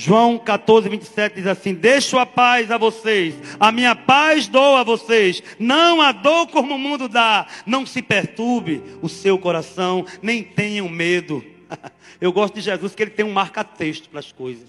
João 0.00 0.38
14, 0.38 0.88
27 0.88 1.34
diz 1.34 1.46
assim: 1.48 1.74
Deixo 1.74 2.18
a 2.20 2.24
paz 2.24 2.70
a 2.70 2.78
vocês, 2.78 3.34
a 3.58 3.72
minha 3.72 3.96
paz 3.96 4.46
dou 4.46 4.76
a 4.76 4.84
vocês, 4.84 5.42
não 5.58 6.00
a 6.00 6.12
dou 6.12 6.46
como 6.46 6.76
o 6.76 6.78
mundo 6.78 7.08
dá. 7.08 7.48
Não 7.66 7.84
se 7.84 8.00
perturbe 8.00 8.80
o 9.02 9.08
seu 9.08 9.36
coração, 9.40 10.06
nem 10.22 10.44
tenham 10.44 10.88
medo. 10.88 11.44
Eu 12.20 12.32
gosto 12.32 12.54
de 12.54 12.60
Jesus 12.60 12.94
que 12.94 13.02
ele 13.02 13.10
tem 13.10 13.26
um 13.26 13.32
marca-texto 13.32 14.08
para 14.08 14.20
as 14.20 14.30
coisas. 14.30 14.68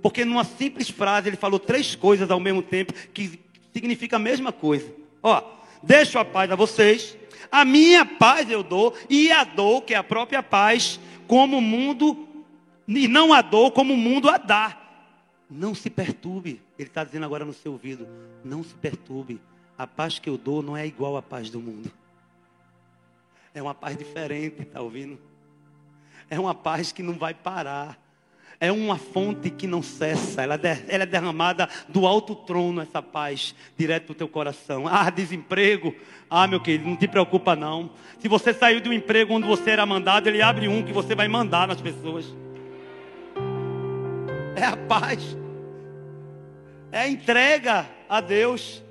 Porque 0.00 0.24
numa 0.24 0.44
simples 0.44 0.88
frase 0.88 1.28
ele 1.28 1.36
falou 1.36 1.58
três 1.58 1.94
coisas 1.94 2.30
ao 2.30 2.40
mesmo 2.40 2.62
tempo 2.62 2.94
que 3.12 3.38
significa 3.74 4.16
a 4.16 4.18
mesma 4.18 4.52
coisa. 4.52 4.90
Ó, 5.22 5.42
deixo 5.82 6.18
a 6.18 6.24
paz 6.24 6.50
a 6.50 6.56
vocês, 6.56 7.14
a 7.52 7.62
minha 7.62 8.06
paz 8.06 8.50
eu 8.50 8.62
dou, 8.62 8.94
e 9.10 9.30
a 9.30 9.44
dou, 9.44 9.82
que 9.82 9.92
é 9.92 9.98
a 9.98 10.02
própria 10.02 10.42
paz, 10.42 10.98
como 11.26 11.58
o 11.58 11.62
mundo 11.62 12.29
e 12.86 13.08
não 13.08 13.32
a 13.32 13.42
dou 13.42 13.70
como 13.70 13.94
o 13.94 13.96
mundo 13.96 14.28
a 14.28 14.36
dá. 14.36 14.76
Não 15.48 15.74
se 15.74 15.90
perturbe. 15.90 16.60
Ele 16.78 16.88
está 16.88 17.02
dizendo 17.02 17.24
agora 17.24 17.44
no 17.44 17.52
seu 17.52 17.72
ouvido: 17.72 18.06
não 18.44 18.62
se 18.62 18.74
perturbe. 18.74 19.40
A 19.76 19.86
paz 19.86 20.18
que 20.18 20.28
eu 20.28 20.36
dou 20.36 20.62
não 20.62 20.76
é 20.76 20.86
igual 20.86 21.16
à 21.16 21.22
paz 21.22 21.50
do 21.50 21.60
mundo. 21.60 21.90
É 23.54 23.60
uma 23.60 23.74
paz 23.74 23.96
diferente, 23.96 24.62
está 24.62 24.80
ouvindo? 24.80 25.18
É 26.28 26.38
uma 26.38 26.54
paz 26.54 26.92
que 26.92 27.02
não 27.02 27.14
vai 27.14 27.34
parar. 27.34 27.98
É 28.60 28.70
uma 28.70 28.98
fonte 28.98 29.48
que 29.48 29.66
não 29.66 29.82
cessa. 29.82 30.42
Ela, 30.42 30.60
é 30.62 31.06
derramada 31.06 31.68
do 31.88 32.06
alto 32.06 32.34
trono, 32.34 32.82
essa 32.82 33.00
paz, 33.00 33.54
direto 33.76 34.08
do 34.08 34.14
teu 34.14 34.28
coração. 34.28 34.86
Ah, 34.86 35.08
desemprego. 35.08 35.94
Ah, 36.28 36.46
meu 36.46 36.60
querido, 36.60 36.86
não 36.86 36.94
te 36.94 37.08
preocupa 37.08 37.56
não. 37.56 37.90
Se 38.18 38.28
você 38.28 38.52
saiu 38.52 38.80
de 38.80 38.88
um 38.88 38.92
emprego 38.92 39.32
onde 39.32 39.46
você 39.46 39.70
era 39.70 39.86
mandado, 39.86 40.28
ele 40.28 40.42
abre 40.42 40.68
um 40.68 40.82
que 40.82 40.92
você 40.92 41.14
vai 41.14 41.26
mandar 41.26 41.66
nas 41.66 41.80
pessoas 41.80 42.26
é 44.60 44.66
a 44.66 44.76
paz, 44.76 45.36
é 46.92 47.00
a 47.00 47.08
entrega 47.08 47.88
a 48.08 48.20
Deus. 48.20 48.82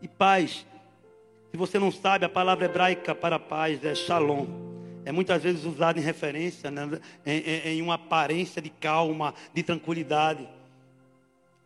E 0.00 0.08
paz, 0.08 0.66
se 1.50 1.56
você 1.56 1.78
não 1.78 1.92
sabe, 1.92 2.24
a 2.24 2.28
palavra 2.28 2.64
hebraica 2.64 3.14
para 3.14 3.38
paz 3.38 3.84
é 3.84 3.94
shalom. 3.94 4.46
É 5.04 5.12
muitas 5.12 5.42
vezes 5.42 5.64
usada 5.64 5.98
em 5.98 6.02
referência, 6.02 6.70
né, 6.70 7.00
em, 7.24 7.38
em, 7.38 7.68
em 7.78 7.82
uma 7.82 7.94
aparência 7.94 8.60
de 8.60 8.70
calma, 8.70 9.34
de 9.52 9.62
tranquilidade. 9.62 10.48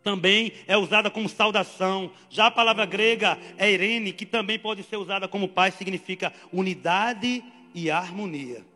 Também 0.03 0.53
é 0.67 0.77
usada 0.77 1.11
como 1.11 1.29
saudação. 1.29 2.11
Já 2.29 2.47
a 2.47 2.51
palavra 2.51 2.85
grega 2.85 3.39
é 3.57 3.71
irene, 3.71 4.13
que 4.13 4.27
também 4.27 4.59
pode 4.59 4.83
ser 4.83 4.97
usada 4.97 5.27
como 5.27 5.49
paz, 5.49 5.75
significa 5.75 6.33
unidade 6.53 7.43
e 7.75 7.91
harmonia. 7.91 8.74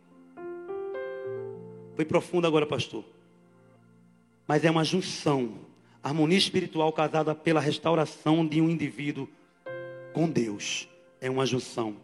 Foi 1.99 2.05
profundo 2.05 2.47
agora, 2.47 2.65
pastor. 2.65 3.05
Mas 4.47 4.65
é 4.65 4.71
uma 4.71 4.85
junção. 4.85 5.55
Harmonia 6.01 6.39
espiritual 6.39 6.93
casada 6.93 7.35
pela 7.35 7.59
restauração 7.61 8.47
de 8.47 8.61
um 8.61 8.71
indivíduo 8.71 9.29
com 10.13 10.31
Deus. 10.31 10.89
É 11.21 11.29
uma 11.29 11.45
junção. 11.45 11.97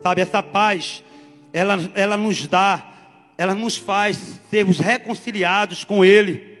Sabe, 0.00 0.20
essa 0.20 0.42
paz, 0.42 1.04
ela, 1.52 1.76
ela 1.94 2.16
nos 2.16 2.44
dá, 2.48 2.92
ela 3.38 3.54
nos 3.54 3.76
faz 3.76 4.40
sermos 4.50 4.80
reconciliados 4.80 5.84
com 5.84 6.04
Ele. 6.04 6.58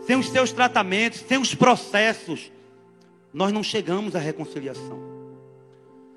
Sem 0.00 0.16
os 0.16 0.30
seus 0.30 0.50
tratamentos, 0.50 1.20
sem 1.20 1.38
os 1.38 1.54
processos, 1.54 2.50
nós 3.32 3.52
não 3.52 3.62
chegamos 3.62 4.16
à 4.16 4.18
reconciliação. 4.18 4.98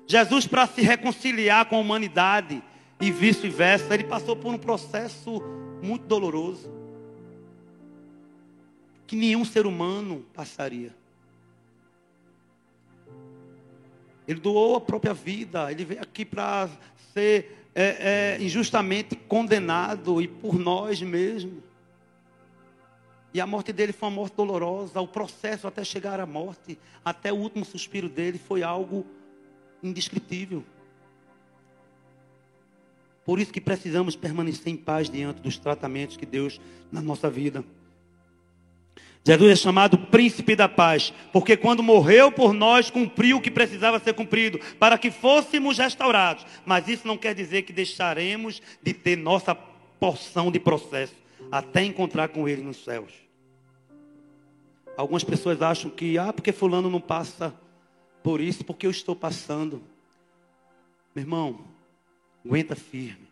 Jesus, 0.08 0.44
para 0.44 0.66
se 0.66 0.82
reconciliar 0.82 1.66
com 1.66 1.76
a 1.76 1.78
humanidade 1.78 2.60
e 3.00 3.12
vice-versa, 3.12 3.94
ele 3.94 4.02
passou 4.02 4.34
por 4.34 4.52
um 4.52 4.58
processo 4.58 5.40
muito 5.82 6.06
doloroso 6.06 6.70
que 9.06 9.16
nenhum 9.16 9.44
ser 9.44 9.66
humano 9.66 10.24
passaria. 10.34 10.94
Ele 14.26 14.38
doou 14.38 14.76
a 14.76 14.80
própria 14.80 15.14
vida, 15.14 15.72
ele 15.72 15.84
veio 15.86 16.02
aqui 16.02 16.24
para 16.24 16.68
ser 17.14 17.66
é, 17.74 18.36
é, 18.36 18.42
injustamente 18.42 19.16
condenado 19.16 20.20
e 20.20 20.28
por 20.28 20.58
nós 20.58 21.00
mesmos. 21.00 21.62
E 23.32 23.40
a 23.40 23.46
morte 23.46 23.72
dele 23.72 23.92
foi 23.92 24.08
uma 24.08 24.14
morte 24.16 24.36
dolorosa, 24.36 25.00
o 25.00 25.08
processo 25.08 25.66
até 25.66 25.82
chegar 25.82 26.20
à 26.20 26.26
morte, 26.26 26.78
até 27.02 27.32
o 27.32 27.36
último 27.36 27.64
suspiro 27.64 28.08
dele 28.08 28.38
foi 28.38 28.62
algo 28.62 29.06
indescritível. 29.82 30.62
Por 33.28 33.38
isso 33.38 33.52
que 33.52 33.60
precisamos 33.60 34.16
permanecer 34.16 34.72
em 34.72 34.76
paz 34.78 35.10
diante 35.10 35.42
dos 35.42 35.58
tratamentos 35.58 36.16
que 36.16 36.24
Deus 36.24 36.58
na 36.90 37.02
nossa 37.02 37.28
vida. 37.28 37.62
Jesus 39.22 39.52
é 39.52 39.54
chamado 39.54 39.98
príncipe 39.98 40.56
da 40.56 40.66
paz, 40.66 41.12
porque 41.30 41.54
quando 41.54 41.82
morreu 41.82 42.32
por 42.32 42.54
nós, 42.54 42.88
cumpriu 42.88 43.36
o 43.36 43.40
que 43.42 43.50
precisava 43.50 43.98
ser 43.98 44.14
cumprido, 44.14 44.58
para 44.78 44.96
que 44.96 45.10
fôssemos 45.10 45.76
restaurados. 45.76 46.46
Mas 46.64 46.88
isso 46.88 47.06
não 47.06 47.18
quer 47.18 47.34
dizer 47.34 47.64
que 47.64 47.72
deixaremos 47.74 48.62
de 48.82 48.94
ter 48.94 49.14
nossa 49.14 49.54
porção 49.54 50.50
de 50.50 50.58
processo, 50.58 51.14
até 51.52 51.84
encontrar 51.84 52.28
com 52.28 52.48
Ele 52.48 52.62
nos 52.62 52.82
céus. 52.82 53.12
Algumas 54.96 55.22
pessoas 55.22 55.60
acham 55.60 55.90
que, 55.90 56.16
ah, 56.16 56.32
porque 56.32 56.50
Fulano 56.50 56.88
não 56.88 56.98
passa 56.98 57.54
por 58.22 58.40
isso, 58.40 58.64
porque 58.64 58.86
eu 58.86 58.90
estou 58.90 59.14
passando. 59.14 59.82
Meu 61.14 61.24
irmão, 61.24 61.76
Aguenta 62.48 62.74
firme. 62.74 63.28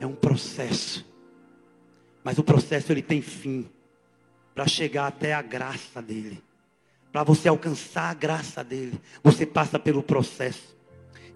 É 0.00 0.06
um 0.06 0.16
processo. 0.16 1.06
Mas 2.24 2.36
o 2.38 2.42
processo 2.42 2.90
ele 2.90 3.00
tem 3.00 3.22
fim 3.22 3.70
para 4.52 4.66
chegar 4.66 5.06
até 5.06 5.32
a 5.32 5.40
graça 5.40 6.02
dele. 6.02 6.42
Para 7.12 7.22
você 7.22 7.48
alcançar 7.48 8.10
a 8.10 8.14
graça 8.14 8.64
dele, 8.64 9.00
você 9.22 9.46
passa 9.46 9.78
pelo 9.78 10.02
processo. 10.02 10.76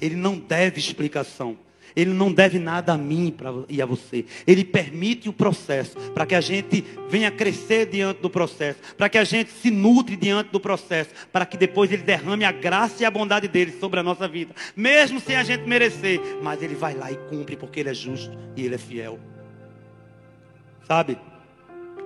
Ele 0.01 0.17
não 0.17 0.37
deve 0.37 0.81
explicação. 0.81 1.57
Ele 1.95 2.13
não 2.13 2.33
deve 2.33 2.59
nada 2.59 2.93
a 2.93 2.99
mim 2.99 3.35
e 3.69 3.83
a 3.83 3.87
você. 3.87 4.25
Ele 4.47 4.65
permite 4.65 5.29
o 5.29 5.33
processo 5.33 5.97
para 6.13 6.27
que 6.27 6.35
a 6.35 6.41
gente 6.41 6.85
venha 7.09 7.31
crescer 7.31 7.87
diante 7.87 8.21
do 8.21 8.31
processo, 8.31 8.81
para 8.97 9.09
que 9.09 9.19
a 9.19 9.25
gente 9.25 9.51
se 9.51 9.71
nutre 9.71 10.17
diante 10.17 10.51
do 10.51 10.61
processo, 10.61 11.11
para 11.33 11.47
que 11.47 11.57
depois 11.57 11.91
ele 11.93 12.03
derrame 12.03 12.45
a 12.45 12.53
graça 12.53 13.03
e 13.03 13.07
a 13.07 13.11
bondade 13.11 13.49
dele 13.49 13.73
sobre 13.73 14.01
a 14.01 14.03
nossa 14.03 14.29
vida, 14.29 14.55
mesmo 14.77 15.21
sem 15.21 15.37
a 15.37 15.43
gente 15.43 15.67
merecer. 15.67 16.21
Mas 16.43 16.63
ele 16.63 16.75
vai 16.75 16.95
lá 16.95 17.11
e 17.11 17.17
cumpre 17.29 17.57
porque 17.57 17.81
ele 17.81 17.91
é 17.91 17.95
justo 17.95 18.37
e 18.57 18.65
ele 18.65 18.75
é 18.75 18.79
fiel. 18.79 19.19
Sabe? 20.87 21.19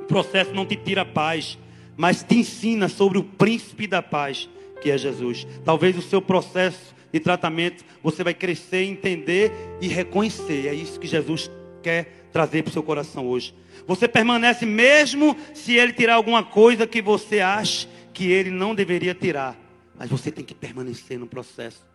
O 0.03 0.07
processo 0.07 0.53
não 0.53 0.67
te 0.67 0.77
tira 0.77 1.05
paz, 1.05 1.59
mas 1.97 2.23
te 2.23 2.37
ensina 2.37 2.89
sobre 2.89 3.19
o 3.19 3.25
príncipe 3.25 3.87
da 3.87 4.03
paz, 4.03 4.49
que 4.83 4.91
é 4.91 4.99
Jesus. 4.99 5.47
Talvez 5.65 5.97
o 5.97 6.03
seu 6.03 6.21
processo 6.21 6.95
de 7.15 7.21
tratamento, 7.21 7.85
você 8.03 8.25
vai 8.25 8.35
crescer, 8.35 8.83
entender 8.83 9.53
e 9.81 9.87
reconhecer. 9.87 10.67
É 10.67 10.75
isso 10.75 10.99
que 10.99 11.07
Jesus 11.07 11.49
quer 11.81 12.27
trazer 12.33 12.65
para 12.65 12.71
o 12.71 12.73
seu 12.73 12.83
coração 12.83 13.29
hoje. 13.29 13.55
Você 13.87 14.09
permanece 14.09 14.67
mesmo 14.67 15.37
se 15.55 15.75
ele 15.75 15.93
tirar 15.93 16.15
alguma 16.15 16.43
coisa 16.43 16.89
que 16.89 17.01
você 17.01 17.39
acha 17.39 17.87
que 18.13 18.33
ele 18.33 18.51
não 18.51 18.75
deveria 18.75 19.15
tirar. 19.15 19.57
Mas 19.97 20.11
você 20.11 20.33
tem 20.33 20.45
que 20.45 20.57
permanecer 20.57 21.17
no 21.17 21.29
processo. 21.29 21.87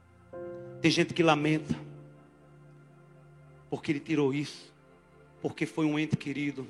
Tem 0.82 0.90
gente 0.90 1.14
que 1.14 1.22
lamenta 1.22 1.76
porque 3.70 3.92
ele 3.92 4.00
tirou 4.00 4.34
isso, 4.34 4.74
porque 5.42 5.66
foi 5.66 5.86
um 5.86 6.00
ente 6.00 6.16
querido. 6.16 6.66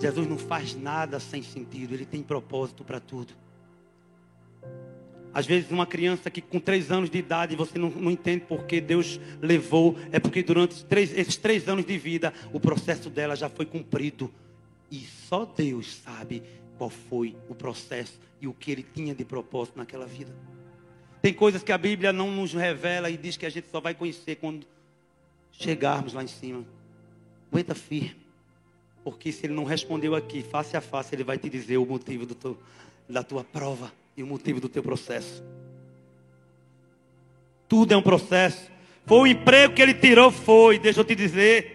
Jesus 0.00 0.26
não 0.26 0.38
faz 0.38 0.74
nada 0.74 1.20
sem 1.20 1.42
sentido, 1.42 1.92
ele 1.92 2.06
tem 2.06 2.22
propósito 2.22 2.82
para 2.82 2.98
tudo. 2.98 3.34
Às 5.36 5.44
vezes, 5.44 5.70
uma 5.70 5.84
criança 5.84 6.30
que 6.30 6.40
com 6.40 6.58
três 6.58 6.90
anos 6.90 7.10
de 7.10 7.18
idade 7.18 7.54
você 7.54 7.78
não, 7.78 7.90
não 7.90 8.10
entende 8.10 8.46
porque 8.48 8.80
Deus 8.80 9.20
levou, 9.38 9.94
é 10.10 10.18
porque 10.18 10.42
durante 10.42 10.82
três, 10.86 11.12
esses 11.12 11.36
três 11.36 11.68
anos 11.68 11.84
de 11.84 11.98
vida 11.98 12.32
o 12.54 12.58
processo 12.58 13.10
dela 13.10 13.36
já 13.36 13.50
foi 13.50 13.66
cumprido. 13.66 14.32
E 14.90 15.00
só 15.00 15.44
Deus 15.44 15.96
sabe 15.96 16.42
qual 16.78 16.88
foi 16.88 17.36
o 17.50 17.54
processo 17.54 18.18
e 18.40 18.48
o 18.48 18.54
que 18.54 18.70
ele 18.70 18.82
tinha 18.94 19.14
de 19.14 19.26
propósito 19.26 19.76
naquela 19.76 20.06
vida. 20.06 20.34
Tem 21.20 21.34
coisas 21.34 21.62
que 21.62 21.70
a 21.70 21.76
Bíblia 21.76 22.14
não 22.14 22.30
nos 22.30 22.54
revela 22.54 23.10
e 23.10 23.18
diz 23.18 23.36
que 23.36 23.44
a 23.44 23.50
gente 23.50 23.68
só 23.70 23.78
vai 23.78 23.94
conhecer 23.94 24.36
quando 24.36 24.66
chegarmos 25.52 26.14
lá 26.14 26.24
em 26.24 26.28
cima. 26.28 26.64
Aguenta 27.52 27.74
firme. 27.74 28.16
Porque 29.04 29.30
se 29.30 29.44
ele 29.44 29.52
não 29.52 29.64
respondeu 29.64 30.14
aqui, 30.14 30.42
face 30.42 30.78
a 30.78 30.80
face, 30.80 31.14
ele 31.14 31.24
vai 31.24 31.36
te 31.36 31.50
dizer 31.50 31.76
o 31.76 31.84
motivo 31.84 32.24
teu, 32.34 32.58
da 33.06 33.22
tua 33.22 33.44
prova 33.44 33.92
e 34.16 34.22
o 34.22 34.26
motivo 34.26 34.60
do 34.60 34.68
teu 34.68 34.82
processo. 34.82 35.44
Tudo 37.68 37.92
é 37.92 37.96
um 37.96 38.02
processo. 38.02 38.70
Foi 39.04 39.18
o 39.18 39.26
emprego 39.26 39.74
que 39.74 39.82
ele 39.82 39.94
tirou, 39.94 40.30
foi, 40.30 40.78
deixa 40.78 41.00
eu 41.00 41.04
te 41.04 41.14
dizer. 41.14 41.74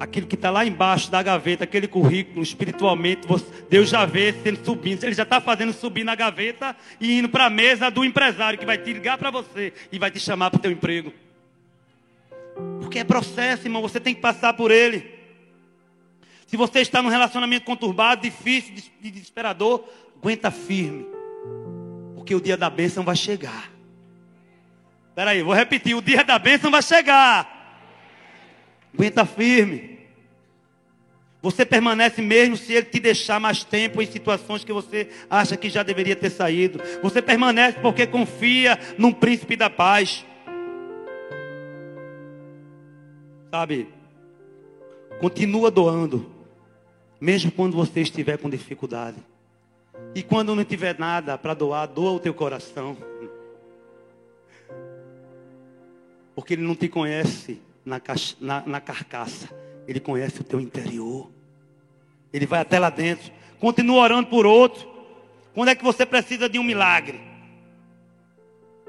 Aquilo 0.00 0.26
que 0.26 0.34
está 0.34 0.50
lá 0.50 0.66
embaixo 0.66 1.10
da 1.10 1.22
gaveta, 1.22 1.62
aquele 1.62 1.86
currículo, 1.86 2.42
espiritualmente, 2.42 3.26
Deus 3.70 3.88
já 3.88 4.04
vê 4.04 4.32
sendo 4.32 4.64
subindo. 4.64 5.04
Ele 5.04 5.14
já 5.14 5.22
está 5.22 5.40
fazendo 5.40 5.72
subir 5.72 6.02
na 6.02 6.14
gaveta 6.14 6.76
e 7.00 7.18
indo 7.18 7.28
para 7.28 7.46
a 7.46 7.50
mesa 7.50 7.88
do 7.88 8.04
empresário 8.04 8.58
que 8.58 8.66
vai 8.66 8.76
te 8.76 8.92
ligar 8.92 9.16
para 9.16 9.30
você 9.30 9.72
e 9.92 9.98
vai 9.98 10.10
te 10.10 10.18
chamar 10.18 10.50
para 10.50 10.58
o 10.58 10.60
teu 10.60 10.72
emprego. 10.72 11.12
Porque 12.80 12.98
é 12.98 13.04
processo, 13.04 13.66
irmão, 13.66 13.80
você 13.80 14.00
tem 14.00 14.14
que 14.14 14.20
passar 14.20 14.54
por 14.54 14.70
ele. 14.70 15.22
Se 16.46 16.56
você 16.56 16.80
está 16.80 17.00
num 17.00 17.08
relacionamento 17.08 17.64
conturbado, 17.64 18.22
difícil, 18.22 18.74
desesperador, 19.00 19.88
aguenta 20.22 20.52
firme. 20.52 21.04
Porque 22.14 22.32
o 22.32 22.40
dia 22.40 22.56
da 22.56 22.70
bênção 22.70 23.02
vai 23.02 23.16
chegar. 23.16 23.70
Espera 25.08 25.32
aí, 25.32 25.42
vou 25.42 25.52
repetir, 25.52 25.96
o 25.96 26.00
dia 26.00 26.22
da 26.22 26.38
bênção 26.38 26.70
vai 26.70 26.80
chegar. 26.80 27.80
Aguenta 28.94 29.26
firme. 29.26 29.98
Você 31.42 31.66
permanece 31.66 32.22
mesmo 32.22 32.56
se 32.56 32.72
ele 32.72 32.86
te 32.86 33.00
deixar 33.00 33.40
mais 33.40 33.64
tempo 33.64 34.00
em 34.00 34.06
situações 34.06 34.62
que 34.62 34.72
você 34.72 35.08
acha 35.28 35.56
que 35.56 35.68
já 35.68 35.82
deveria 35.82 36.14
ter 36.14 36.30
saído. 36.30 36.80
Você 37.02 37.20
permanece 37.20 37.80
porque 37.80 38.06
confia 38.06 38.78
num 38.96 39.12
príncipe 39.12 39.56
da 39.56 39.68
paz. 39.68 40.24
Sabe? 43.50 43.88
Continua 45.20 45.70
doando, 45.70 46.30
mesmo 47.20 47.50
quando 47.50 47.76
você 47.76 48.00
estiver 48.00 48.38
com 48.38 48.48
dificuldade. 48.48 49.18
E 50.14 50.22
quando 50.22 50.54
não 50.54 50.64
tiver 50.64 50.98
nada 50.98 51.38
para 51.38 51.54
doar, 51.54 51.86
doa 51.86 52.12
o 52.12 52.20
teu 52.20 52.34
coração. 52.34 52.96
Porque 56.34 56.54
ele 56.54 56.62
não 56.62 56.74
te 56.74 56.88
conhece 56.88 57.60
na, 57.84 58.00
na, 58.40 58.62
na 58.66 58.80
carcaça 58.80 59.62
ele 59.86 60.00
conhece 60.00 60.40
o 60.40 60.44
teu 60.44 60.60
interior. 60.60 61.30
Ele 62.32 62.46
vai 62.46 62.60
até 62.60 62.78
lá 62.78 62.90
dentro. 62.90 63.32
Continua 63.58 64.02
orando 64.02 64.28
por 64.28 64.46
outro. 64.46 64.88
Quando 65.54 65.68
é 65.68 65.74
que 65.74 65.84
você 65.84 66.06
precisa 66.06 66.48
de 66.48 66.58
um 66.58 66.62
milagre? 66.62 67.20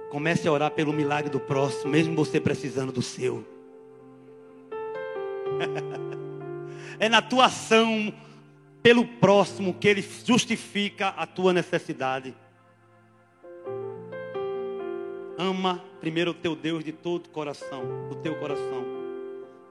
Comece 0.10 0.48
a 0.48 0.52
orar 0.52 0.72
pelo 0.72 0.94
milagre 0.94 1.30
do 1.30 1.40
próximo, 1.40 1.92
mesmo 1.92 2.16
você 2.16 2.40
precisando 2.40 2.92
do 2.92 3.02
seu. 3.02 3.46
é 7.00 7.10
na 7.10 7.22
tua 7.22 7.46
ação 7.46 8.14
pelo 8.84 9.06
próximo 9.06 9.74
que 9.74 9.88
ele 9.88 10.06
justifica 10.26 11.08
a 11.08 11.26
tua 11.26 11.54
necessidade. 11.54 12.36
Ama 15.38 15.82
primeiro 16.02 16.32
o 16.32 16.34
teu 16.34 16.54
Deus 16.54 16.84
de 16.84 16.92
todo 16.92 17.28
o 17.28 17.30
coração, 17.30 18.10
do 18.10 18.16
teu 18.18 18.36
coração. 18.36 18.86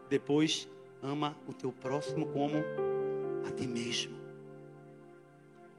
Depois 0.09 0.67
ama 1.03 1.37
o 1.47 1.53
teu 1.53 1.71
próximo 1.71 2.27
como 2.27 2.57
a 3.47 3.51
ti 3.51 3.67
mesmo. 3.67 4.17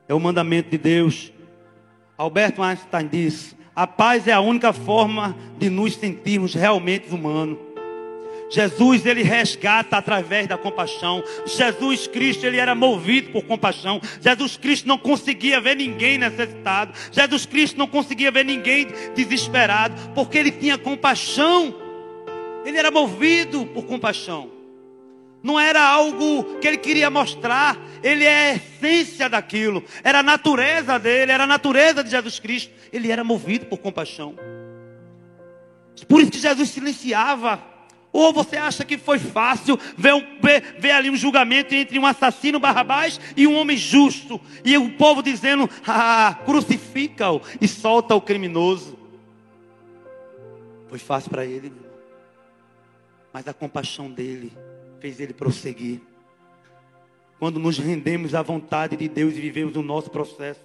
É 0.08 0.14
o 0.14 0.20
mandamento 0.20 0.70
de 0.70 0.78
Deus. 0.78 1.34
Alberto 2.16 2.62
Einstein 2.62 3.08
diz: 3.08 3.56
a 3.76 3.88
paz 3.88 4.28
é 4.28 4.32
a 4.32 4.40
única 4.40 4.72
forma 4.72 5.36
de 5.58 5.70
nos 5.70 5.96
sentirmos 5.96 6.54
realmente 6.54 7.12
humanos. 7.12 7.73
Jesus, 8.54 9.04
ele 9.04 9.24
resgata 9.24 9.98
através 9.98 10.46
da 10.46 10.56
compaixão. 10.58 11.24
Jesus 11.44 12.06
Cristo, 12.06 12.46
ele 12.46 12.58
era 12.58 12.76
movido 12.76 13.32
por 13.32 13.44
compaixão. 13.44 14.00
Jesus 14.22 14.56
Cristo 14.58 14.88
não 14.88 14.98
conseguia 14.98 15.60
ver 15.60 15.76
ninguém 15.76 16.20
necessitado. 16.20 16.94
Jesus 17.12 17.48
Cristo 17.48 17.78
não 17.80 17.88
conseguia 17.88 18.30
ver 18.30 18.46
ninguém 18.46 18.88
desesperado, 19.16 19.96
porque 20.14 20.38
ele 20.38 20.52
tinha 20.52 20.78
compaixão. 20.78 21.74
Ele 22.64 22.78
era 22.78 22.92
movido 22.92 23.66
por 23.66 23.86
compaixão 23.86 24.52
não 25.44 25.60
era 25.60 25.82
algo 25.86 26.58
que 26.62 26.68
ele 26.70 26.78
queria 26.78 27.10
mostrar, 27.10 27.78
ele 28.02 28.24
é 28.24 28.52
a 28.52 28.56
essência 28.56 29.28
daquilo, 29.28 29.84
era 30.02 30.20
a 30.20 30.24
natureza 30.24 30.98
dele, 30.98 31.34
era 31.34 31.44
a 31.44 31.48
natureza 31.48 32.02
de 32.02 32.10
Jesus 32.10 32.40
Cristo, 32.40 32.72
ele 32.94 33.12
era 33.12 33.26
movido 33.26 33.66
por 33.66 33.78
compaixão. 33.80 34.36
Por 36.08 36.22
isso 36.22 36.32
que 36.32 36.40
Jesus 36.40 36.70
silenciava. 36.70 37.73
Ou 38.14 38.32
você 38.32 38.58
acha 38.58 38.86
que 38.86 38.96
foi 38.96 39.18
fácil 39.18 39.78
ver, 39.98 40.14
ver, 40.40 40.76
ver 40.80 40.92
ali 40.92 41.10
um 41.10 41.16
julgamento 41.16 41.74
entre 41.74 41.98
um 41.98 42.06
assassino 42.06 42.60
Barrabás 42.60 43.20
e 43.36 43.48
um 43.48 43.56
homem 43.56 43.76
justo, 43.76 44.40
e 44.64 44.78
o 44.78 44.92
povo 44.92 45.24
dizendo: 45.24 45.68
ah, 45.86 46.38
crucifica-o 46.46 47.42
e 47.60 47.68
solta 47.68 48.14
o 48.14 48.22
criminoso. 48.22 49.00
Foi 50.88 51.00
fácil 51.00 51.32
para 51.32 51.44
ele, 51.44 51.74
mas 53.34 53.48
a 53.48 53.54
compaixão 53.54 54.12
dele 54.12 54.54
fez 55.00 55.20
ele 55.20 55.34
prosseguir. 55.34 56.00
Quando 57.40 57.60
nos 57.60 57.80
rendemos 57.80 58.36
à 58.36 58.44
vontade 58.44 58.96
de 58.96 59.10
Deus 59.10 59.34
e 59.34 59.42
vivemos 59.42 59.76
o 59.76 59.82
nosso 59.82 60.12
processo, 60.12 60.62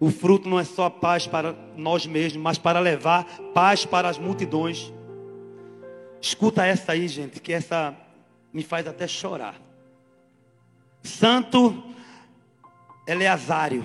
o 0.00 0.10
fruto 0.10 0.48
não 0.48 0.58
é 0.58 0.64
só 0.64 0.88
paz 0.88 1.26
para 1.26 1.54
nós 1.76 2.06
mesmos, 2.06 2.42
mas 2.42 2.56
para 2.56 2.80
levar 2.80 3.24
paz 3.52 3.84
para 3.84 4.08
as 4.08 4.18
multidões. 4.18 4.90
Escuta 6.22 6.64
essa 6.64 6.92
aí, 6.92 7.06
gente, 7.06 7.40
que 7.40 7.52
essa 7.52 7.94
me 8.50 8.62
faz 8.62 8.86
até 8.86 9.06
chorar. 9.06 9.60
Santo 11.02 11.82
Eleazário 13.06 13.84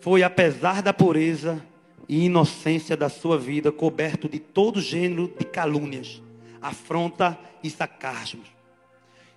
foi, 0.00 0.24
apesar 0.24 0.82
da 0.82 0.92
pureza 0.92 1.64
e 2.08 2.24
inocência 2.24 2.96
da 2.96 3.08
sua 3.08 3.38
vida, 3.38 3.70
coberto 3.70 4.28
de 4.28 4.40
todo 4.40 4.80
gênero 4.80 5.32
de 5.38 5.44
calúnias, 5.44 6.20
afronta 6.60 7.38
e 7.62 7.70
sarcasmos 7.70 8.54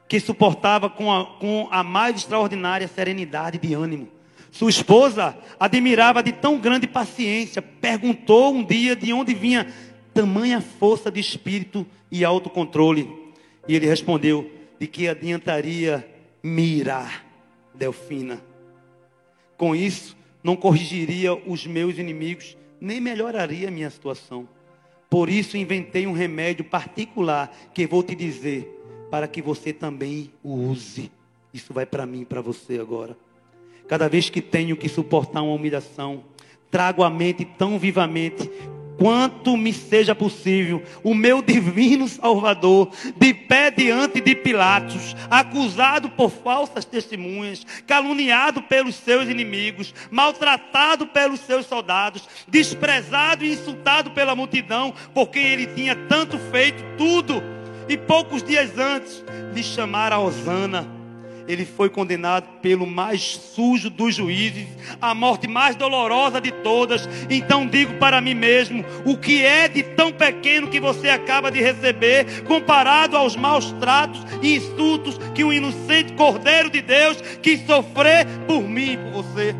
que 0.07 0.19
suportava 0.19 0.89
com 0.89 1.11
a, 1.11 1.25
com 1.25 1.67
a 1.69 1.83
mais 1.83 2.15
extraordinária 2.15 2.87
serenidade 2.87 3.57
de 3.57 3.73
ânimo. 3.73 4.07
Sua 4.51 4.69
esposa 4.69 5.37
admirava 5.59 6.23
de 6.23 6.31
tão 6.31 6.57
grande 6.57 6.87
paciência. 6.87 7.61
Perguntou 7.61 8.53
um 8.53 8.63
dia 8.63 8.95
de 8.95 9.11
onde 9.11 9.33
vinha 9.33 9.71
tamanha 10.17 10.59
força 10.59 11.11
de 11.11 11.19
espírito 11.19 11.85
e 12.11 12.25
autocontrole. 12.25 13.07
E 13.67 13.75
ele 13.75 13.85
respondeu: 13.85 14.49
de 14.79 14.87
que 14.87 15.07
adiantaria 15.07 16.07
mirar, 16.41 17.23
Delfina? 17.75 18.41
Com 19.55 19.75
isso, 19.75 20.17
não 20.43 20.55
corrigiria 20.55 21.35
os 21.35 21.67
meus 21.67 21.99
inimigos, 21.99 22.57
nem 22.81 22.99
melhoraria 22.99 23.67
a 23.67 23.71
minha 23.71 23.89
situação. 23.91 24.49
Por 25.07 25.29
isso, 25.29 25.55
inventei 25.55 26.07
um 26.07 26.13
remédio 26.13 26.65
particular 26.65 27.55
que 27.73 27.85
vou 27.85 28.01
te 28.01 28.15
dizer 28.15 28.73
para 29.11 29.27
que 29.27 29.41
você 29.41 29.71
também 29.71 30.31
o 30.43 30.53
use. 30.53 31.11
Isso 31.53 31.73
vai 31.73 31.85
para 31.85 32.07
mim 32.07 32.21
e 32.21 32.25
para 32.25 32.41
você 32.41 32.79
agora. 32.79 33.15
Cada 33.87 34.09
vez 34.09 34.29
que 34.29 34.41
tenho 34.41 34.75
que 34.75 34.89
suportar 34.89 35.43
uma 35.43 35.53
humilhação, 35.53 36.23
trago 36.69 37.03
à 37.03 37.09
mente 37.09 37.45
tão 37.45 37.79
vivamente 37.79 38.49
quanto 38.97 39.55
me 39.55 39.71
seja 39.71 40.15
possível, 40.15 40.83
o 41.03 41.13
meu 41.13 41.41
divino 41.41 42.07
Salvador, 42.07 42.89
de 43.15 43.33
pé 43.33 43.71
diante 43.71 44.19
de 44.19 44.35
Pilatos, 44.35 45.15
acusado 45.29 46.09
por 46.09 46.29
falsas 46.29 46.83
testemunhas, 46.83 47.65
caluniado 47.85 48.61
pelos 48.63 48.95
seus 48.95 49.29
inimigos, 49.29 49.93
maltratado 50.09 51.07
pelos 51.07 51.39
seus 51.41 51.65
soldados, 51.65 52.27
desprezado 52.47 53.45
e 53.45 53.53
insultado 53.53 54.11
pela 54.11 54.35
multidão, 54.35 54.93
porque 55.13 55.39
ele 55.39 55.67
tinha 55.67 55.95
tanto 55.95 56.37
feito 56.51 56.83
tudo 56.97 57.43
e 57.87 57.97
poucos 57.97 58.43
dias 58.43 58.77
antes 58.77 59.23
de 59.53 59.63
chamar 59.63 60.11
a 60.11 60.19
Osana, 60.19 60.96
ele 61.47 61.65
foi 61.65 61.89
condenado 61.89 62.45
pelo 62.61 62.85
mais 62.85 63.21
sujo 63.21 63.89
dos 63.89 64.15
juízes, 64.15 64.67
a 65.01 65.15
morte 65.15 65.47
mais 65.47 65.75
dolorosa 65.75 66.41
de 66.41 66.51
todas. 66.51 67.07
Então 67.29 67.65
digo 67.65 67.93
para 67.95 68.19
mim 68.19 68.33
mesmo: 68.33 68.83
o 69.05 69.17
que 69.17 69.43
é 69.43 69.67
de 69.67 69.81
tão 69.81 70.11
pequeno 70.11 70.67
que 70.67 70.79
você 70.79 71.09
acaba 71.09 71.49
de 71.49 71.61
receber, 71.61 72.43
comparado 72.43 73.15
aos 73.15 73.35
maus 73.35 73.71
tratos 73.73 74.25
e 74.41 74.55
insultos 74.55 75.17
que 75.33 75.43
o 75.43 75.53
inocente 75.53 76.13
Cordeiro 76.13 76.69
de 76.69 76.81
Deus 76.81 77.21
quis 77.41 77.65
sofrer 77.65 78.25
por 78.45 78.61
mim 78.61 78.93
e 78.93 78.97
por 78.97 79.23
você? 79.23 79.55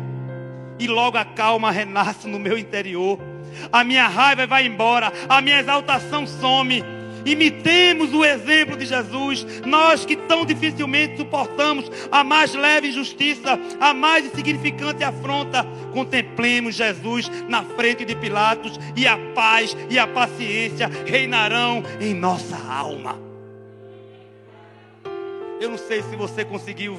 E 0.78 0.86
logo 0.86 1.16
a 1.16 1.24
calma 1.24 1.70
renasce 1.70 2.28
no 2.28 2.38
meu 2.38 2.56
interior, 2.56 3.18
a 3.72 3.82
minha 3.82 4.06
raiva 4.06 4.46
vai 4.46 4.66
embora, 4.66 5.12
a 5.28 5.40
minha 5.40 5.58
exaltação 5.58 6.26
some 6.26 6.97
Imitemos 7.28 8.14
o 8.14 8.24
exemplo 8.24 8.74
de 8.74 8.86
Jesus. 8.86 9.46
Nós 9.66 10.06
que 10.06 10.16
tão 10.16 10.46
dificilmente 10.46 11.18
suportamos 11.18 11.90
a 12.10 12.24
mais 12.24 12.54
leve 12.54 12.88
injustiça, 12.88 13.60
a 13.78 13.92
mais 13.92 14.24
insignificante 14.24 15.04
afronta, 15.04 15.62
contemplemos 15.92 16.74
Jesus 16.74 17.30
na 17.46 17.62
frente 17.62 18.06
de 18.06 18.16
Pilatos 18.16 18.80
e 18.96 19.06
a 19.06 19.18
paz 19.34 19.76
e 19.90 19.98
a 19.98 20.06
paciência 20.06 20.90
reinarão 21.04 21.82
em 22.00 22.14
nossa 22.14 22.56
alma. 22.56 23.18
Eu 25.60 25.68
não 25.68 25.78
sei 25.78 26.02
se 26.02 26.16
você 26.16 26.46
conseguiu 26.46 26.96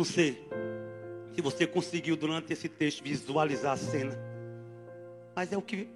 não 0.00 0.04
sei 0.06 0.42
se 1.34 1.42
você 1.42 1.66
conseguiu 1.66 2.16
durante 2.16 2.54
esse 2.54 2.70
texto 2.70 3.04
visualizar 3.04 3.74
a 3.74 3.76
cena. 3.76 4.18
Mas 5.36 5.52
é 5.52 5.58
o 5.58 5.62
que 5.62 5.86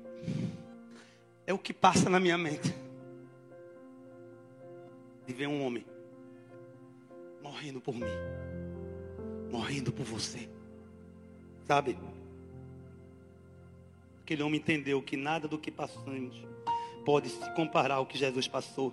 é 1.46 1.54
o 1.54 1.58
que 1.58 1.72
passa 1.72 2.10
na 2.10 2.20
minha 2.20 2.36
mente. 2.36 2.74
De 5.26 5.32
ver 5.32 5.46
um 5.46 5.64
homem 5.64 5.86
morrendo 7.42 7.80
por 7.80 7.94
mim. 7.94 8.04
morrendo 9.50 9.90
por 9.90 10.04
você. 10.04 10.50
Sabe? 11.66 11.96
Aquele 14.22 14.42
homem 14.42 14.60
entendeu 14.60 15.00
que 15.00 15.16
nada 15.16 15.48
do 15.48 15.58
que 15.58 15.70
passamos 15.70 16.46
pode 17.06 17.30
se 17.30 17.54
comparar 17.54 17.94
ao 17.94 18.06
que 18.06 18.18
Jesus 18.18 18.46
passou. 18.46 18.92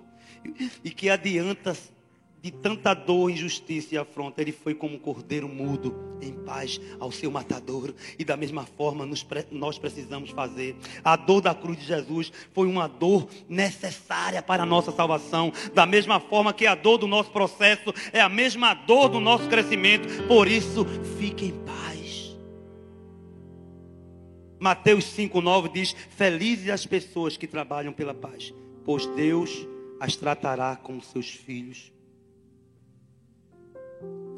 E 0.81 0.89
que 0.89 1.09
adianta 1.09 1.75
de 2.41 2.49
tanta 2.49 2.93
dor, 2.93 3.29
injustiça 3.29 3.93
e 3.93 3.97
afronta, 3.97 4.41
ele 4.41 4.51
foi 4.51 4.73
como 4.73 4.95
um 4.95 4.99
cordeiro 4.99 5.47
mudo, 5.47 6.17
em 6.19 6.33
paz, 6.33 6.81
ao 6.99 7.11
seu 7.11 7.29
matador. 7.29 7.93
E 8.17 8.25
da 8.25 8.35
mesma 8.35 8.65
forma 8.65 9.05
nos, 9.05 9.25
nós 9.51 9.77
precisamos 9.77 10.31
fazer. 10.31 10.75
A 11.03 11.15
dor 11.15 11.41
da 11.41 11.53
cruz 11.53 11.79
de 11.79 11.85
Jesus 11.85 12.31
foi 12.51 12.67
uma 12.67 12.87
dor 12.87 13.27
necessária 13.47 14.41
para 14.41 14.63
a 14.63 14.65
nossa 14.65 14.91
salvação. 14.91 15.53
Da 15.73 15.85
mesma 15.85 16.19
forma 16.19 16.51
que 16.51 16.65
a 16.65 16.73
dor 16.73 16.97
do 16.97 17.07
nosso 17.07 17.29
processo 17.31 17.93
é 18.11 18.19
a 18.19 18.29
mesma 18.29 18.73
dor 18.73 19.09
do 19.09 19.19
nosso 19.19 19.47
crescimento. 19.47 20.07
Por 20.27 20.47
isso, 20.47 20.83
fique 21.19 21.45
em 21.45 21.51
paz. 21.63 22.35
Mateus 24.59 25.05
5,9 25.05 25.71
diz: 25.71 25.95
Felizes 26.09 26.69
as 26.69 26.87
pessoas 26.87 27.37
que 27.37 27.45
trabalham 27.45 27.93
pela 27.93 28.15
paz, 28.15 28.51
pois 28.83 29.05
Deus 29.07 29.67
as 29.99 30.15
tratará 30.15 30.75
como 30.75 31.03
seus 31.03 31.29
filhos. 31.29 31.91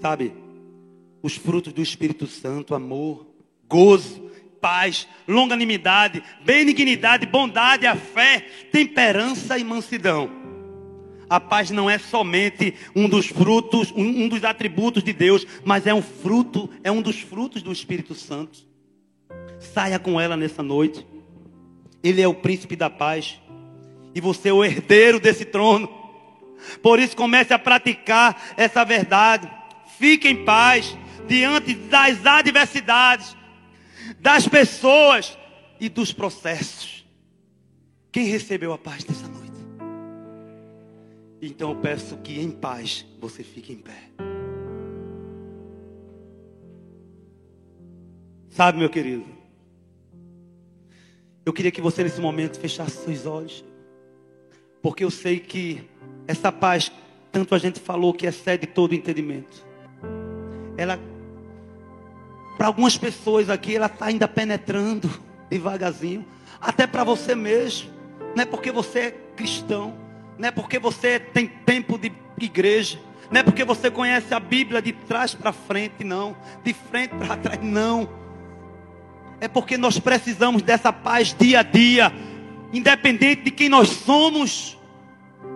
Sabe? 0.04 0.34
Os 1.22 1.38
frutos 1.38 1.72
do 1.72 1.82
Espírito 1.82 2.28
Santo, 2.28 2.76
amor, 2.76 3.26
gozo, 3.70 4.30
paz, 4.60 5.08
longanimidade, 5.26 6.22
benignidade, 6.44 7.26
bondade, 7.26 7.88
a 7.88 7.96
fé, 7.96 8.42
temperança 8.70 9.58
e 9.58 9.64
mansidão. 9.64 10.30
A 11.30 11.40
paz 11.40 11.72
não 11.72 11.90
é 11.90 11.98
somente 11.98 12.74
um 12.94 13.08
dos 13.08 13.28
frutos, 13.28 13.94
um, 13.96 14.28
dos 14.28 14.44
atributos 14.44 15.06
de 15.06 15.14
Deus, 15.14 15.48
mas 15.64 15.88
é 15.88 15.94
um 15.94 16.02
fruto, 16.02 16.70
é 16.84 16.92
um 16.92 17.02
dos 17.02 17.22
frutos 17.22 17.62
do 17.62 17.72
Espírito 17.72 18.14
Santo. 18.14 18.60
Saia 19.58 19.98
com 19.98 20.20
ela 20.20 20.36
nessa 20.36 20.62
noite. 20.62 21.08
Ele 22.04 22.22
é 22.22 22.28
o 22.28 22.34
príncipe 22.34 22.76
da 22.76 22.90
paz. 22.90 23.40
E 24.14 24.20
você 24.20 24.50
é 24.50 24.54
o 24.54 24.66
herdeiro 24.66 25.18
desse 25.18 25.46
trono. 25.46 25.88
Por 26.82 27.00
isso 27.00 27.16
comece 27.16 27.54
a 27.54 27.60
praticar 27.60 28.54
essa 28.58 28.84
verdade. 28.84 29.63
Fique 29.98 30.28
em 30.28 30.44
paz 30.44 30.98
diante 31.28 31.74
das 31.74 32.26
adversidades, 32.26 33.36
das 34.20 34.48
pessoas 34.48 35.38
e 35.80 35.90
dos 35.90 36.12
processos. 36.12 37.06
Quem 38.12 38.26
recebeu 38.26 38.74
a 38.74 38.78
paz 38.78 39.06
nessa 39.06 39.28
noite? 39.28 39.44
Então 41.42 41.72
eu 41.72 41.76
peço 41.76 42.18
que 42.18 42.40
em 42.40 42.52
paz 42.52 43.06
você 43.20 43.44
fique 43.44 43.74
em 43.74 43.78
pé. 43.78 44.10
Sabe, 48.50 48.78
meu 48.80 48.90
querido? 48.90 49.26
Eu 51.46 51.52
queria 51.52 51.72
que 51.72 51.82
você 51.82 52.04
nesse 52.04 52.22
momento 52.22 52.60
fechasse 52.60 53.04
seus 53.04 53.26
olhos. 53.26 53.66
Porque 54.82 55.04
eu 55.04 55.12
sei 55.12 55.40
que 55.40 55.84
essa 56.28 56.52
paz, 56.52 56.92
tanto 57.32 57.56
a 57.56 57.58
gente 57.58 57.80
falou 57.80 58.14
que 58.14 58.26
excede 58.26 58.68
todo 58.68 58.94
entendimento 58.94 59.73
ela, 60.78 61.00
para 62.58 62.68
algumas 62.68 62.98
pessoas 62.98 63.50
aqui, 63.50 63.76
ela 63.76 63.88
está 63.88 64.06
ainda 64.06 64.28
penetrando 64.28 65.10
devagarzinho, 65.50 66.26
até 66.60 66.88
para 66.88 67.04
você 67.04 67.36
mesmo. 67.36 67.92
Não 68.36 68.44
é 68.44 68.46
porque 68.46 68.72
você 68.72 69.00
é 69.00 69.12
cristão, 69.36 69.94
não 70.38 70.48
é 70.48 70.52
porque 70.52 70.80
você 70.80 71.20
tem 71.20 71.48
tempo 71.48 71.98
de 71.98 72.12
igreja, 72.40 73.00
não 73.30 73.40
é 73.40 73.44
porque 73.44 73.64
você 73.64 73.92
conhece 73.92 74.34
a 74.34 74.40
Bíblia 74.40 74.82
de 74.82 74.94
trás 74.94 75.34
para 75.34 75.54
frente, 75.54 76.04
não, 76.04 76.36
de 76.64 76.74
frente 76.74 77.14
para 77.16 77.38
trás, 77.38 77.60
não. 77.62 78.10
É 79.40 79.48
porque 79.48 79.78
nós 79.78 80.00
precisamos 80.00 80.62
dessa 80.62 80.92
paz 80.92 81.36
dia 81.38 81.60
a 81.60 81.64
dia, 81.64 82.12
independente 82.72 83.44
de 83.44 83.52
quem 83.52 83.70
nós 83.70 83.90
somos, 83.90 84.80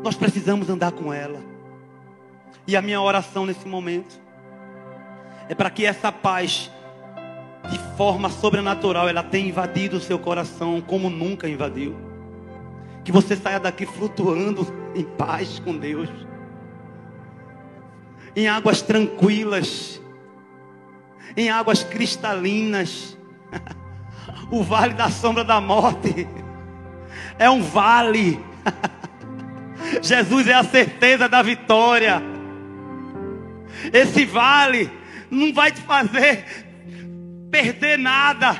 nós 0.03 0.15
precisamos 0.15 0.69
andar 0.69 0.91
com 0.91 1.13
ela. 1.13 1.41
E 2.67 2.75
a 2.75 2.81
minha 2.81 3.01
oração 3.01 3.45
nesse 3.45 3.67
momento 3.67 4.26
é 5.49 5.55
para 5.55 5.69
que 5.69 5.85
essa 5.85 6.11
paz, 6.11 6.71
de 7.69 7.79
forma 7.95 8.29
sobrenatural, 8.29 9.07
ela 9.07 9.23
tenha 9.23 9.47
invadido 9.47 9.97
o 9.97 10.01
seu 10.01 10.19
coração 10.19 10.81
como 10.81 11.09
nunca 11.09 11.47
invadiu. 11.47 11.95
Que 13.03 13.11
você 13.11 13.35
saia 13.35 13.59
daqui 13.59 13.85
flutuando 13.85 14.67
em 14.93 15.03
paz 15.03 15.59
com 15.59 15.77
Deus, 15.77 16.09
em 18.35 18.47
águas 18.47 18.81
tranquilas, 18.81 20.01
em 21.35 21.49
águas 21.49 21.83
cristalinas. 21.83 23.17
o 24.51 24.61
vale 24.63 24.93
da 24.93 25.09
sombra 25.09 25.43
da 25.43 25.61
morte 25.61 26.27
é 27.39 27.49
um 27.49 27.61
vale. 27.61 28.45
Jesus 30.01 30.47
é 30.47 30.53
a 30.53 30.63
certeza 30.63 31.29
da 31.29 31.41
vitória. 31.41 32.21
Esse 33.93 34.25
vale 34.25 34.91
não 35.29 35.53
vai 35.53 35.71
te 35.71 35.81
fazer 35.81 36.67
perder 37.49 37.97
nada. 37.97 38.53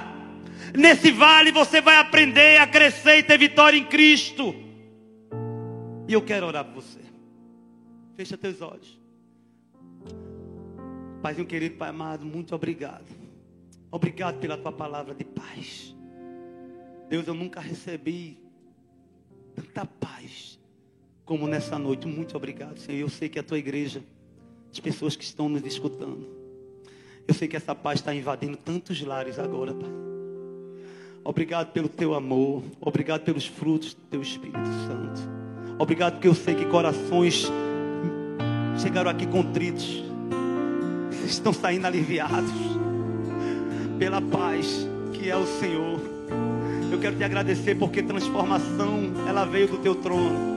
Nesse 0.75 1.11
vale 1.11 1.51
você 1.51 1.81
vai 1.81 1.97
aprender 1.97 2.59
a 2.59 2.67
crescer 2.67 3.19
e 3.19 3.23
ter 3.23 3.37
vitória 3.37 3.77
em 3.77 3.85
Cristo. 3.85 4.53
E 6.07 6.13
eu 6.13 6.21
quero 6.21 6.47
orar 6.47 6.65
por 6.65 6.75
você. 6.75 6.99
Fecha 8.15 8.37
teus 8.37 8.61
olhos. 8.61 8.99
Paizinho 11.21 11.47
querido, 11.47 11.75
Pai 11.75 11.89
amado, 11.89 12.25
muito 12.25 12.55
obrigado. 12.55 13.05
Obrigado 13.91 14.39
pela 14.39 14.57
tua 14.57 14.71
palavra 14.71 15.13
de 15.13 15.23
paz. 15.23 15.95
Deus, 17.09 17.27
eu 17.27 17.33
nunca 17.33 17.59
recebi 17.59 18.37
tanta 19.55 19.85
paz 19.85 20.59
como 21.25 21.47
nessa 21.47 21.79
noite. 21.79 22.07
Muito 22.07 22.35
obrigado, 22.35 22.77
Senhor. 22.79 22.99
Eu 22.99 23.09
sei 23.09 23.29
que 23.29 23.39
a 23.39 23.43
tua 23.43 23.57
igreja, 23.57 24.03
as 24.71 24.79
pessoas 24.79 25.15
que 25.15 25.23
estão 25.23 25.47
nos 25.47 25.65
escutando, 25.65 26.36
eu 27.27 27.33
sei 27.33 27.47
que 27.47 27.57
essa 27.57 27.75
paz 27.75 27.99
está 27.99 28.15
invadindo 28.15 28.55
tantos 28.55 29.01
lares 29.01 29.37
agora, 29.37 29.73
Pai. 29.73 29.89
Obrigado 31.23 31.73
pelo 31.73 31.89
teu 31.89 32.13
amor. 32.13 32.63
Obrigado 32.79 33.23
pelos 33.23 33.45
frutos 33.45 33.93
do 33.93 34.01
teu 34.09 34.21
Espírito 34.21 34.69
Santo. 34.87 35.29
Obrigado 35.77 36.13
porque 36.13 36.27
eu 36.29 36.33
sei 36.33 36.55
que 36.55 36.65
corações 36.65 37.51
chegaram 38.81 39.11
aqui 39.11 39.27
contritos. 39.27 40.03
Estão 41.25 41.51
saindo 41.51 41.85
aliviados 41.85 42.49
pela 43.99 44.21
paz 44.21 44.87
que 45.11 45.29
é 45.29 45.35
o 45.35 45.45
Senhor. 45.45 45.99
Eu 46.89 46.97
quero 46.99 47.17
te 47.17 47.23
agradecer 47.25 47.75
porque 47.75 48.01
transformação 48.01 49.11
ela 49.27 49.43
veio 49.43 49.67
do 49.67 49.77
teu 49.79 49.95
trono. 49.95 50.55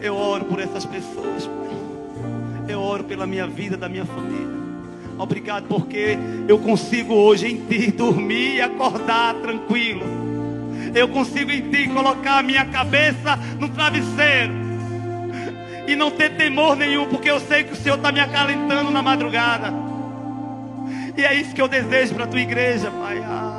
Eu 0.00 0.16
oro 0.16 0.46
por 0.46 0.60
essas 0.60 0.86
pessoas, 0.86 1.46
Pai. 1.46 2.70
Eu 2.70 2.80
oro 2.80 3.04
pela 3.04 3.26
minha 3.26 3.46
vida, 3.46 3.76
da 3.76 3.86
minha 3.86 4.06
família. 4.06 4.65
Obrigado 5.18 5.66
porque 5.68 6.18
eu 6.46 6.58
consigo 6.58 7.14
hoje 7.14 7.46
em 7.46 7.56
Ti 7.66 7.90
dormir 7.90 8.56
e 8.56 8.60
acordar 8.60 9.34
tranquilo. 9.34 10.04
Eu 10.94 11.08
consigo 11.08 11.50
em 11.50 11.70
Ti 11.70 11.88
colocar 11.88 12.38
a 12.38 12.42
minha 12.42 12.64
cabeça 12.66 13.36
no 13.58 13.68
travesseiro 13.68 14.52
e 15.86 15.94
não 15.94 16.10
ter 16.10 16.36
temor 16.36 16.76
nenhum, 16.76 17.06
porque 17.06 17.30
eu 17.30 17.40
sei 17.40 17.64
que 17.64 17.72
o 17.72 17.76
Senhor 17.76 17.96
está 17.96 18.10
me 18.10 18.20
acalentando 18.20 18.90
na 18.90 19.02
madrugada. 19.02 19.72
E 21.16 21.24
é 21.24 21.34
isso 21.34 21.54
que 21.54 21.62
eu 21.62 21.68
desejo 21.68 22.14
para 22.14 22.24
a 22.24 22.26
tua 22.26 22.40
igreja, 22.40 22.90
Pai. 22.90 23.18
Ah. 23.24 23.55